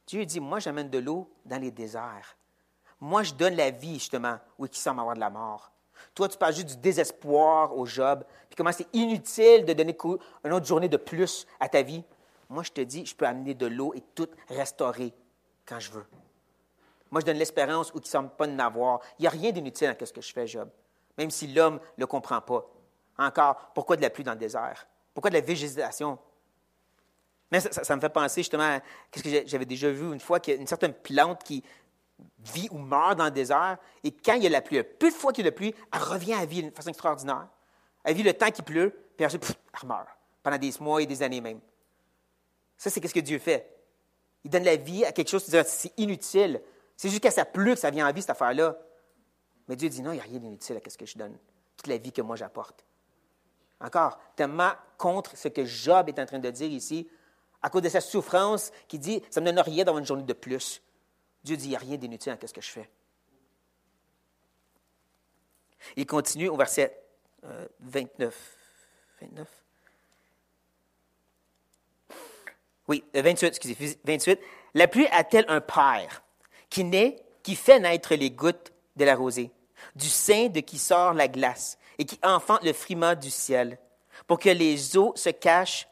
Dieu 0.05 0.23
dit, 0.27 0.39
moi 0.39 0.59
j'amène 0.59 0.91
de 0.91 0.99
l'eau 0.99 1.27
dans 1.45 1.59
les 1.59 1.71
déserts. 1.71 2.37
Moi 2.99 3.23
je 3.23 3.33
donne 3.33 3.55
la 3.55 3.71
vie 3.71 3.95
justement 3.95 4.37
où 4.59 4.67
il 4.67 4.75
semble 4.75 4.99
avoir 4.99 5.15
de 5.15 5.19
la 5.19 5.31
mort. 5.31 5.71
Toi 6.13 6.29
tu 6.29 6.37
parles 6.37 6.53
juste 6.53 6.67
du 6.67 6.77
désespoir 6.77 7.75
au 7.77 7.85
Job, 7.85 8.23
puis 8.49 8.55
comment 8.55 8.71
c'est 8.71 8.87
inutile 8.93 9.65
de 9.65 9.73
donner 9.73 9.97
une 10.43 10.53
autre 10.53 10.65
journée 10.65 10.89
de 10.89 10.97
plus 10.97 11.45
à 11.59 11.69
ta 11.69 11.81
vie. 11.81 12.03
Moi 12.49 12.63
je 12.63 12.71
te 12.71 12.81
dis, 12.81 13.05
je 13.05 13.15
peux 13.15 13.25
amener 13.25 13.53
de 13.53 13.65
l'eau 13.65 13.93
et 13.93 14.01
tout 14.13 14.27
restaurer 14.49 15.13
quand 15.65 15.79
je 15.79 15.91
veux. 15.91 16.05
Moi 17.11 17.21
je 17.21 17.25
donne 17.25 17.37
l'espérance 17.37 17.91
où 17.93 17.97
il 17.97 18.01
ne 18.01 18.05
semble 18.05 18.29
pas 18.29 18.47
de 18.47 18.53
m'avoir. 18.53 18.99
Il 19.19 19.23
n'y 19.23 19.27
a 19.27 19.31
rien 19.31 19.51
d'inutile 19.51 19.95
dans 19.99 20.05
ce 20.05 20.13
que 20.13 20.21
je 20.21 20.33
fais, 20.33 20.47
Job, 20.47 20.69
même 21.17 21.31
si 21.31 21.47
l'homme 21.47 21.75
ne 21.75 22.03
le 22.03 22.07
comprend 22.07 22.41
pas. 22.41 22.65
Encore, 23.17 23.71
pourquoi 23.73 23.95
de 23.95 24.01
la 24.01 24.09
pluie 24.09 24.23
dans 24.23 24.33
le 24.33 24.37
désert? 24.37 24.87
Pourquoi 25.13 25.29
de 25.29 25.35
la 25.35 25.41
végétation? 25.41 26.19
Mais 27.51 27.61
ça, 27.61 27.95
me 27.95 28.01
fait 28.01 28.09
penser 28.09 28.41
justement 28.41 28.63
à 28.63 28.81
ce 29.15 29.21
que 29.21 29.47
j'avais 29.47 29.65
déjà 29.65 29.89
vu 29.89 30.11
une 30.11 30.19
fois, 30.19 30.39
qu'il 30.39 30.55
y 30.55 30.57
a 30.57 30.59
une 30.59 30.67
certaine 30.67 30.93
plante 30.93 31.43
qui, 31.43 31.63
vit 32.39 32.67
ou 32.71 32.77
meurt 32.77 33.17
dans 33.17 33.25
le 33.25 33.31
désert, 33.31 33.77
et 34.03 34.11
quand 34.11 34.33
il 34.33 34.43
y 34.43 34.47
a 34.47 34.49
la 34.49 34.61
pluie, 34.61 34.81
peu 34.83 35.09
de 35.09 35.15
fois 35.15 35.33
qu'il 35.33 35.45
y 35.45 35.47
a 35.47 35.51
pluie, 35.51 35.73
elle 35.93 36.01
revient 36.01 36.33
à 36.33 36.45
vie 36.45 36.61
d'une 36.61 36.71
façon 36.71 36.89
extraordinaire. 36.89 37.47
Elle 38.03 38.15
vit 38.15 38.23
le 38.23 38.33
temps 38.33 38.51
qui 38.51 38.61
pleut, 38.61 38.95
puis 39.17 39.25
ensuite, 39.25 39.57
elle 39.81 39.87
meurt, 39.87 40.07
pendant 40.43 40.57
des 40.57 40.71
mois 40.79 41.01
et 41.01 41.05
des 41.05 41.23
années 41.23 41.41
même. 41.41 41.59
Ça, 42.77 42.89
c'est 42.89 43.05
ce 43.05 43.13
que 43.13 43.19
Dieu 43.19 43.39
fait. 43.39 43.75
Il 44.43 44.51
donne 44.51 44.63
la 44.63 44.75
vie 44.75 45.03
à 45.05 45.11
quelque 45.11 45.29
chose, 45.29 45.43
c'est 45.43 45.93
inutile. 45.97 46.61
C'est 46.95 47.09
juste 47.09 47.21
qu'à 47.21 47.31
ça 47.31 47.45
pleut 47.45 47.73
que 47.73 47.79
ça 47.79 47.89
vient 47.89 48.07
en 48.07 48.13
vie, 48.13 48.21
cette 48.21 48.29
affaire-là. 48.29 48.77
Mais 49.67 49.75
Dieu 49.75 49.89
dit 49.89 50.01
non, 50.01 50.11
il 50.11 50.15
n'y 50.15 50.21
a 50.21 50.23
rien 50.23 50.39
d'inutile 50.39 50.77
à 50.77 50.89
ce 50.89 50.97
que 50.97 51.05
je 51.05 51.17
donne. 51.17 51.35
Toute 51.75 51.87
la 51.87 51.97
vie 51.97 52.11
que 52.11 52.21
moi 52.21 52.35
j'apporte. 52.35 52.85
Encore, 53.81 54.19
tellement 54.35 54.71
contre 54.97 55.35
ce 55.35 55.47
que 55.47 55.65
Job 55.65 56.09
est 56.09 56.19
en 56.19 56.25
train 56.25 56.39
de 56.39 56.49
dire 56.49 56.69
ici, 56.69 57.09
à 57.61 57.69
cause 57.69 57.81
de 57.81 57.89
sa 57.89 58.01
souffrance, 58.01 58.71
qui 58.87 58.99
dit 58.99 59.21
Ça 59.29 59.41
ne 59.41 59.49
me 59.49 59.51
donne 59.51 59.63
rien 59.65 59.83
d'avoir 59.83 59.99
une 59.99 60.05
journée 60.05 60.23
de 60.23 60.33
plus. 60.33 60.81
Dieu 61.45 61.55
dit 61.55 61.65
Il 61.65 61.69
n'y 61.69 61.75
a 61.75 61.79
rien 61.79 61.95
d'inutile 61.95 62.31
à 62.31 62.47
ce 62.47 62.51
que 62.51 62.61
je 62.61 62.71
fais. 62.71 62.89
Il 65.95 66.07
continue 66.07 66.49
au 66.49 66.57
verset 66.57 66.99
29. 67.79 68.57
Euh, 69.21 69.25
29. 69.27 69.47
Oui, 72.87 73.03
28, 73.13 73.45
euh, 73.45 73.49
excusez, 73.49 73.99
28. 74.03 74.39
La 74.73 74.87
pluie 74.87 75.07
a-t-elle 75.11 75.45
un 75.47 75.61
père 75.61 76.23
qui 76.69 76.83
naît, 76.83 77.23
qui 77.43 77.55
fait 77.55 77.79
naître 77.79 78.15
les 78.15 78.31
gouttes 78.31 78.73
de 78.95 79.05
la 79.05 79.15
rosée, 79.15 79.51
du 79.95 80.09
sein 80.09 80.47
de 80.47 80.59
qui 80.61 80.79
sort 80.79 81.13
la 81.13 81.27
glace 81.27 81.77
et 81.99 82.05
qui 82.05 82.19
enfante 82.23 82.63
le 82.63 82.73
friment 82.73 83.15
du 83.15 83.29
ciel, 83.29 83.77
pour 84.25 84.39
que 84.39 84.49
les 84.49 84.97
eaux 84.97 85.13
se 85.15 85.29
cachent 85.29 85.87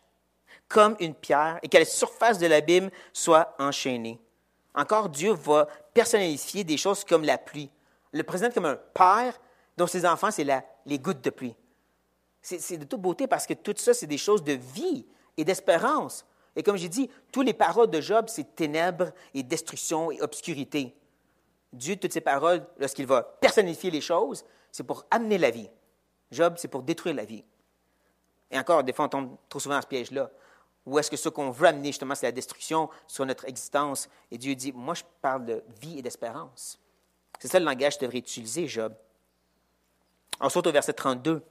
comme 0.67 0.95
une 0.99 1.13
pierre 1.13 1.59
et 1.61 1.69
que 1.69 1.77
la 1.77 1.85
surface 1.85 2.39
de 2.39 2.47
l'abîme 2.47 2.89
soit 3.13 3.55
enchaînée? 3.59 4.19
Encore, 4.75 5.09
Dieu 5.09 5.33
va 5.33 5.67
personnalifier 5.93 6.63
des 6.63 6.77
choses 6.77 7.03
comme 7.03 7.23
la 7.23 7.37
pluie. 7.37 7.69
Le 8.11 8.23
présente 8.23 8.53
comme 8.53 8.65
un 8.65 8.75
père 8.93 9.39
dont 9.77 9.87
ses 9.87 10.05
enfants, 10.05 10.31
c'est 10.31 10.47
les 10.85 10.99
gouttes 10.99 11.23
de 11.23 11.29
pluie. 11.29 11.55
C'est 12.41 12.77
de 12.77 12.83
toute 12.83 13.01
beauté 13.01 13.27
parce 13.27 13.47
que 13.47 13.53
tout 13.53 13.73
ça, 13.77 13.93
c'est 13.93 14.07
des 14.07 14.17
choses 14.17 14.43
de 14.43 14.53
vie 14.53 15.05
et 15.37 15.45
d'espérance. 15.45 16.25
Et 16.55 16.63
comme 16.63 16.75
j'ai 16.75 16.89
dit, 16.89 17.09
toutes 17.31 17.45
les 17.45 17.53
paroles 17.53 17.89
de 17.89 18.01
Job, 18.01 18.25
c'est 18.27 18.55
ténèbres 18.55 19.11
et 19.33 19.43
destruction 19.43 20.11
et 20.11 20.21
obscurité. 20.21 20.95
Dieu, 21.71 21.95
toutes 21.95 22.13
ses 22.13 22.21
paroles, 22.21 22.65
lorsqu'il 22.77 23.07
va 23.07 23.23
personnifier 23.23 23.89
les 23.89 24.01
choses, 24.01 24.43
c'est 24.71 24.83
pour 24.83 25.05
amener 25.09 25.37
la 25.37 25.49
vie. 25.49 25.69
Job, 26.31 26.55
c'est 26.57 26.67
pour 26.67 26.83
détruire 26.83 27.15
la 27.15 27.25
vie. 27.25 27.43
Et 28.51 28.59
encore, 28.59 28.83
des 28.83 28.93
fois, 28.93 29.05
on 29.05 29.09
tombe 29.09 29.37
trop 29.49 29.59
souvent 29.59 29.75
dans 29.75 29.81
ce 29.81 29.87
piège-là. 29.87 30.29
Ou 30.85 30.99
est-ce 30.99 31.09
que 31.09 31.17
ce 31.17 31.29
qu'on 31.29 31.49
veut 31.49 31.67
amener, 31.67 31.89
justement, 31.89 32.15
c'est 32.15 32.25
la 32.25 32.31
destruction 32.31 32.89
sur 33.07 33.25
notre 33.25 33.45
existence? 33.45 34.09
Et 34.31 34.37
Dieu 34.37 34.53
dit, 34.55 34.71
moi, 34.73 34.93
je 34.93 35.03
parle 35.21 35.45
de 35.45 35.63
vie 35.81 35.99
et 35.99 36.01
d'espérance. 36.01 36.79
C'est 37.39 37.47
ça 37.47 37.59
le 37.59 37.65
langage 37.65 37.93
que 37.95 37.99
tu 37.99 38.05
devrais 38.05 38.19
utiliser, 38.19 38.67
Job. 38.67 38.93
On 40.39 40.49
saute 40.49 40.67
au 40.67 40.71
verset 40.71 40.93
32. 40.93 41.41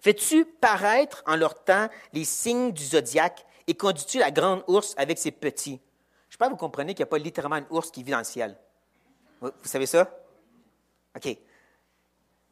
Fais-tu 0.00 0.44
paraître 0.44 1.22
en 1.26 1.36
leur 1.36 1.64
temps 1.64 1.88
les 2.12 2.24
signes 2.24 2.72
du 2.72 2.84
zodiaque 2.84 3.44
et 3.66 3.74
conduis-tu 3.74 4.18
la 4.18 4.30
grande 4.30 4.62
ours 4.66 4.94
avec 4.96 5.18
ses 5.18 5.30
petits? 5.30 5.80
Je 6.28 6.34
sais 6.34 6.38
pas, 6.38 6.48
vous 6.48 6.56
comprenez 6.56 6.94
qu'il 6.94 7.02
n'y 7.02 7.08
a 7.08 7.10
pas 7.10 7.18
littéralement 7.18 7.56
une 7.56 7.66
ours 7.70 7.90
qui 7.90 8.02
vit 8.02 8.12
dans 8.12 8.18
le 8.18 8.24
ciel. 8.24 8.56
Vous, 9.40 9.50
savez 9.64 9.86
ça? 9.86 10.10
OK. 11.16 11.36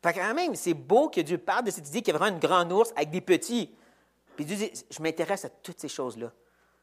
Quand 0.02 0.35
même, 0.35 0.54
c'est 0.54 0.74
beau 0.74 1.09
que 1.09 1.20
Dieu 1.20 1.38
parle 1.38 1.64
de 1.64 1.70
cette 1.70 1.88
idée 1.88 2.00
qu'il 2.00 2.12
y 2.12 2.16
a 2.16 2.18
vraiment 2.18 2.37
une 2.37 2.40
grande 2.40 2.72
ours 2.72 2.92
avec 2.94 3.11
des 3.11 3.20
petits. 3.20 3.74
Puis 4.37 4.44
Dieu 4.44 4.57
dit, 4.57 4.72
je 4.90 5.03
m'intéresse 5.03 5.44
à 5.44 5.49
toutes 5.49 5.81
ces 5.81 5.88
choses-là. 5.88 6.31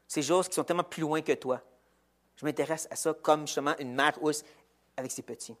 Ces 0.06 0.22
choses 0.22 0.48
qui 0.48 0.54
sont 0.54 0.64
tellement 0.64 0.84
plus 0.84 1.00
loin 1.00 1.22
que 1.22 1.32
toi. 1.32 1.60
Je 2.36 2.44
m'intéresse 2.44 2.88
à 2.90 2.96
ça 2.96 3.14
comme 3.14 3.46
justement 3.46 3.74
une 3.78 3.94
mère 3.94 4.22
ours 4.22 4.44
avec 4.96 5.12
ses 5.12 5.22
petits. 5.22 5.56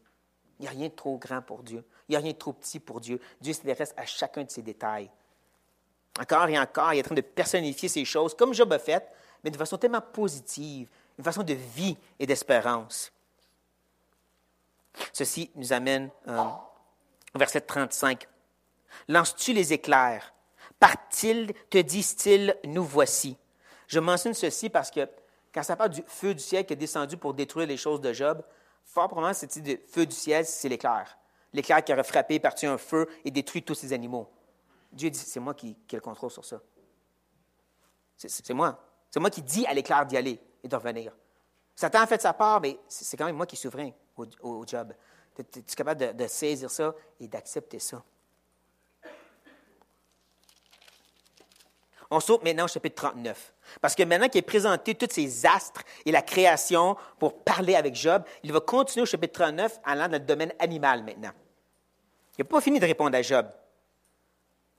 Il 0.58 0.62
n'y 0.62 0.68
a 0.68 0.70
rien 0.70 0.88
de 0.88 0.94
trop 0.94 1.16
grand 1.18 1.40
pour 1.40 1.62
Dieu. 1.62 1.84
Il 2.08 2.12
n'y 2.12 2.16
a 2.16 2.20
rien 2.20 2.32
de 2.32 2.36
trop 2.36 2.52
petit 2.52 2.80
pour 2.80 3.00
Dieu. 3.00 3.20
Dieu 3.40 3.52
s'intéresse 3.52 3.94
à 3.96 4.04
chacun 4.06 4.44
de 4.44 4.50
ces 4.50 4.62
détails. 4.62 5.10
Encore 6.20 6.48
et 6.48 6.58
encore, 6.58 6.92
il 6.92 6.98
est 6.98 7.02
en 7.02 7.06
train 7.06 7.14
de 7.14 7.20
personnifier 7.20 7.88
ces 7.88 8.04
choses 8.04 8.36
comme 8.36 8.54
Job 8.54 8.72
a 8.72 8.78
fait, 8.78 9.08
mais 9.42 9.50
de 9.50 9.56
façon 9.56 9.78
tellement 9.78 10.00
positive, 10.00 10.88
une 11.18 11.24
façon 11.24 11.42
de 11.42 11.54
vie 11.54 11.96
et 12.18 12.26
d'espérance. 12.26 13.12
Ceci 15.12 15.50
nous 15.56 15.72
amène 15.72 16.10
euh, 16.28 16.40
au 17.34 17.38
verset 17.38 17.60
35. 17.60 18.28
Lances-tu 19.08 19.52
les 19.52 19.72
éclairs? 19.72 20.32
Part-ils, 20.78 21.52
te 21.70 21.78
disent-ils, 21.78 22.56
nous 22.64 22.84
voici? 22.84 23.36
Je 23.86 24.00
mentionne 24.00 24.34
ceci 24.34 24.70
parce 24.70 24.90
que 24.90 25.08
quand 25.52 25.62
ça 25.62 25.76
parle 25.76 25.90
du 25.90 26.02
feu 26.06 26.34
du 26.34 26.42
ciel 26.42 26.66
qui 26.66 26.72
est 26.72 26.76
descendu 26.76 27.16
pour 27.16 27.32
détruire 27.32 27.66
les 27.66 27.76
choses 27.76 28.00
de 28.00 28.12
Job, 28.12 28.42
fort 28.84 29.08
probablement, 29.08 29.38
idée 29.56 29.76
de 29.76 29.82
feu 29.86 30.04
du 30.04 30.14
ciel, 30.14 30.44
c'est 30.44 30.68
l'éclair. 30.68 31.16
L'éclair 31.52 31.84
qui 31.84 31.92
aurait 31.92 32.04
frappé, 32.04 32.40
parti 32.40 32.66
un 32.66 32.78
feu 32.78 33.08
et 33.24 33.30
détruit 33.30 33.62
tous 33.62 33.74
ces 33.74 33.92
animaux. 33.92 34.28
Dieu 34.92 35.10
dit, 35.10 35.18
c'est 35.18 35.40
moi 35.40 35.54
qui, 35.54 35.76
ai 35.92 35.94
le 35.94 36.00
contrôle 36.00 36.30
sur 36.30 36.44
ça. 36.44 36.60
C'est 38.16 38.54
moi. 38.54 38.80
C'est 39.10 39.20
moi 39.20 39.30
qui 39.30 39.42
dis 39.42 39.66
à 39.66 39.74
l'éclair 39.74 40.04
d'y 40.06 40.16
aller 40.16 40.40
et 40.62 40.68
de 40.68 40.74
revenir. 40.74 41.12
Satan 41.74 42.00
a 42.00 42.06
fait 42.06 42.20
sa 42.20 42.32
part, 42.32 42.60
mais 42.60 42.78
c'est 42.88 43.16
quand 43.16 43.26
même 43.26 43.36
moi 43.36 43.46
qui 43.46 43.56
suis 43.56 43.68
souverain 43.68 43.90
au, 44.16 44.66
job. 44.66 44.92
Tu 45.34 45.42
es, 45.42 45.62
capable 45.62 46.16
de, 46.16 46.26
saisir 46.26 46.70
ça 46.70 46.94
et 47.18 47.26
d'accepter 47.26 47.78
ça? 47.78 48.02
On 52.10 52.20
saute 52.20 52.44
maintenant 52.44 52.64
au 52.64 52.68
chapitre 52.68 52.96
39. 52.96 53.54
Parce 53.80 53.94
que 53.94 54.02
maintenant 54.02 54.28
qu'il 54.28 54.38
est 54.38 54.42
présenté 54.42 54.94
tous 54.94 55.08
ces 55.10 55.46
astres 55.46 55.82
et 56.04 56.12
la 56.12 56.22
création 56.22 56.96
pour 57.18 57.42
parler 57.42 57.74
avec 57.74 57.94
Job, 57.94 58.22
il 58.42 58.52
va 58.52 58.60
continuer 58.60 59.02
au 59.02 59.06
chapitre 59.06 59.40
39 59.40 59.80
allant 59.84 60.06
dans 60.06 60.12
le 60.12 60.20
domaine 60.20 60.52
animal 60.58 61.02
maintenant. 61.02 61.32
Il 62.36 62.42
n'a 62.42 62.44
pas 62.44 62.60
fini 62.60 62.78
de 62.78 62.86
répondre 62.86 63.16
à 63.16 63.22
Job. 63.22 63.46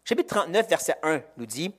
Chapitre 0.03 0.35
39, 0.35 0.69
verset 0.69 0.95
1 1.01 1.21
nous 1.37 1.45
dit 1.45 1.73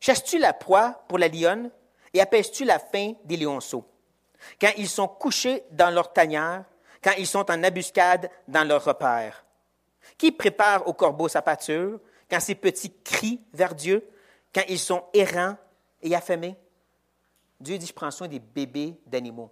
Chasses-tu 0.00 0.38
la 0.38 0.52
proie 0.52 1.04
pour 1.08 1.18
la 1.18 1.28
lionne 1.28 1.70
et 2.14 2.20
apaises-tu 2.20 2.64
la 2.64 2.78
faim 2.78 3.12
des 3.24 3.36
lionceaux? 3.36 3.84
Quand 4.60 4.70
ils 4.76 4.88
sont 4.88 5.08
couchés 5.08 5.64
dans 5.70 5.90
leur 5.90 6.12
tanière, 6.12 6.64
quand 7.02 7.12
ils 7.18 7.26
sont 7.26 7.50
en 7.50 7.62
embuscade 7.62 8.30
dans 8.48 8.66
leur 8.66 8.84
repère 8.84 9.44
Qui 10.18 10.32
prépare 10.32 10.86
au 10.88 10.92
corbeau 10.92 11.28
sa 11.28 11.42
pâture 11.42 12.00
quand 12.30 12.40
ses 12.40 12.54
petits 12.54 12.92
crient 13.04 13.40
vers 13.52 13.74
Dieu, 13.74 14.04
quand 14.56 14.64
ils 14.70 14.78
sont 14.78 15.04
errants 15.12 15.54
et 16.00 16.14
affamés 16.14 16.56
Dieu 17.60 17.76
dit 17.76 17.86
Je 17.86 17.92
prends 17.92 18.10
soin 18.10 18.26
des 18.26 18.38
bébés 18.38 18.98
d'animaux. 19.04 19.50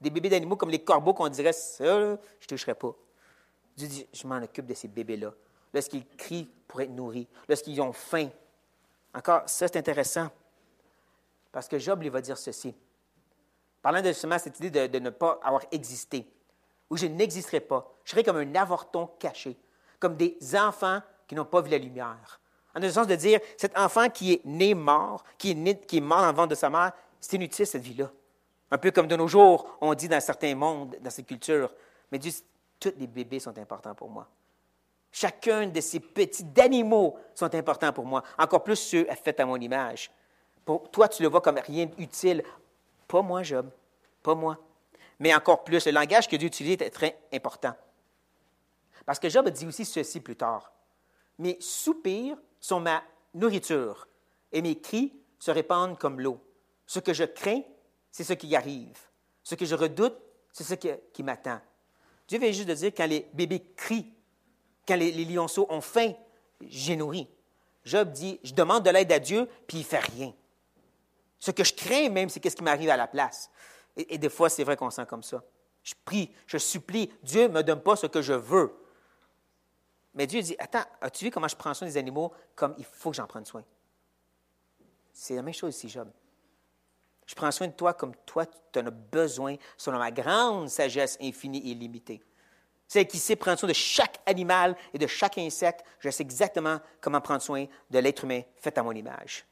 Des 0.00 0.10
bébés 0.10 0.28
d'animaux 0.28 0.54
comme 0.54 0.70
les 0.70 0.84
corbeaux 0.84 1.12
qu'on 1.12 1.28
dirait 1.28 1.52
Ça, 1.52 1.84
je 1.84 2.10
ne 2.12 2.46
toucherai 2.46 2.76
pas. 2.76 2.94
Dieu 3.76 3.88
dit 3.88 4.06
Je 4.12 4.24
m'en 4.28 4.36
occupe 4.36 4.66
de 4.66 4.74
ces 4.74 4.86
bébés-là 4.86 5.32
lorsqu'ils 5.74 6.06
crient 6.06 6.48
pour 6.68 6.80
être 6.82 6.90
nourris, 6.90 7.26
lorsqu'ils 7.48 7.80
ont 7.80 7.92
faim. 7.92 8.28
Encore, 9.12 9.42
ça 9.46 9.66
c'est 9.66 9.76
intéressant, 9.76 10.30
parce 11.50 11.66
que 11.66 11.78
Job 11.78 12.00
lui 12.00 12.08
va 12.08 12.20
dire 12.20 12.38
ceci. 12.38 12.74
Parlant 13.80 14.00
de 14.00 14.08
justement 14.08 14.38
cette 14.38 14.60
idée 14.60 14.88
de, 14.88 14.98
ne 14.98 15.10
pas 15.10 15.40
avoir 15.42 15.64
existé, 15.72 16.30
où 16.88 16.96
je 16.96 17.06
n'existerai 17.06 17.60
pas, 17.60 17.92
je 18.04 18.12
serai 18.12 18.22
comme 18.22 18.36
un 18.36 18.54
avorton 18.54 19.08
caché, 19.18 19.58
comme 19.98 20.16
des 20.16 20.38
enfants 20.54 21.00
qui 21.26 21.34
n'ont 21.34 21.44
pas 21.44 21.60
vu 21.60 21.70
la 21.70 21.78
lumière. 21.78 22.40
En 22.74 22.80
le 22.80 22.90
sens 22.90 23.06
de 23.06 23.14
dire, 23.14 23.40
cet 23.56 23.76
enfant 23.76 24.08
qui 24.08 24.32
est 24.32 24.44
né 24.44 24.74
mort, 24.74 25.24
qui 25.36 25.50
est, 25.50 25.86
qui 25.86 25.98
est 25.98 26.00
mort 26.00 26.20
dans 26.20 26.28
le 26.28 26.36
ventre 26.36 26.48
de 26.48 26.54
sa 26.54 26.70
mère, 26.70 26.92
c'est 27.20 27.36
inutile 27.36 27.66
cette 27.66 27.82
vie-là. 27.82 28.10
Un 28.70 28.78
peu 28.78 28.90
comme 28.90 29.06
de 29.06 29.16
nos 29.16 29.28
jours, 29.28 29.76
on 29.80 29.92
dit 29.94 30.08
dans 30.08 30.20
certains 30.20 30.54
mondes, 30.54 30.96
dans 31.00 31.10
ces 31.10 31.22
cultures. 31.22 31.72
Mais 32.10 32.18
Dieu, 32.18 32.32
tous 32.80 32.94
les 32.96 33.06
bébés 33.06 33.38
sont 33.38 33.56
importants 33.58 33.94
pour 33.94 34.08
moi. 34.08 34.26
Chacun 35.10 35.66
de 35.66 35.80
ces 35.82 36.00
petits 36.00 36.46
animaux 36.58 37.18
sont 37.34 37.54
importants 37.54 37.92
pour 37.92 38.06
moi, 38.06 38.22
encore 38.38 38.64
plus 38.64 38.76
ceux 38.76 39.04
faits 39.22 39.40
à 39.40 39.44
mon 39.44 39.56
image. 39.56 40.10
Pour 40.64 40.90
toi, 40.90 41.06
tu 41.08 41.22
le 41.22 41.28
vois 41.28 41.42
comme 41.42 41.58
rien 41.58 41.84
d'utile. 41.84 42.42
Pas 43.06 43.20
moi, 43.20 43.42
Job, 43.42 43.70
pas 44.22 44.34
moi. 44.34 44.56
Mais 45.18 45.34
encore 45.34 45.64
plus, 45.64 45.84
le 45.84 45.92
langage 45.92 46.26
que 46.26 46.36
Dieu 46.36 46.46
utilise 46.46 46.80
est 46.80 46.90
très 46.90 47.18
important. 47.32 47.74
Parce 49.04 49.18
que 49.18 49.28
Job 49.28 49.48
dit 49.50 49.66
aussi 49.66 49.84
ceci 49.84 50.20
plus 50.20 50.36
tard. 50.36 50.72
Mes 51.38 51.58
soupirs 51.60 52.38
sont 52.62 52.80
ma 52.80 53.02
nourriture 53.34 54.08
et 54.52 54.62
mes 54.62 54.80
cris 54.80 55.12
se 55.38 55.50
répandent 55.50 55.98
comme 55.98 56.20
l'eau. 56.20 56.40
Ce 56.86 57.00
que 57.00 57.12
je 57.12 57.24
crains, 57.24 57.60
c'est 58.10 58.24
ce 58.24 58.32
qui 58.32 58.54
arrive. 58.56 58.98
Ce 59.42 59.54
que 59.54 59.66
je 59.66 59.74
redoute, 59.74 60.16
c'est 60.52 60.64
ce 60.64 60.74
qui, 60.74 61.22
m'attend. 61.22 61.60
Dieu 62.28 62.38
vient 62.38 62.52
juste 62.52 62.68
de 62.68 62.74
dire 62.74 62.92
quand 62.96 63.06
les 63.06 63.28
bébés 63.34 63.64
crient, 63.76 64.14
quand 64.86 64.96
les, 64.96 65.12
lionceaux 65.24 65.66
ont 65.68 65.80
faim, 65.80 66.12
j'ai 66.60 66.94
nourri. 66.94 67.28
Job 67.84 68.12
dit, 68.12 68.38
je 68.44 68.54
demande 68.54 68.84
de 68.84 68.90
l'aide 68.90 69.10
à 69.10 69.18
Dieu, 69.18 69.48
puis 69.66 69.78
il 69.78 69.80
ne 69.80 69.86
fait 69.86 69.98
rien. 69.98 70.32
Ce 71.40 71.50
que 71.50 71.64
je 71.64 71.74
crains 71.74 72.08
même, 72.10 72.28
c'est 72.28 72.38
qu'est-ce 72.38 72.54
qui 72.54 72.62
m'arrive 72.62 72.90
à 72.90 72.96
la 72.96 73.08
place. 73.08 73.50
Et, 73.96 74.18
des 74.18 74.28
fois, 74.28 74.48
c'est 74.48 74.62
vrai 74.62 74.76
qu'on 74.76 74.90
sent 74.90 75.06
comme 75.06 75.24
ça. 75.24 75.42
Je 75.82 75.94
prie, 76.04 76.32
je 76.46 76.58
supplie, 76.58 77.10
Dieu 77.24 77.48
ne 77.48 77.48
me 77.48 77.62
donne 77.62 77.82
pas 77.82 77.96
ce 77.96 78.06
que 78.06 78.22
je 78.22 78.32
veux. 78.32 78.72
Mais 80.14 80.26
Dieu 80.26 80.42
dit, 80.42 80.56
attends, 80.58 80.84
as-tu 81.00 81.24
vu 81.24 81.30
comment 81.30 81.48
je 81.48 81.56
prends 81.56 81.74
soin 81.74 81.88
des 81.88 81.96
animaux 81.96 82.32
comme 82.54 82.74
il 82.78 82.84
faut 82.84 83.10
que 83.10 83.16
j'en 83.16 83.26
prenne 83.26 83.46
soin? 83.46 83.64
C'est 85.12 85.34
la 85.34 85.42
même 85.42 85.54
chose 85.54 85.74
ici, 85.74 85.88
Job. 85.88 86.10
Je 87.26 87.34
prends 87.34 87.50
soin 87.50 87.68
de 87.68 87.72
toi 87.72 87.94
comme 87.94 88.14
toi, 88.26 88.44
tu 88.46 88.78
en 88.78 88.86
as 88.86 88.90
besoin, 88.90 89.56
selon 89.76 89.98
ma 89.98 90.10
grande 90.10 90.68
sagesse 90.68 91.16
infinie 91.20 91.58
et 91.58 91.70
illimitée. 91.70 92.22
C'est 92.88 93.06
qui 93.06 93.18
sait 93.18 93.36
prendre 93.36 93.58
soin 93.58 93.68
de 93.68 93.74
chaque 93.74 94.20
animal 94.26 94.76
et 94.92 94.98
de 94.98 95.06
chaque 95.06 95.38
insecte. 95.38 95.82
Je 95.98 96.10
sais 96.10 96.22
exactement 96.22 96.78
comment 97.00 97.22
prendre 97.22 97.40
soin 97.40 97.64
de 97.90 97.98
l'être 97.98 98.24
humain 98.24 98.42
fait 98.56 98.76
à 98.76 98.82
mon 98.82 98.92
image. 98.92 99.46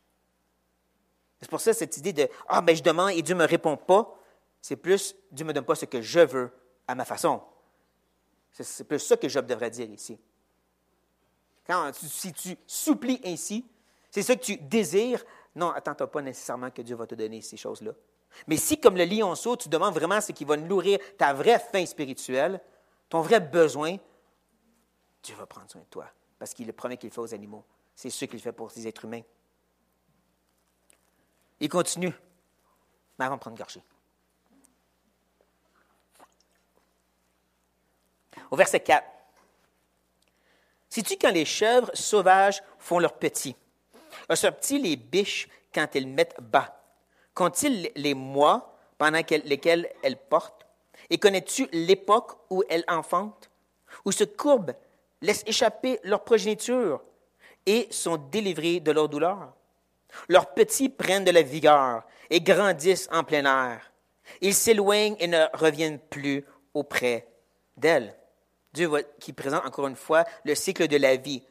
C'est 1.41 1.49
pour 1.49 1.61
ça 1.61 1.73
cette 1.73 1.97
idée 1.97 2.13
de 2.13 2.29
Ah, 2.49 2.61
ben 2.61 2.77
je 2.77 2.83
demande 2.83 3.13
et 3.13 3.23
Dieu 3.23 3.35
ne 3.35 3.41
me 3.41 3.47
répond 3.47 3.79
pas. 3.79 4.15
C'est 4.61 4.77
plus 4.77 5.17
Dieu 5.33 5.45
ne 5.45 5.49
me 5.49 5.55
donne 5.55 5.65
pas 5.65 5.75
ce 5.75 5.87
que 5.87 6.03
je 6.03 6.21
veux 6.21 6.53
à 6.87 6.95
ma 6.95 7.07
façon. 7.07 7.41
C'est 8.53 8.85
plus 8.85 8.99
ça 8.99 9.17
que 9.17 9.29
Job 9.29 9.47
devrait 9.47 9.71
dire 9.71 9.89
ici. 9.89 10.19
Quand 11.67 11.93
si 11.95 12.33
tu 12.33 12.57
supplies 12.67 13.21
ainsi, 13.25 13.65
c'est 14.11 14.23
ça 14.23 14.35
que 14.35 14.43
tu 14.43 14.57
désires, 14.57 15.25
non, 15.55 15.71
attends 15.71 15.95
pas 15.95 16.23
nécessairement 16.23 16.71
que 16.71 16.83
Dieu 16.83 16.97
va 16.97 17.07
te 17.07 17.15
donner 17.15 17.43
ces 17.43 17.57
choses-là. 17.57 17.93
Mais 18.47 18.57
si, 18.57 18.79
comme 18.79 18.97
le 18.97 19.05
lionceau, 19.05 19.57
tu 19.57 19.69
demandes 19.69 19.95
vraiment 19.95 20.21
ce 20.21 20.33
qui 20.33 20.45
va 20.45 20.57
nourrir 20.57 20.99
ta 21.19 21.33
vraie 21.33 21.59
faim 21.59 21.85
spirituelle, 21.85 22.61
ton 23.09 23.21
vrai 23.21 23.41
besoin, 23.41 23.97
Dieu 25.23 25.35
va 25.37 25.47
prendre 25.47 25.71
soin 25.71 25.81
de 25.81 25.87
toi. 25.87 26.07
Parce 26.39 26.55
qu'il 26.55 26.67
le 26.67 26.73
premier 26.73 26.97
qu'il 26.97 27.11
fait 27.11 27.21
aux 27.21 27.35
animaux. 27.35 27.65
C'est 27.95 28.11
ce 28.11 28.25
qu'il 28.25 28.41
fait 28.41 28.53
pour 28.53 28.71
les 28.75 28.87
êtres 28.87 29.05
humains. 29.05 29.23
Il 31.59 31.69
continue. 31.69 32.15
Mais 33.19 33.27
avant 33.27 33.35
de 33.35 33.41
prendre 33.41 33.59
gorgée. 33.59 33.83
Au 38.51 38.57
verset 38.57 38.81
4. 38.81 39.07
Sais-tu 40.91 41.17
quand 41.17 41.31
les 41.31 41.45
chèvres 41.45 41.91
sauvages 41.95 42.63
font 42.81 42.99
leurs 42.99 43.15
petits? 43.15 43.55
Observent-ils 44.29 44.83
les 44.83 44.97
biches 44.97 45.49
quand 45.73 45.87
elles 45.95 46.09
mettent 46.09 46.41
bas? 46.41 46.83
Comptent-ils 47.33 47.93
les 47.95 48.15
mois 48.15 48.77
pendant 48.99 49.23
lesquels 49.45 49.89
elles 50.03 50.17
portent? 50.17 50.67
Et 51.09 51.19
connais-tu 51.19 51.69
l'époque 51.73 52.33
où 52.51 52.65
elles 52.69 52.85
enfantent? 52.89 53.51
Où 54.05 54.11
se 54.11 54.25
courbent, 54.25 54.75
laissent 55.23 55.45
échapper 55.47 56.01
leur 56.03 56.25
progéniture 56.25 57.01
et 57.67 57.87
sont 57.91 58.17
délivrées 58.17 58.81
de 58.81 58.91
leur 58.91 59.09
douleur? 59.09 59.53
Leurs 60.29 60.55
petits 60.55 60.89
prennent 60.89 61.25
de 61.25 61.31
la 61.31 61.43
vigueur 61.43 62.03
et 62.31 62.41
grandissent 62.41 63.09
en 63.13 63.23
plein 63.23 63.45
air. 63.45 63.93
Ils 64.41 64.55
s'éloignent 64.55 65.17
et 65.21 65.29
ne 65.29 65.45
reviennent 65.53 66.01
plus 66.01 66.45
auprès 66.75 67.29
d'elles. 67.77 68.17
Dieu 68.73 68.91
qui 69.19 69.33
présente 69.33 69.65
encore 69.65 69.87
une 69.87 69.97
fois 69.97 70.25
le 70.45 70.55
cycle 70.55 70.87
de 70.87 70.97
la 70.97 71.17
vie. 71.17 71.43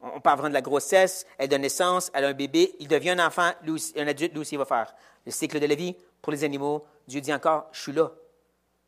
On 0.00 0.20
parle 0.20 0.38
vraiment 0.38 0.50
de 0.50 0.54
la 0.54 0.62
grossesse, 0.62 1.26
elle 1.36 1.48
donne 1.48 1.62
naissance, 1.62 2.10
elle 2.14 2.24
a 2.24 2.28
un 2.28 2.34
bébé, 2.34 2.74
il 2.80 2.88
devient 2.88 3.10
un 3.10 3.26
enfant, 3.26 3.50
un 3.96 4.06
adulte, 4.06 4.32
lui 4.32 4.40
aussi 4.40 4.54
il 4.54 4.58
va 4.58 4.64
faire. 4.64 4.94
Le 5.26 5.32
cycle 5.32 5.60
de 5.60 5.66
la 5.66 5.74
vie 5.74 5.94
pour 6.22 6.32
les 6.32 6.44
animaux, 6.44 6.86
Dieu 7.06 7.20
dit 7.20 7.32
encore, 7.32 7.68
je 7.72 7.80
suis 7.82 7.92
là. 7.92 8.10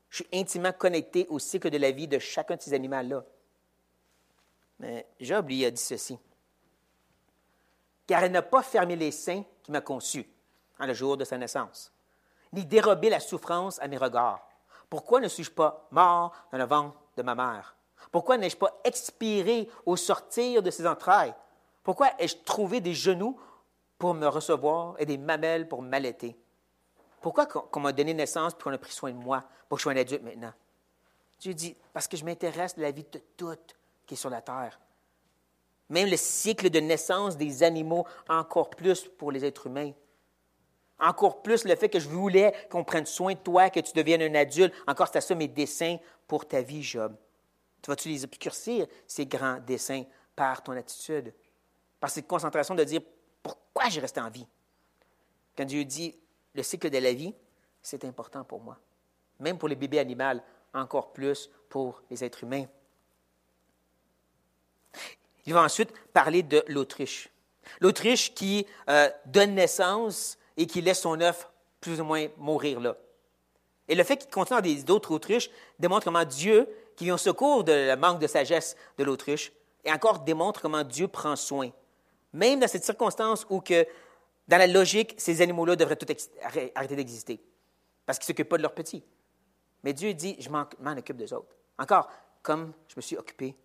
Je 0.08 0.16
suis 0.16 0.28
intimement 0.32 0.72
connecté 0.72 1.26
au 1.28 1.38
cycle 1.38 1.70
de 1.70 1.78
la 1.78 1.90
vie 1.90 2.08
de 2.08 2.18
chacun 2.18 2.56
de 2.56 2.62
ces 2.62 2.74
animaux-là. 2.74 3.24
Mais 4.78 5.06
Job, 5.20 5.48
lui, 5.48 5.64
a 5.64 5.70
dit 5.70 5.80
ceci. 5.80 6.18
Car 8.06 8.24
elle 8.24 8.32
n'a 8.32 8.42
pas 8.42 8.62
fermé 8.62 8.96
les 8.96 9.10
seins 9.10 9.44
qui 9.62 9.70
m'a 9.70 9.80
conçu 9.80 10.28
en 10.78 10.86
le 10.86 10.94
jour 10.94 11.16
de 11.16 11.24
sa 11.24 11.38
naissance, 11.38 11.92
ni 12.52 12.64
dérobé 12.66 13.08
la 13.08 13.20
souffrance 13.20 13.80
à 13.80 13.88
mes 13.88 13.96
regards. 13.96 14.46
Pourquoi 14.90 15.20
ne 15.20 15.28
suis-je 15.28 15.50
pas 15.50 15.86
mort 15.90 16.34
dans 16.50 16.58
le 16.58 16.64
ventre 16.64 17.01
de 17.16 17.22
ma 17.22 17.34
mère? 17.34 17.76
Pourquoi 18.10 18.36
n'ai-je 18.36 18.56
pas 18.56 18.80
expiré 18.84 19.68
au 19.86 19.96
sortir 19.96 20.62
de 20.62 20.70
ses 20.70 20.86
entrailles? 20.86 21.34
Pourquoi 21.82 22.10
ai-je 22.18 22.36
trouvé 22.44 22.80
des 22.80 22.94
genoux 22.94 23.38
pour 23.98 24.14
me 24.14 24.26
recevoir 24.26 24.94
et 24.98 25.06
des 25.06 25.18
mamelles 25.18 25.68
pour 25.68 25.82
m'allaiter? 25.82 26.36
Pourquoi 27.20 27.46
qu'on 27.46 27.80
m'a 27.80 27.92
donné 27.92 28.14
naissance 28.14 28.52
et 28.52 28.62
qu'on 28.62 28.72
a 28.72 28.78
pris 28.78 28.92
soin 28.92 29.12
de 29.12 29.16
moi 29.16 29.44
pour 29.68 29.76
que 29.76 29.80
je 29.80 29.82
sois 29.84 29.92
un 29.92 29.96
adulte 29.96 30.22
maintenant? 30.22 30.52
Dieu 31.38 31.54
dit, 31.54 31.76
parce 31.92 32.06
que 32.06 32.16
je 32.16 32.24
m'intéresse 32.24 32.76
de 32.76 32.82
la 32.82 32.90
vie 32.90 33.06
de 33.10 33.20
tout 33.36 33.54
qui 34.06 34.14
est 34.14 34.16
sur 34.16 34.30
la 34.30 34.42
terre. 34.42 34.80
Même 35.88 36.08
le 36.08 36.16
cycle 36.16 36.70
de 36.70 36.80
naissance 36.80 37.36
des 37.36 37.62
animaux, 37.62 38.06
encore 38.28 38.70
plus 38.70 39.08
pour 39.18 39.30
les 39.32 39.44
êtres 39.44 39.66
humains. 39.66 39.92
Encore 41.02 41.42
plus 41.42 41.64
le 41.64 41.74
fait 41.74 41.88
que 41.88 41.98
je 41.98 42.08
voulais 42.08 42.54
qu'on 42.70 42.84
prenne 42.84 43.06
soin 43.06 43.34
de 43.34 43.38
toi, 43.38 43.70
que 43.70 43.80
tu 43.80 43.92
deviennes 43.92 44.22
un 44.22 44.34
adulte. 44.36 44.72
Encore, 44.86 45.08
c'est 45.12 45.20
ça 45.20 45.34
mes 45.34 45.48
dessins 45.48 45.96
pour 46.28 46.46
ta 46.46 46.62
vie, 46.62 46.82
Job. 46.82 47.16
Tu 47.82 47.90
vas-tu 47.90 48.08
les 48.08 48.22
obscurcir, 48.24 48.86
ces 49.08 49.26
grands 49.26 49.58
dessins, 49.58 50.04
par 50.36 50.62
ton 50.62 50.72
attitude, 50.72 51.34
par 51.98 52.08
cette 52.08 52.28
concentration 52.28 52.76
de 52.76 52.84
dire 52.84 53.00
pourquoi 53.42 53.88
j'ai 53.88 54.00
resté 54.00 54.20
en 54.20 54.30
vie? 54.30 54.46
Quand 55.56 55.64
Dieu 55.64 55.84
dit 55.84 56.16
le 56.54 56.62
cycle 56.62 56.88
de 56.88 56.98
la 56.98 57.12
vie, 57.12 57.34
c'est 57.82 58.04
important 58.04 58.44
pour 58.44 58.60
moi. 58.60 58.78
Même 59.40 59.58
pour 59.58 59.68
les 59.68 59.74
bébés 59.74 59.98
animaux, 59.98 60.40
encore 60.72 61.12
plus 61.12 61.50
pour 61.68 62.00
les 62.10 62.22
êtres 62.22 62.44
humains. 62.44 62.66
Il 65.46 65.52
va 65.52 65.64
ensuite 65.64 65.92
parler 66.12 66.44
de 66.44 66.62
l'Autriche. 66.68 67.28
L'Autriche 67.80 68.32
qui 68.34 68.64
euh, 68.88 69.10
donne 69.26 69.56
naissance 69.56 70.38
et 70.56 70.66
qui 70.66 70.80
laisse 70.80 71.00
son 71.00 71.20
œuf 71.20 71.48
plus 71.80 72.00
ou 72.00 72.04
moins 72.04 72.28
mourir 72.38 72.80
là. 72.80 72.96
Et 73.88 73.94
le 73.94 74.04
fait 74.04 74.16
qu'il 74.16 74.62
des 74.62 74.82
d'autres 74.84 75.12
autruches 75.12 75.50
démontre 75.78 76.04
comment 76.04 76.24
Dieu, 76.24 76.68
qui 76.96 77.04
vient 77.04 77.14
au 77.14 77.18
secours 77.18 77.64
de 77.64 77.72
la 77.72 77.96
manque 77.96 78.20
de 78.20 78.26
sagesse 78.26 78.76
de 78.96 79.04
l'autruche, 79.04 79.52
et 79.84 79.92
encore 79.92 80.20
démontre 80.20 80.62
comment 80.62 80.84
Dieu 80.84 81.08
prend 81.08 81.36
soin. 81.36 81.70
Même 82.32 82.60
dans 82.60 82.68
cette 82.68 82.84
circonstance 82.84 83.44
où 83.50 83.60
que, 83.60 83.86
dans 84.48 84.56
la 84.56 84.66
logique, 84.66 85.14
ces 85.18 85.42
animaux-là 85.42 85.76
devraient 85.76 85.96
tout 85.96 86.06
arrêter 86.74 86.96
d'exister, 86.96 87.40
parce 88.06 88.18
qu'ils 88.18 88.26
ne 88.26 88.28
s'occupent 88.28 88.48
pas 88.48 88.56
de 88.56 88.62
leurs 88.62 88.74
petits. 88.74 89.02
Mais 89.82 89.92
Dieu 89.92 90.14
dit, 90.14 90.36
je 90.38 90.48
m'en 90.48 90.66
occupe 90.96 91.16
des 91.16 91.32
autres. 91.32 91.54
Encore, 91.78 92.08
comme 92.42 92.72
je 92.88 92.94
me 92.96 93.02
suis 93.02 93.16
occupé 93.16 93.56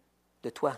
de 0.41 0.49
toi. 0.49 0.73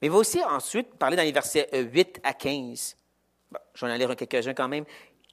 Mais 0.00 0.08
il 0.08 0.10
va 0.10 0.16
aussi 0.16 0.42
ensuite 0.42 0.94
parler 0.94 1.16
dans 1.16 1.22
les 1.22 1.32
versets 1.32 1.68
8 1.72 2.20
à 2.22 2.32
15 2.32 2.96
je 3.74 3.86
vais 3.86 3.92
en 3.92 3.96
lire 3.96 4.14
quelques-uns 4.16 4.54
quand 4.54 4.68
même. 4.68 4.84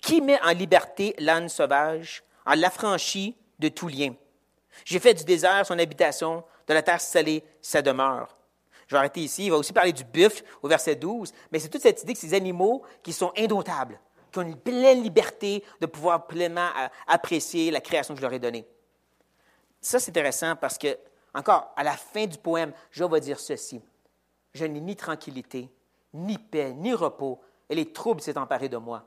Qui 0.01 0.22
met 0.22 0.41
en 0.41 0.51
liberté 0.51 1.15
l'âne 1.19 1.49
sauvage, 1.49 2.24
en 2.45 2.55
l'affranchit 2.55 3.36
de 3.59 3.67
tout 3.67 3.88
lien? 3.88 4.13
J'ai 4.86 4.99
fait 4.99 5.13
du 5.13 5.24
désert 5.24 5.65
son 5.65 5.78
habitation, 5.78 6.43
de 6.67 6.74
la 6.74 6.82
terre 6.82 7.01
salée 7.01 7.43
sa 7.61 7.82
demeure. 7.82 8.38
Je 8.88 8.95
vais 8.95 8.99
arrêter 8.99 9.22
ici. 9.22 9.45
Il 9.45 9.51
va 9.51 9.57
aussi 9.57 9.74
parler 9.74 9.93
du 9.93 10.03
buffle 10.03 10.43
au 10.61 10.67
verset 10.67 10.95
12, 10.95 11.32
mais 11.51 11.59
c'est 11.59 11.69
toute 11.69 11.82
cette 11.82 12.03
idée 12.03 12.13
que 12.13 12.19
ces 12.19 12.34
animaux 12.34 12.84
qui 13.03 13.13
sont 13.13 13.32
indomptables, 13.38 13.99
qui 14.32 14.39
ont 14.39 14.41
une 14.41 14.57
pleine 14.57 15.01
liberté 15.03 15.63
de 15.80 15.86
pouvoir 15.86 16.28
pleinement 16.28 16.69
euh, 16.78 16.88
apprécier 17.07 17.72
la 17.72 17.82
création 17.82 18.13
que 18.13 18.19
je 18.19 18.26
leur 18.26 18.34
ai 18.34 18.39
donnée. 18.39 18.67
Ça, 19.80 19.99
c'est 19.99 20.11
intéressant 20.11 20.55
parce 20.55 20.78
que, 20.78 20.97
encore, 21.34 21.72
à 21.76 21.84
la 21.84 21.93
fin 21.93 22.26
du 22.26 22.38
poème, 22.38 22.74
je 22.91 23.03
vais 23.03 23.19
dire 23.19 23.39
ceci. 23.39 23.82
Je 24.53 24.65
n'ai 24.65 24.82
ni 24.82 24.95
tranquillité, 24.95 25.69
ni 26.13 26.38
paix, 26.38 26.74
ni 26.74 26.93
repos, 26.93 27.39
et 27.72 27.76
les 27.76 27.91
troubles 27.93 28.22
s'est 28.22 28.38
emparés 28.38 28.67
de 28.67 28.76
moi. 28.76 29.05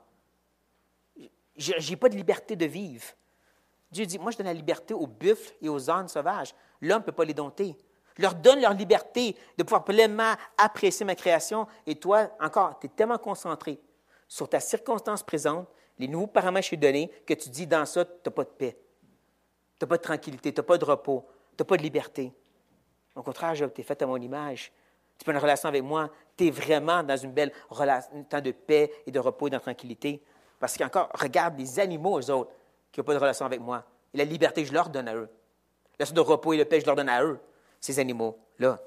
Je 1.55 1.89
n'ai 1.89 1.95
pas 1.95 2.09
de 2.09 2.15
liberté 2.15 2.55
de 2.55 2.65
vivre. 2.65 3.05
Dieu 3.91 4.07
dit, 4.07 4.17
moi 4.17 4.31
je 4.31 4.37
donne 4.37 4.47
la 4.47 4.53
liberté 4.53 4.93
aux 4.95 5.05
buffles 5.05 5.53
et 5.61 5.69
aux 5.69 5.89
ânes 5.89 6.07
sauvages. 6.07 6.53
L'homme 6.81 7.01
ne 7.01 7.05
peut 7.05 7.11
pas 7.11 7.23
les 7.23 7.35
dompter. 7.35 7.77
Je 8.17 8.23
leur 8.23 8.33
donne 8.33 8.59
leur 8.59 8.73
liberté 8.73 9.37
de 9.55 9.63
pouvoir 9.63 9.85
pleinement 9.85 10.33
apprécier 10.57 11.05
ma 11.05 11.13
création. 11.15 11.67
Et 11.85 11.95
toi, 11.95 12.31
encore, 12.41 12.79
tu 12.79 12.87
es 12.87 12.89
tellement 12.89 13.19
concentré 13.19 13.79
sur 14.27 14.49
ta 14.49 14.59
circonstance 14.59 15.21
présente, 15.21 15.67
les 15.99 16.07
nouveaux 16.07 16.27
paramètres 16.27 16.67
que 16.67 16.75
je 16.75 16.79
t'ai 16.81 16.87
donnés, 16.87 17.11
que 17.25 17.35
tu 17.35 17.49
dis 17.49 17.67
dans 17.67 17.85
ça, 17.85 18.03
tu 18.03 18.11
n'as 18.25 18.31
pas 18.31 18.43
de 18.45 18.49
paix. 18.49 18.77
Tu 19.77 19.85
n'as 19.85 19.87
pas 19.87 19.97
de 19.97 20.01
tranquillité, 20.01 20.51
tu 20.51 20.59
n'as 20.59 20.65
pas 20.65 20.77
de 20.79 20.85
repos, 20.85 21.23
tu 21.55 21.61
n'as 21.61 21.65
pas 21.65 21.77
de 21.77 21.83
liberté. 21.83 22.33
Au 23.15 23.21
contraire, 23.21 23.53
tu 23.53 23.81
es 23.81 23.83
fait 23.83 24.01
à 24.01 24.07
mon 24.07 24.17
image. 24.17 24.71
Tu 25.17 25.23
peux 25.23 25.31
une 25.31 25.37
relation 25.37 25.69
avec 25.69 25.83
moi, 25.83 26.09
tu 26.37 26.47
es 26.47 26.51
vraiment 26.51 27.03
dans 27.03 27.17
une 27.17 27.31
belle 27.31 27.51
relation, 27.69 28.11
un 28.15 28.23
temps 28.23 28.41
de 28.41 28.51
paix 28.51 28.91
et 29.05 29.11
de 29.11 29.19
repos 29.19 29.47
et 29.47 29.49
de 29.51 29.57
tranquillité. 29.57 30.21
Parce 30.59 30.77
qu'encore, 30.77 31.09
regarde 31.13 31.57
les 31.57 31.79
animaux, 31.79 32.19
eux 32.19 32.31
autres, 32.31 32.51
qui 32.91 32.99
n'ont 32.99 33.03
pas 33.03 33.13
de 33.13 33.19
relation 33.19 33.45
avec 33.45 33.59
moi. 33.59 33.83
Et 34.13 34.17
la 34.17 34.25
liberté, 34.25 34.65
je 34.65 34.73
leur 34.73 34.89
donne 34.89 35.07
à 35.07 35.15
eux. 35.15 35.29
La 35.99 36.05
de 36.05 36.19
repos 36.19 36.53
et 36.53 36.57
de 36.57 36.63
paix, 36.63 36.79
je 36.79 36.85
leur 36.85 36.95
donne 36.95 37.09
à 37.09 37.23
eux, 37.23 37.39
ces 37.79 37.99
animaux-là. 37.99 38.79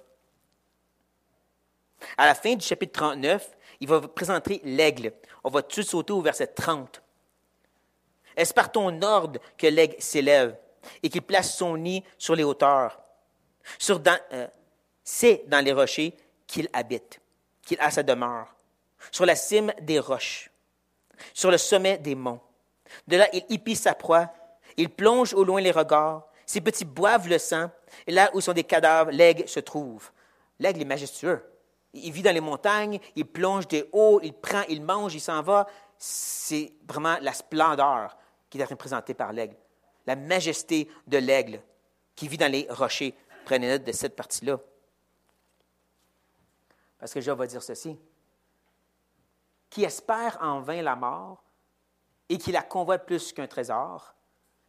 À 2.16 2.26
la 2.26 2.34
fin 2.34 2.55
du 2.55 2.64
chapitre 2.64 2.92
39, 2.92 3.57
il 3.80 3.88
va 3.88 4.01
présenter 4.01 4.61
l'aigle. 4.64 5.12
On 5.44 5.51
va 5.51 5.62
tout 5.62 5.82
sauter 5.82 6.12
au 6.12 6.20
verset 6.20 6.49
30. 6.49 7.03
Est-ce 8.36 8.55
par 8.55 8.70
ton 8.70 9.03
ordre 9.03 9.40
que 9.57 9.66
l'aigle 9.66 9.96
s'élève 9.99 10.57
et 11.03 11.09
qu'il 11.09 11.22
place 11.22 11.57
son 11.57 11.76
nid 11.76 12.05
sur 12.16 12.36
les 12.36 12.44
hauteurs? 12.44 13.01
Sur, 13.78 14.01
dans, 14.01 14.18
euh, 14.32 14.46
c'est 15.03 15.44
dans 15.49 15.64
les 15.64 15.72
rochers 15.72 16.16
qu'il 16.46 16.68
habite, 16.72 17.20
qu'il 17.69 17.79
a 17.81 17.91
sa 17.91 18.03
demeure, 18.03 18.55
sur 19.12 19.27
la 19.27 19.37
cime 19.37 19.75
des 19.83 19.99
roches, 19.99 20.51
sur 21.35 21.51
le 21.51 21.59
sommet 21.59 21.99
des 21.99 22.14
monts. 22.14 22.41
De 23.07 23.19
là, 23.19 23.29
il 23.35 23.45
épie 23.51 23.77
sa 23.77 23.95
proie, 23.95 24.33
il 24.79 24.89
plonge 24.89 25.35
au 25.35 25.45
loin 25.45 25.61
les 25.61 25.71
regards, 25.71 26.27
ses 26.47 26.62
petits 26.62 26.87
boivent 26.87 27.29
le 27.29 27.37
sang, 27.37 27.71
et 28.07 28.12
là 28.12 28.31
où 28.33 28.41
sont 28.41 28.55
des 28.55 28.64
cadavres, 28.64 29.11
l'aigle 29.11 29.47
se 29.47 29.61
trouve. 29.61 30.11
L'aigle 30.59 30.81
est 30.81 30.87
majestueux. 30.87 31.45
Il 31.93 32.11
vit 32.11 32.23
dans 32.23 32.33
les 32.33 32.41
montagnes, 32.41 32.99
il 33.14 33.27
plonge 33.27 33.69
des 33.69 33.87
hauts, 33.93 34.19
il 34.23 34.33
prend, 34.33 34.62
il 34.71 34.83
mange, 34.83 35.14
il 35.14 35.21
s'en 35.21 35.43
va. 35.43 35.66
C'est 35.99 36.73
vraiment 36.89 37.19
la 37.21 37.35
splendeur 37.35 38.16
qui 38.49 38.59
est 38.59 38.64
représentée 38.64 39.12
par 39.12 39.35
l'aigle. 39.35 39.57
La 40.07 40.16
majesté 40.16 40.89
de 41.07 41.19
l'aigle 41.19 41.61
qui 42.16 42.29
vit 42.29 42.39
dans 42.39 42.51
les 42.51 42.66
rochers. 42.71 43.14
Prenez 43.45 43.69
note 43.69 43.85
de 43.85 43.93
cette 43.93 44.16
partie-là. 44.16 44.59
Parce 46.99 47.12
que 47.12 47.20
Job 47.20 47.38
va 47.38 47.46
dire 47.46 47.62
ceci. 47.62 47.99
Qui 49.70 49.84
espère 49.84 50.38
en 50.40 50.61
vain 50.61 50.82
la 50.82 50.96
mort 50.96 51.44
et 52.28 52.38
qui 52.38 52.53
la 52.53 52.62
convoite 52.62 53.07
plus 53.07 53.32
qu'un 53.32 53.46
trésor, 53.46 54.14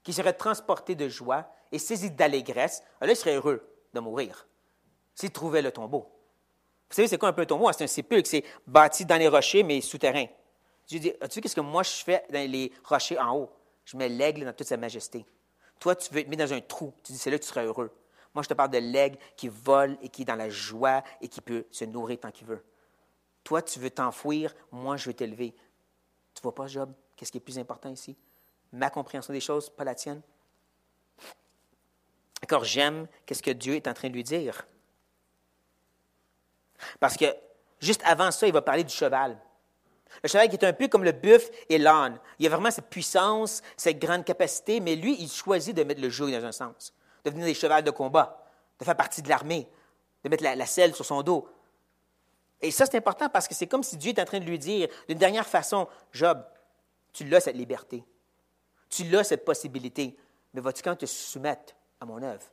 qui 0.04 0.14
serait 0.14 0.34
transporté 0.34 0.96
de 0.96 1.08
joie 1.08 1.50
et 1.72 1.80
saisi 1.80 2.12
d'allégresse, 2.12 2.84
là, 3.02 3.10
il 3.10 3.16
serait 3.16 3.36
heureux 3.36 3.68
de 3.94 4.00
mourir 4.00 4.48
s'il 5.16 5.32
trouvait 5.32 5.62
le 5.62 5.72
tombeau. 5.72 6.10
Vous 6.90 6.96
savez, 6.96 7.08
c'est 7.08 7.18
quoi 7.18 7.30
un 7.30 7.34
peu 7.34 7.42
un 7.42 7.46
tombeau? 7.46 7.72
C'est 7.74 7.84
un 7.84 7.88
sépulcre, 7.88 8.30
c'est 8.30 8.44
bâti 8.66 9.06
dans 9.06 9.18
les 9.18 9.28
rochers, 9.28 9.64
mais 9.64 9.82
souterrain. 9.82 10.26
Dieu 10.88 11.00
dit, 11.00 11.14
as-tu 11.22 11.36
vu 11.36 11.42
qu'est-ce 11.42 11.56
que 11.56 11.62
moi 11.62 11.84
je 11.84 12.04
fais 12.04 12.26
dans 12.32 12.50
les 12.50 12.72
rochers 12.84 13.20
en 13.20 13.38
haut? 13.38 13.52
Je 13.86 13.98
mets 13.98 14.10
l'aigle 14.10 14.46
dans 14.46 14.54
toute 14.54 14.68
sa 14.68 14.78
majesté. 14.78 15.26
Toi, 15.80 15.96
tu 15.96 16.14
veux 16.14 16.22
être 16.22 16.28
mis 16.28 16.38
dans 16.38 16.52
un 16.52 16.62
trou. 16.62 16.94
Tu 17.04 17.12
dis, 17.12 17.18
c'est 17.18 17.30
là 17.30 17.38
que 17.38 17.44
tu 17.44 17.50
seras 17.50 17.64
heureux. 17.64 17.92
Moi, 18.34 18.44
je 18.44 18.50
te 18.50 18.54
parle 18.54 18.70
de 18.70 18.78
l'aigle 18.78 19.18
qui 19.36 19.48
vole 19.48 19.98
et 20.02 20.10
qui 20.10 20.22
est 20.22 20.26
dans 20.26 20.36
la 20.36 20.50
joie 20.50 21.04
et 21.22 21.28
qui 21.28 21.42
peut 21.42 21.66
se 21.72 21.86
nourrir 21.86 22.20
tant 22.20 22.32
qu'il 22.32 22.48
veut. 22.48 22.64
Toi, 23.44 23.62
tu 23.62 23.80
veux 23.80 23.90
t'enfouir. 23.90 24.54
Moi, 24.72 24.98
je 24.98 25.06
veux 25.06 25.14
t'élever. 25.14 25.56
Tu 26.36 26.42
vois 26.42 26.54
pas, 26.54 26.68
Job? 26.68 26.94
Qu'est-ce 27.16 27.32
qui 27.32 27.38
est 27.38 27.42
plus 27.42 27.58
important 27.58 27.90
ici? 27.90 28.16
Ma 28.72 28.90
compréhension 28.90 29.34
des 29.34 29.42
choses, 29.42 29.70
pas 29.70 29.84
la 29.84 29.96
tienne. 29.96 30.22
D'accord, 32.42 32.64
j'aime 32.64 33.08
qu'est-ce 33.26 33.44
que 33.44 33.52
Dieu 33.52 33.76
est 33.76 33.88
en 33.88 33.94
train 33.94 34.10
de 34.10 34.14
lui 34.14 34.24
dire. 34.24 34.66
Parce 37.00 37.18
que 37.18 37.26
juste 37.80 38.02
avant 38.06 38.32
ça, 38.32 38.48
il 38.48 38.54
va 38.54 38.62
parler 38.62 38.84
du 38.84 38.94
cheval. 38.94 39.38
Le 40.24 40.30
cheval 40.30 40.50
qui 40.50 40.56
est 40.56 40.66
un 40.66 40.74
peu 40.74 40.88
comme 40.88 41.04
le 41.04 41.12
buff 41.12 41.50
et 41.68 41.78
l'âne. 41.78 42.20
Il 42.40 42.46
a 42.48 42.50
vraiment 42.50 42.72
cette 42.72 42.90
puissance, 42.90 43.62
cette 43.76 44.00
grande 44.00 44.24
capacité, 44.24 44.80
mais 44.80 44.96
lui, 44.96 45.16
il 45.20 45.30
choisit 45.30 45.76
de 45.76 45.84
mettre 45.84 46.02
le 46.02 46.10
jeu 46.10 46.32
dans 46.32 46.46
un 46.46 46.52
sens, 46.52 46.94
devenir 47.24 47.46
des 47.46 47.54
chevals 47.54 47.84
de 47.84 47.92
combat, 47.92 48.46
de 48.80 48.86
faire 48.86 48.96
partie 48.96 49.22
de 49.22 49.30
l'armée, 49.30 49.68
de 50.24 50.30
mettre 50.30 50.44
la, 50.44 50.66
selle 50.66 50.94
sur 50.94 51.06
son 51.06 51.22
dos. 51.22 51.48
Et 52.62 52.72
ça, 52.72 52.86
c'est 52.86 52.98
important 52.98 53.30
parce 53.30 53.48
que 53.48 53.54
c'est 53.54 53.68
comme 53.68 53.84
si 53.84 53.98
Dieu 53.98 54.12
est 54.12 54.20
en 54.20 54.26
train 54.26 54.40
de 54.40 54.46
lui 54.46 54.60
dire, 54.60 54.88
d'une 55.08 55.18
dernière 55.18 55.48
façon, 55.48 55.88
Job, 56.12 56.44
tu 57.14 57.26
l'as 57.26 57.40
cette 57.40 57.56
liberté, 57.56 58.04
tu 58.90 59.06
l'as 59.06 59.24
cette 59.24 59.46
possibilité, 59.46 60.18
mais 60.54 60.62
vas-tu 60.62 60.82
quand 60.82 60.96
te 60.96 61.06
soumettre 61.06 61.74
à 62.00 62.06
mon 62.06 62.22
œuvre? 62.22 62.44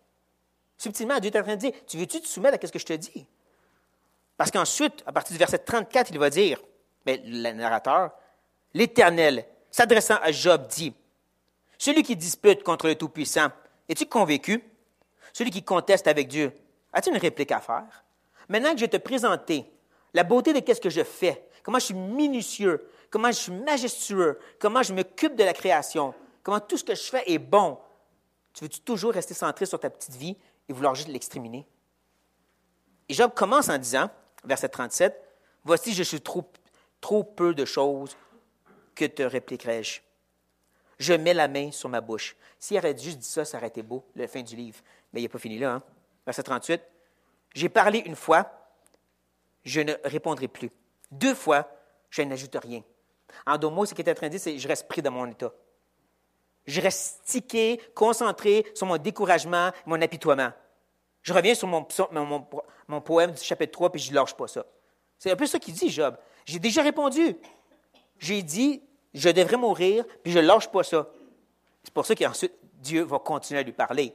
Subtilement, 0.78 1.18
Dieu 1.18 1.30
est 1.30 1.38
en 1.38 1.42
train 1.42 1.56
de 1.56 1.60
dire, 1.60 1.72
tu 1.86 1.96
veux-tu 1.96 2.20
te 2.20 2.26
soumettre 2.26 2.58
à 2.62 2.66
ce 2.66 2.72
que 2.72 2.78
je 2.78 2.84
te 2.84 2.92
dis? 2.92 3.26
Parce 4.36 4.50
qu'ensuite, 4.50 5.02
à 5.06 5.12
partir 5.12 5.32
du 5.32 5.38
verset 5.38 5.58
34, 5.58 6.10
il 6.10 6.18
va 6.18 6.30
dire, 6.30 6.60
mais 7.06 7.22
le 7.24 7.52
narrateur, 7.52 8.10
l'Éternel, 8.74 9.46
s'adressant 9.70 10.16
à 10.22 10.32
Job, 10.32 10.66
dit, 10.66 10.92
Celui 11.78 12.02
qui 12.02 12.16
dispute 12.16 12.62
contre 12.62 12.86
le 12.86 12.94
Tout-Puissant, 12.94 13.48
es-tu 13.88 14.06
convaincu? 14.06 14.62
Celui 15.32 15.50
qui 15.50 15.62
conteste 15.62 16.06
avec 16.06 16.28
Dieu, 16.28 16.52
as-tu 16.92 17.10
une 17.10 17.18
réplique 17.18 17.52
à 17.52 17.60
faire? 17.60 18.04
Maintenant 18.48 18.72
que 18.72 18.80
je 18.80 18.86
te 18.86 18.96
présenté 18.96 19.70
la 20.14 20.24
beauté 20.24 20.52
de 20.52 20.72
ce 20.72 20.80
que 20.80 20.90
je 20.90 21.02
fais, 21.02 21.48
comment 21.62 21.78
je 21.78 21.86
suis 21.86 21.94
minutieux, 21.94 22.88
comment 23.10 23.28
je 23.28 23.36
suis 23.36 23.52
majestueux, 23.52 24.38
comment 24.58 24.82
je 24.82 24.94
m'occupe 24.94 25.34
de 25.36 25.44
la 25.44 25.52
création, 25.52 26.14
comment 26.42 26.60
tout 26.60 26.76
ce 26.76 26.84
que 26.84 26.94
je 26.94 27.02
fais 27.02 27.22
est 27.26 27.38
bon, 27.38 27.78
tu 28.54 28.64
veux-tu 28.64 28.80
toujours 28.80 29.12
rester 29.12 29.34
centré 29.34 29.66
sur 29.66 29.78
ta 29.78 29.90
petite 29.90 30.14
vie 30.14 30.36
et 30.68 30.72
vouloir 30.72 30.94
juste 30.94 31.08
l'exterminer? 31.08 31.66
Et 33.08 33.14
Job 33.14 33.32
commence 33.34 33.68
en 33.68 33.78
disant, 33.78 34.08
verset 34.44 34.68
37, 34.68 35.22
Voici, 35.66 35.92
je 35.92 36.04
suis 36.04 36.20
trop, 36.20 36.48
trop 37.00 37.24
peu 37.24 37.52
de 37.52 37.64
choses, 37.64 38.16
que 38.94 39.04
te 39.04 39.24
répliquerai-je? 39.24 40.00
Je 40.98 41.12
mets 41.12 41.34
la 41.34 41.48
main 41.48 41.70
sur 41.70 41.88
ma 41.88 42.00
bouche. 42.00 42.36
S'il 42.58 42.78
aurait 42.78 42.96
juste 42.96 43.18
dit 43.18 43.28
ça, 43.28 43.44
ça 43.44 43.58
aurait 43.58 43.68
été 43.68 43.82
beau, 43.82 44.04
la 44.14 44.26
fin 44.28 44.42
du 44.42 44.56
livre. 44.56 44.78
Mais 45.12 45.20
il 45.20 45.24
n'est 45.24 45.28
pas 45.28 45.38
fini 45.38 45.58
là. 45.58 45.74
Hein? 45.74 45.82
Verset 46.24 46.42
38, 46.42 46.82
J'ai 47.54 47.68
parlé 47.68 47.98
une 48.00 48.16
fois, 48.16 48.50
je 49.64 49.80
ne 49.80 49.94
répondrai 50.04 50.48
plus. 50.48 50.70
Deux 51.10 51.34
fois, 51.34 51.68
je 52.10 52.22
n'ajoute 52.22 52.56
rien. 52.62 52.82
En 53.46 53.58
deux 53.58 53.68
mots, 53.68 53.84
ce 53.84 53.94
qui 53.94 54.02
est 54.02 54.10
en 54.10 54.14
train 54.14 54.26
de 54.26 54.32
dire, 54.32 54.40
c'est 54.40 54.58
je 54.58 54.68
reste 54.68 54.88
pris 54.88 55.02
dans 55.02 55.10
mon 55.10 55.26
état. 55.26 55.52
Je 56.66 56.80
reste 56.80 57.20
stické, 57.24 57.80
concentré 57.94 58.66
sur 58.74 58.86
mon 58.86 58.96
découragement, 58.96 59.70
mon 59.84 60.00
apitoiement. 60.00 60.50
Je 61.22 61.32
reviens 61.32 61.54
sur 61.54 61.68
mon, 61.68 61.86
mon, 62.88 63.00
poème 63.00 63.32
du 63.32 63.42
chapitre 63.42 63.72
3, 63.72 63.90
puis 63.90 64.00
je 64.00 64.10
ne 64.10 64.16
lâche 64.16 64.34
pas 64.34 64.46
ça. 64.46 64.64
C'est 65.18 65.30
un 65.30 65.36
peu 65.36 65.46
ça 65.46 65.58
qu'il 65.58 65.74
dit, 65.74 65.90
Job. 65.90 66.16
J'ai 66.44 66.58
déjà 66.58 66.82
répondu. 66.82 67.36
J'ai 68.18 68.42
dit, 68.42 68.82
je 69.16 69.30
devrais 69.30 69.56
mourir, 69.56 70.04
puis 70.22 70.32
je 70.32 70.38
ne 70.38 70.46
lâche 70.46 70.68
pas 70.68 70.82
ça. 70.82 71.08
C'est 71.82 71.92
pour 71.92 72.04
ça 72.04 72.14
qu'ensuite, 72.14 72.52
Dieu 72.74 73.02
va 73.02 73.18
continuer 73.18 73.60
à 73.60 73.62
lui 73.62 73.72
parler. 73.72 74.14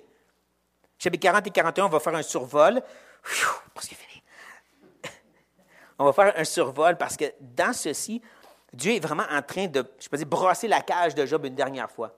Chapitre 0.97 1.23
40 1.23 1.47
et 1.47 1.49
41, 1.49 1.85
on 1.85 1.89
va 1.89 1.99
faire 1.99 2.15
un 2.15 2.21
survol. 2.21 2.81
Fini. 3.23 4.23
On 5.99 6.05
va 6.05 6.13
faire 6.13 6.33
un 6.35 6.43
survol 6.43 6.97
parce 6.97 7.17
que 7.17 7.25
dans 7.39 7.73
ceci, 7.73 8.21
Dieu 8.73 8.93
est 8.93 8.99
vraiment 8.99 9.25
en 9.29 9.41
train 9.41 9.67
de, 9.67 9.83
je 9.99 10.07
peux 10.07 10.17
dire, 10.17 10.27
brasser 10.27 10.67
la 10.67 10.81
cage 10.81 11.15
de 11.15 11.25
Job 11.25 11.45
une 11.45 11.55
dernière 11.55 11.89
fois. 11.89 12.15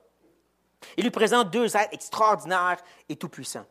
Il 0.98 1.04
lui 1.04 1.12
présente 1.12 1.50
deux 1.52 1.76
êtres 1.76 1.94
extraordinaires 1.94 2.78
et 3.08 3.16
tout-puissants. 3.16 3.66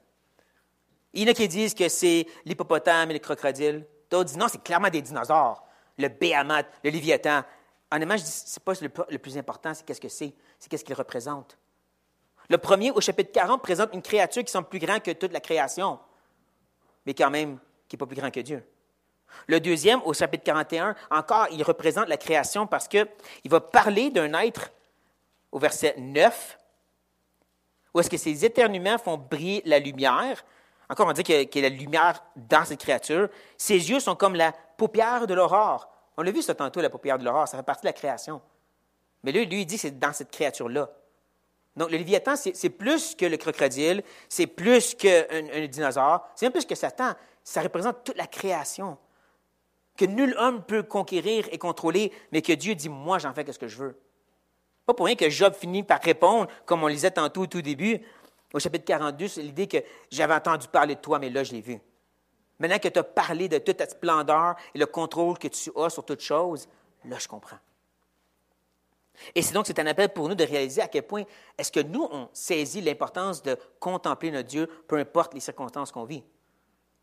Il 1.12 1.22
y 1.22 1.26
en 1.26 1.32
a 1.32 1.34
qui 1.34 1.48
disent 1.48 1.74
que 1.74 1.88
c'est 1.88 2.26
l'hippopotame 2.44 3.10
et 3.10 3.14
le 3.14 3.20
crocodile. 3.20 3.86
D'autres 4.10 4.24
disent 4.24 4.38
non, 4.38 4.48
c'est 4.48 4.62
clairement 4.62 4.88
des 4.88 5.02
dinosaures. 5.02 5.62
Le 5.98 6.08
béhémoth, 6.08 6.66
le 6.82 6.90
léviathan. 6.90 7.42
Honnêtement, 7.92 8.16
je 8.16 8.22
dis, 8.22 8.30
c'est 8.30 8.64
pas 8.64 8.72
le, 8.80 9.18
plus 9.18 9.36
important, 9.36 9.74
c'est 9.74 9.84
qu'est-ce 9.84 10.00
que 10.00 10.08
c'est, 10.08 10.34
c'est 10.58 10.68
qu'est-ce 10.68 10.84
qu'il 10.84 10.94
représente. 10.94 11.58
Le 12.48 12.56
premier, 12.58 12.90
au 12.90 13.00
chapitre 13.00 13.30
40, 13.32 13.60
présente 13.62 13.90
une 13.92 14.00
créature 14.00 14.42
qui 14.42 14.50
semble 14.50 14.68
plus 14.68 14.78
grande 14.78 15.02
que 15.02 15.10
toute 15.10 15.32
la 15.32 15.40
création, 15.40 15.98
mais 17.04 17.12
quand 17.14 17.30
même 17.30 17.58
qui 17.88 17.96
n'est 17.96 17.98
pas 17.98 18.06
plus 18.06 18.16
grand 18.16 18.30
que 18.30 18.40
Dieu. 18.40 18.66
Le 19.46 19.60
deuxième, 19.60 20.00
au 20.04 20.14
chapitre 20.14 20.44
41, 20.44 20.94
encore, 21.10 21.48
il 21.52 21.62
représente 21.62 22.08
la 22.08 22.16
création 22.16 22.66
parce 22.66 22.88
qu'il 22.88 23.06
va 23.46 23.60
parler 23.60 24.10
d'un 24.10 24.32
être, 24.40 24.70
au 25.50 25.58
verset 25.58 25.94
9, 25.98 26.58
où 27.92 28.00
est-ce 28.00 28.08
que 28.08 28.16
ces 28.16 28.44
éternuements 28.44 28.98
font 28.98 29.18
briller 29.18 29.62
la 29.66 29.78
lumière, 29.78 30.42
encore, 30.92 31.06
on 31.08 31.12
dit 31.12 31.22
qu'il 31.22 31.48
y, 31.54 31.58
a, 31.58 31.70
la 31.70 31.74
lumière 31.74 32.22
dans 32.36 32.66
cette 32.66 32.80
créature. 32.80 33.30
Ses 33.56 33.90
yeux 33.90 33.98
sont 33.98 34.14
comme 34.14 34.34
la 34.34 34.52
paupière 34.76 35.26
de 35.26 35.32
l'aurore. 35.32 35.88
On 36.22 36.24
l'a 36.24 36.30
vu 36.30 36.40
ça 36.40 36.54
tantôt, 36.54 36.80
la 36.80 36.88
paupière 36.88 37.18
de 37.18 37.24
l'aurore, 37.24 37.48
ça 37.48 37.56
fait 37.56 37.64
partie 37.64 37.82
de 37.82 37.88
la 37.88 37.92
création. 37.92 38.40
Mais 39.24 39.32
lui, 39.32 39.44
lui, 39.44 39.62
il 39.62 39.66
dit 39.66 39.76
c'est 39.76 39.98
dans 39.98 40.12
cette 40.12 40.30
créature-là. 40.30 40.88
Donc, 41.74 41.90
le 41.90 41.96
Léviathan, 41.96 42.36
c'est 42.36 42.70
plus 42.70 43.16
que 43.16 43.26
le 43.26 43.36
crocodile, 43.36 44.04
c'est 44.28 44.46
plus 44.46 44.94
qu'un 44.94 45.24
un 45.32 45.66
dinosaure, 45.66 46.28
c'est 46.36 46.46
même 46.46 46.52
plus 46.52 46.64
que 46.64 46.76
Satan. 46.76 47.14
Ça 47.42 47.60
représente 47.60 48.04
toute 48.04 48.16
la 48.16 48.28
création. 48.28 48.98
Que 49.96 50.04
nul 50.04 50.36
homme 50.38 50.62
peut 50.62 50.84
conquérir 50.84 51.48
et 51.50 51.58
contrôler, 51.58 52.12
mais 52.30 52.40
que 52.40 52.52
Dieu 52.52 52.76
dit 52.76 52.88
Moi, 52.88 53.18
j'en 53.18 53.34
fais 53.34 53.44
ce 53.50 53.58
que 53.58 53.66
je 53.66 53.78
veux. 53.78 53.98
Pas 54.86 54.94
pour 54.94 55.06
rien 55.06 55.16
que 55.16 55.28
Job 55.28 55.54
finit 55.54 55.82
par 55.82 56.00
répondre, 56.00 56.46
comme 56.66 56.84
on 56.84 56.86
lisait 56.86 57.10
tantôt 57.10 57.40
au 57.40 57.46
tout 57.48 57.62
début. 57.62 58.00
Au 58.54 58.60
chapitre 58.60 58.84
42, 58.84 59.26
c'est 59.26 59.42
l'idée 59.42 59.66
que 59.66 59.78
j'avais 60.08 60.34
entendu 60.34 60.68
parler 60.68 60.94
de 60.94 61.00
toi, 61.00 61.18
mais 61.18 61.30
là, 61.30 61.42
je 61.42 61.50
l'ai 61.50 61.62
vu. 61.62 61.80
Maintenant 62.62 62.78
que 62.78 62.88
tu 62.88 62.98
as 62.98 63.04
parlé 63.04 63.48
de 63.48 63.58
toute 63.58 63.76
ta 63.76 63.86
splendeur 63.86 64.54
et 64.72 64.78
le 64.78 64.86
contrôle 64.86 65.36
que 65.36 65.48
tu 65.48 65.70
as 65.76 65.90
sur 65.90 66.04
toute 66.04 66.20
chose, 66.20 66.68
là, 67.04 67.18
je 67.18 67.28
comprends. 67.28 67.58
Et 69.34 69.42
c'est 69.42 69.52
donc 69.52 69.66
c'est 69.66 69.78
un 69.78 69.86
appel 69.86 70.08
pour 70.08 70.28
nous 70.28 70.34
de 70.34 70.44
réaliser 70.44 70.80
à 70.80 70.88
quel 70.88 71.02
point 71.02 71.24
est-ce 71.58 71.70
que 71.70 71.80
nous, 71.80 72.08
on 72.10 72.28
saisit 72.32 72.80
l'importance 72.80 73.42
de 73.42 73.58
contempler 73.78 74.30
notre 74.30 74.48
Dieu, 74.48 74.66
peu 74.88 74.96
importe 74.96 75.34
les 75.34 75.40
circonstances 75.40 75.92
qu'on 75.92 76.04
vit, 76.04 76.24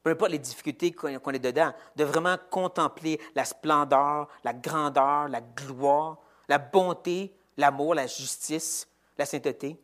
peu 0.02 0.12
importe 0.12 0.32
les 0.32 0.40
difficultés 0.40 0.92
qu'on 0.92 1.32
est 1.32 1.40
dedans, 1.40 1.74
de 1.96 2.04
vraiment 2.04 2.38
contempler 2.50 3.22
la 3.36 3.46
splendeur, 3.46 4.28
la 4.44 4.54
grandeur, 4.54 5.28
la 5.28 5.42
gloire, 5.42 6.18
la 6.48 6.58
bonté, 6.58 7.36
l'amour, 7.58 7.94
la 7.94 8.08
justice, 8.08 8.88
la 9.18 9.26
sainteté. 9.26 9.78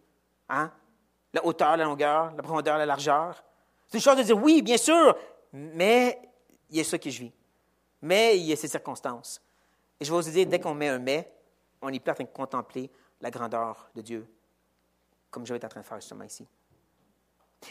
Hein? 0.49 0.71
la 1.35 1.45
hauteur, 1.45 1.75
la 1.75 1.83
longueur, 1.83 2.31
la 2.35 2.41
profondeur, 2.41 2.77
la 2.77 2.85
largeur. 2.85 3.43
C'est 3.87 3.97
une 3.97 4.03
chose 4.03 4.17
de 4.17 4.23
dire 4.23 4.41
oui, 4.41 4.61
bien 4.61 4.77
sûr, 4.77 5.15
mais 5.55 6.19
il 6.69 6.77
y 6.77 6.81
a 6.81 6.83
ça 6.83 6.97
que 6.97 7.09
je 7.09 7.19
vis. 7.19 7.31
Mais 8.01 8.37
il 8.37 8.43
y 8.43 8.53
a 8.53 8.55
ces 8.55 8.67
circonstances. 8.67 9.41
Et 9.99 10.05
je 10.05 10.13
vais 10.13 10.21
vous 10.21 10.29
dire, 10.29 10.45
dès 10.45 10.59
qu'on 10.59 10.73
met 10.73 10.89
un 10.89 10.99
mais, 10.99 11.31
on 11.81 11.89
est 11.89 11.99
plus 11.99 12.11
en 12.11 12.15
train 12.15 12.23
de 12.25 12.29
contempler 12.29 12.91
la 13.21 13.31
grandeur 13.31 13.89
de 13.95 14.01
Dieu, 14.01 14.27
comme 15.31 15.45
je 15.45 15.53
vais 15.53 15.57
être 15.57 15.65
en 15.65 15.69
train 15.69 15.81
de 15.81 15.85
faire 15.85 15.99
justement 15.99 16.25
ici. 16.25 16.45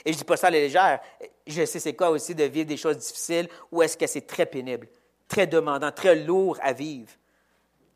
Et 0.05 0.13
je 0.13 0.17
ne 0.17 0.19
dis 0.19 0.25
pas 0.25 0.37
ça 0.37 0.47
à 0.47 0.51
la 0.51 0.59
légère. 0.59 1.01
Je 1.47 1.65
sais 1.67 1.79
c'est 1.79 1.95
quoi 1.95 2.11
aussi 2.11 2.35
de 2.35 2.45
vivre 2.45 2.67
des 2.67 2.79
choses 2.79 2.97
difficiles 2.97 3.49
ou 3.71 3.83
est-ce 3.83 3.97
que 3.97 4.07
c'est 4.07 4.27
très 4.27 4.47
pénible, 4.47 4.89
très 5.29 5.47
demandant, 5.47 5.93
très 5.93 6.17
lourd 6.17 6.59
à 6.63 6.73
vivre. 6.73 7.13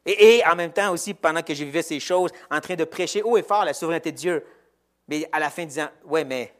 Et, 0.04 0.42
en 0.46 0.54
même 0.54 0.72
temps 0.72 0.92
aussi, 0.92 1.12
pendant 1.14 1.42
que 1.42 1.54
je 1.54 1.64
vivais 1.64 1.82
ces 1.82 2.00
choses, 2.00 2.30
en 2.50 2.60
train 2.60 2.76
de 2.76 2.84
prêcher 2.84 3.22
haut 3.22 3.36
et 3.36 3.42
fort 3.42 3.64
la 3.64 3.74
souveraineté 3.74 4.12
de 4.12 4.16
Dieu, 4.16 4.46
mais 5.06 5.28
à 5.32 5.38
la 5.38 5.50
fin 5.50 5.64
disant, 5.64 5.88
ouais, 6.04 6.24
mais, 6.24 6.54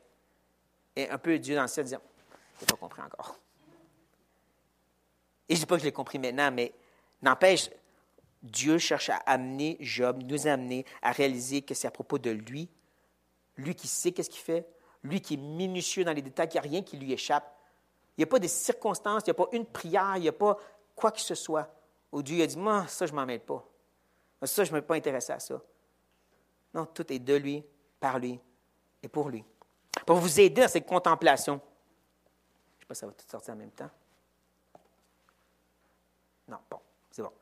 et 0.97 1.09
un 1.09 1.19
peu 1.19 1.39
Dieu 1.39 1.55
dans 1.55 1.63
le 1.63 1.69
ciel 1.69 1.85
disant, 1.85 2.01
je 2.59 2.65
n'ai 2.65 2.67
pas 2.67 2.77
compris 2.77 3.03
encore. 3.03 3.37
Et 5.49 5.55
je 5.55 5.61
ne 5.61 5.65
dis 5.65 5.67
pas 5.67 5.77
que 5.77 5.81
je 5.81 5.87
l'ai 5.87 5.93
compris 5.93 6.19
maintenant, 6.19 6.51
mais 6.53 6.75
n'empêche, 7.23 7.71
Dieu 8.43 8.79
cherche 8.79 9.11
à 9.11 9.17
amener 9.27 9.77
Job, 9.81 10.23
nous 10.23 10.47
amener 10.47 10.85
à 11.03 11.13
réaliser 11.13 11.63
que 11.63 11.75
c'est 11.75 11.89
à 11.89 11.91
propos 11.91 12.19
de 12.19 12.31
lui, 12.31 12.69
lui 13.57 13.75
qui 13.75 13.89
sait 13.89 14.13
qu'est-ce 14.13 14.31
qu'il 14.31 14.43
fait, 14.43 14.67
lui 15.03 15.21
qui 15.21 15.35
est 15.35 15.39
minutieux 15.39 16.05
dans 16.05 16.13
les 16.13 16.23
détails, 16.23 16.49
qu'il 16.49 16.61
n'y 16.61 16.67
a 16.67 16.71
rien 16.71 16.83
qui 16.83 16.97
lui 16.97 17.13
échappe. 17.13 17.57
Il 18.17 18.21
n'y 18.21 18.25
a 18.25 18.27
pas 18.27 18.39
des 18.39 18.49
circonstances, 18.49 19.23
il 19.27 19.31
n'y 19.31 19.31
a 19.31 19.35
pas 19.35 19.49
une 19.53 19.65
prière, 19.65 20.17
il 20.17 20.23
n'y 20.23 20.29
a 20.29 20.33
pas 20.33 20.59
quoi 20.95 21.13
que 21.13 21.21
ce 21.21 21.35
soit 21.35 21.73
où 22.13 22.23
Dieu 22.23 22.43
a 22.43 22.47
dit, 22.47 22.57
moi, 22.57 22.87
ça, 22.87 23.07
je 23.07 23.13
ne 23.13 23.17
m'en 23.17 23.27
mêle 23.27 23.41
pas. 23.41 23.65
Ça, 24.43 24.65
je 24.65 24.71
ne 24.71 24.77
me 24.77 24.83
pas 24.83 24.95
intéressé 24.95 25.33
à 25.33 25.39
ça. 25.39 25.61
Non, 26.73 26.87
tout 26.87 27.13
est 27.13 27.19
de 27.19 27.35
lui, 27.35 27.63
par 28.01 28.19
lui 28.19 28.39
et 29.03 29.09
pour 29.09 29.29
lui. 29.29 29.45
Pour 30.07 30.17
vous 30.17 30.41
aider 30.41 30.63
dans 30.63 30.69
cette 30.69 30.87
contemplation. 30.87 31.61
Ça 32.93 33.07
va 33.07 33.13
tout 33.13 33.27
sortir 33.29 33.55
en 33.55 33.57
même 33.57 33.71
temps. 33.71 33.91
Non, 36.49 36.59
bon, 36.71 36.81
c'est 37.11 37.23
bon. 37.23 37.33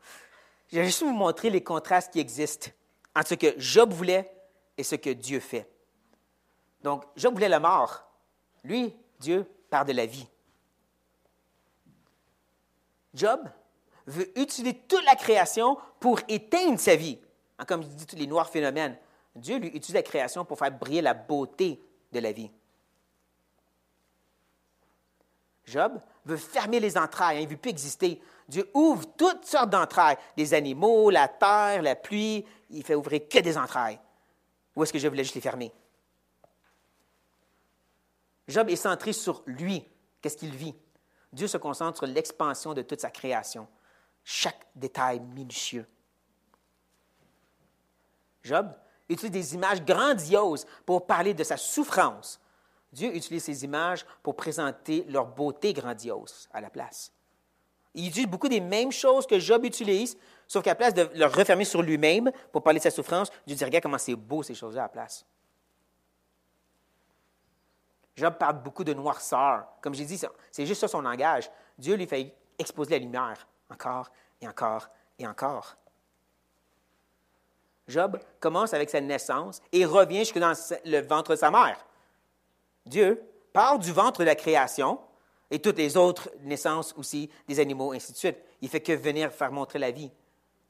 Je 0.69 0.79
vais 0.79 0.87
juste 0.87 1.03
vous 1.03 1.13
montrer 1.13 1.51
les 1.51 1.63
contrastes 1.63 2.13
qui 2.13 2.19
existent 2.19 2.71
entre 3.15 3.29
ce 3.29 3.35
que 3.35 3.55
Job 3.59 3.93
voulait 3.93 4.31
et 4.77 4.83
ce 4.83 4.97
que 4.97 5.11
Dieu 5.11 5.41
fait. 5.41 5.71
Donc, 6.83 7.05
Job 7.17 7.35
voulait 7.35 7.49
la 7.49 7.61
mort. 7.61 8.05
Lui, 8.65 8.95
Dieu, 9.21 9.45
part 9.71 9.85
de 9.85 9.93
la 9.93 10.07
vie. 10.07 10.27
Job 13.15 13.41
veut 14.07 14.39
utiliser 14.39 14.75
toute 14.75 15.05
la 15.05 15.17
création 15.17 15.79
pour 16.01 16.21
éteindre 16.29 16.79
sa 16.79 16.97
vie. 16.97 17.19
Hein, 17.59 17.65
comme 17.65 17.83
je 17.83 17.89
dis, 17.89 18.07
tous 18.07 18.17
les 18.17 18.27
noirs 18.27 18.51
phénomènes. 18.51 18.99
Dieu 19.35 19.59
lui 19.59 19.69
utilise 19.69 19.95
la 19.95 20.03
création 20.03 20.45
pour 20.45 20.59
faire 20.59 20.71
briller 20.71 21.03
la 21.03 21.15
beauté 21.15 21.81
de 22.13 22.19
la 22.21 22.33
vie. 22.33 22.51
Job 25.67 26.01
veut 26.25 26.37
fermer 26.37 26.81
les 26.81 26.97
entrailles, 26.97 27.39
hein, 27.39 27.41
il 27.41 27.47
ne 27.47 27.51
veut 27.51 27.57
plus 27.57 27.71
exister. 27.71 28.23
Dieu 28.49 28.71
ouvre 28.73 29.05
toutes 29.17 29.45
sortes 29.45 29.71
d'entrailles, 29.71 30.17
les 30.37 30.55
animaux, 30.55 31.11
la 31.11 31.27
terre, 31.27 31.83
la 31.83 31.97
pluie, 31.97 32.45
il 32.71 32.85
fait 32.85 32.95
ouvrir 32.95 33.29
que 33.29 33.41
des 33.41 33.59
entrailles. 33.59 33.99
Où 34.75 34.83
est-ce 34.83 34.93
que 34.93 34.99
je 34.99 35.09
voulais 35.09 35.25
juste 35.25 35.35
les 35.35 35.41
fermer? 35.41 35.73
Job 38.47 38.71
est 38.71 38.77
centré 38.77 39.13
sur 39.13 39.43
lui, 39.47 39.85
qu'est-ce 40.21 40.37
qu'il 40.37 40.55
vit? 40.55 40.75
Dieu 41.33 41.49
se 41.49 41.57
concentre 41.57 41.99
sur 41.99 42.07
l'expansion 42.07 42.73
de 42.73 42.83
toute 42.83 43.01
sa 43.01 43.11
création, 43.11 43.67
chaque 44.23 44.67
détail 44.77 45.19
minutieux. 45.19 45.87
Job 48.45 48.73
utilise 49.09 49.33
des 49.33 49.55
images 49.55 49.83
grandioses 49.85 50.67
pour 50.85 51.07
parler 51.07 51.35
de 51.35 51.43
sa 51.43 51.57
souffrance. 51.57 52.41
Dieu 52.97 53.15
utilise 53.15 53.45
ces 53.45 53.63
images 53.63 54.07
pour 54.23 54.35
présenter 54.37 55.05
leur 55.11 55.27
beauté 55.27 55.75
grandiose 55.75 56.49
à 56.51 56.63
la 56.63 56.71
place. 56.71 57.13
Il 57.93 58.09
utilise 58.09 58.27
beaucoup 58.27 58.49
des 58.49 58.61
mêmes 58.61 58.91
choses 58.91 59.27
que 59.27 59.39
Job 59.39 59.67
utilise, 59.67 60.17
sauf 60.47 60.65
qu'à 60.65 60.71
la 60.71 60.77
place 60.77 60.95
de 60.95 61.11
le 61.15 61.27
refermer 61.27 61.67
sur 61.67 61.83
lui-même 61.83 62.33
pour 62.53 62.63
parler 62.63 62.79
de 62.79 62.85
sa 62.85 62.91
souffrance, 62.91 63.31
Dieu 63.47 63.55
dit 63.55 63.65
Regarde 63.65 63.83
comment 63.83 63.99
c'est 63.99 64.15
beau 64.15 64.43
ces 64.43 64.55
choses-là 64.55 64.81
à 64.81 64.85
la 64.85 64.89
place. 64.89 65.27
Job 68.17 68.35
parle 68.39 68.63
beaucoup 68.63 68.83
de 68.83 68.95
noirceur. 68.95 69.67
Comme 69.83 69.95
j'ai 69.95 70.07
dit, 70.07 70.19
c'est 70.51 70.65
juste 70.65 70.81
ça 70.81 70.89
son 70.89 71.03
langage. 71.03 71.51
Dieu 71.77 71.97
lui 71.97 72.07
fait 72.07 72.35
exposer 72.59 72.93
la 72.93 72.99
lumière 72.99 73.47
encore 73.69 74.11
et 74.41 74.49
encore 74.49 74.89
et 75.19 75.27
encore. 75.27 75.77
Job 77.89 78.19
commence 78.41 78.73
avec 78.73 78.89
sa 78.89 79.03
naissance 79.03 79.61
et 79.71 79.85
revient 79.85 80.21
jusque 80.21 80.39
dans 80.39 80.55
le 80.87 81.01
ventre 81.01 81.33
de 81.33 81.37
sa 81.37 81.51
mère. 81.51 81.86
Dieu 82.87 83.23
part 83.53 83.79
du 83.79 83.93
ventre 83.93 84.21
de 84.21 84.25
la 84.25 84.35
création 84.35 85.01
et 85.51 85.59
toutes 85.59 85.79
les 85.79 85.97
autres 85.97 86.31
naissances 86.43 86.95
aussi 86.97 87.31
des 87.47 87.61
animaux, 87.61 87.93
ainsi 87.93 88.13
de 88.13 88.17
suite. 88.17 88.39
Il 88.61 88.69
fait 88.69 88.81
que 88.81 88.93
venir 88.93 89.33
faire 89.33 89.53
montrer 89.53 89.79
la 89.79 89.91
vie. 89.91 90.11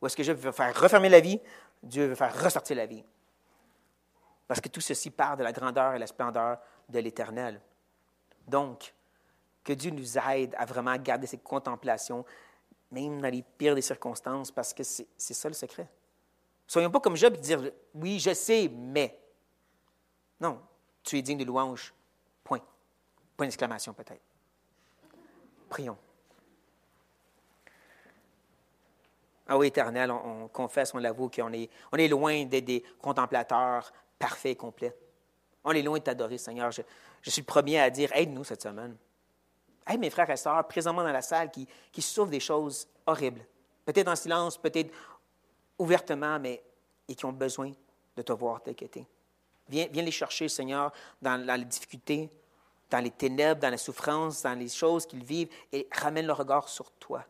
Ou 0.01 0.07
est-ce 0.07 0.17
que 0.17 0.23
Job 0.23 0.37
veut 0.37 0.53
faire 0.53 0.79
refermer 0.79 1.09
la 1.09 1.21
vie? 1.21 1.41
Dieu 1.83 2.07
veut 2.07 2.15
faire 2.15 2.43
ressortir 2.43 2.77
la 2.77 2.87
vie. 2.87 3.05
Parce 4.47 4.61
que 4.61 4.69
tout 4.69 4.81
ceci 4.81 5.11
part 5.11 5.37
de 5.37 5.43
la 5.43 5.53
grandeur 5.53 5.95
et 5.95 5.99
la 5.99 6.07
splendeur 6.07 6.59
de 6.89 6.99
l'Éternel. 6.99 7.61
Donc, 8.47 8.95
que 9.65 9.73
Dieu 9.73 9.91
nous 9.91 10.19
aide 10.19 10.55
à 10.57 10.65
vraiment 10.65 10.97
garder 10.97 11.27
cette 11.27 11.43
contemplation, 11.43 12.25
même 12.91 13.21
dans 13.21 13.31
les 13.31 13.43
pires 13.43 13.75
des 13.75 13.83
circonstances, 13.83 14.53
parce 14.53 14.73
que 14.73 14.85
c'est 14.85 15.07
ça 15.17 15.49
le 15.49 15.55
secret. 15.55 15.89
Soyons 16.67 16.91
pas 16.91 17.01
comme 17.01 17.17
Job 17.17 17.35
et 17.35 17.41
dire 17.41 17.71
Oui, 17.95 18.19
je 18.19 18.35
sais, 18.35 18.71
mais. 18.73 19.19
Non, 20.41 20.61
tu 21.03 21.19
es 21.19 21.23
digne 21.23 21.39
de 21.39 21.45
louange. 21.45 21.93
Point. 23.37 23.47
D'exclamation, 23.47 23.93
peut-être. 23.93 24.23
Prions. 25.69 25.99
Ah 29.49 29.57
oui, 29.57 29.69
éternel, 29.69 30.11
on, 30.11 30.49
confesse, 30.49 30.93
on 30.95 30.99
l'avoue 30.99 31.29
qu'on 31.29 31.53
est, 31.53 31.71
on 31.93 31.97
est 31.97 32.09
loin 32.09 32.45
d'être 32.47 32.65
des 32.65 32.83
contemplateurs 33.01 33.93
parfaits 34.19 34.53
et 34.53 34.57
complets. 34.57 34.97
On 35.63 35.73
est 35.73 35.83
loin 35.83 35.99
de 35.99 36.03
t'adorer, 36.03 36.39
Seigneur. 36.39 36.71
Je, 36.73 36.83
suis 37.31 37.43
le 37.43 37.47
premier 37.47 37.81
à 37.81 37.91
dire 37.91 38.11
aide-nous 38.13 38.45
cette 38.45 38.63
semaine. 38.63 38.97
Aide 39.89 40.01
mes 40.01 40.11
frères 40.11 40.31
et 40.31 40.37
sœurs 40.37 40.67
présentement 40.67 41.05
dans 41.05 41.13
la 41.13 41.23
salle 41.23 41.51
qui, 41.51 41.69
qui 41.93 42.03
souffrent 42.03 42.31
des 42.31 42.41
choses 42.41 42.89
horribles. 43.07 43.47
Peut-être 43.85 44.09
en 44.09 44.17
silence, 44.17 44.59
peut-être 44.59 44.93
ouvertement, 45.79 46.41
mais 46.41 46.63
et 47.09 47.15
qui 47.15 47.25
ont 47.25 47.33
besoin 47.33 47.73
de 48.17 48.23
te 48.23 48.33
voir 48.33 48.63
que 48.63 48.71
Viens, 49.69 49.87
viens 49.91 50.03
les 50.03 50.11
chercher, 50.11 50.49
Seigneur, 50.49 50.93
dans 51.21 51.37
les 51.37 51.65
difficultés, 51.65 52.31
dans 52.91 53.01
les 53.01 53.11
ténèbres, 53.11 53.61
dans 53.61 53.71
la 53.71 53.79
souffrance, 53.79 54.43
dans 54.43 54.59
les 54.59 54.69
choses 54.69 55.07
qu'ils 55.07 55.25
vivent, 55.25 55.49
et 55.73 55.89
ramène 55.93 56.27
le 56.27 56.33
regard 56.33 56.69
sur 56.69 56.93
toi, 56.93 57.25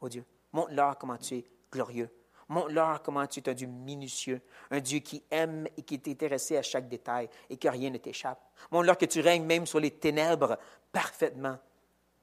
oh 0.00 0.08
Dieu. 0.08 0.24
Montre-leur 0.52 0.98
comment 0.98 1.16
tu 1.16 1.36
es 1.36 1.44
glorieux. 1.70 2.10
Montre-leur 2.48 3.02
comment 3.02 3.26
tu 3.26 3.40
es 3.40 3.48
un 3.48 3.54
Dieu 3.54 3.66
minutieux, 3.66 4.42
un 4.70 4.80
Dieu 4.80 4.98
qui 4.98 5.22
aime 5.30 5.66
et 5.76 5.82
qui 5.82 5.94
est 5.94 6.08
intéressé 6.08 6.56
à 6.56 6.62
chaque 6.62 6.88
détail 6.88 7.28
et 7.48 7.56
que 7.56 7.68
rien 7.68 7.90
ne 7.90 7.96
t'échappe. 7.96 8.40
Montre-leur 8.70 8.98
que 8.98 9.06
tu 9.06 9.20
règnes 9.20 9.46
même 9.46 9.66
sur 9.66 9.80
les 9.80 9.90
ténèbres 9.90 10.58
parfaitement. 10.92 11.58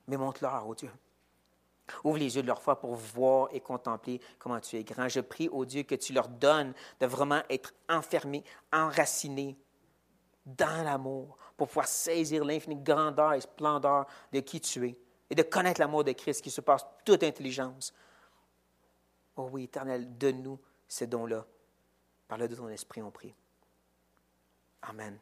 Mais 0.07 0.17
montre-leur, 0.17 0.67
oh 0.67 0.75
Dieu. 0.75 0.91
Ouvre 2.03 2.19
les 2.19 2.35
yeux 2.35 2.43
de 2.43 2.47
leur 2.47 2.61
foi 2.61 2.79
pour 2.79 2.93
voir 2.93 3.49
et 3.51 3.59
contempler 3.59 4.21
comment 4.37 4.59
tu 4.59 4.75
es 4.75 4.83
grand. 4.83 5.09
Je 5.09 5.21
prie, 5.21 5.49
oh 5.51 5.65
Dieu, 5.65 5.81
que 5.83 5.95
tu 5.95 6.13
leur 6.13 6.27
donnes 6.27 6.73
de 6.99 7.07
vraiment 7.07 7.41
être 7.49 7.73
enfermés, 7.89 8.43
enracinés 8.71 9.57
dans 10.45 10.83
l'amour 10.83 11.37
pour 11.59 11.67
pouvoir 11.67 11.87
saisir 11.87 12.45
l'infinie 12.45 12.77
grandeur 12.77 13.33
et 13.33 13.41
splendeur 13.41 14.05
de 14.31 14.39
qui 14.39 14.61
tu 14.61 14.87
es 14.87 14.97
et 15.29 15.35
de 15.35 15.43
connaître 15.43 15.81
l'amour 15.81 16.05
de 16.05 16.13
Christ 16.13 16.41
qui 16.41 16.49
se 16.49 16.61
passe 16.61 16.85
toute 17.03 17.21
intelligence. 17.21 17.93
Oh 19.35 19.49
oui, 19.51 19.65
éternel, 19.65 20.17
donne-nous 20.17 20.57
ces 20.87 21.05
dons-là. 21.05 21.45
Par 22.29 22.37
le 22.37 22.47
de 22.47 22.55
ton 22.55 22.69
esprit, 22.69 23.01
on 23.01 23.11
prie. 23.11 23.35
Amen. 24.83 25.19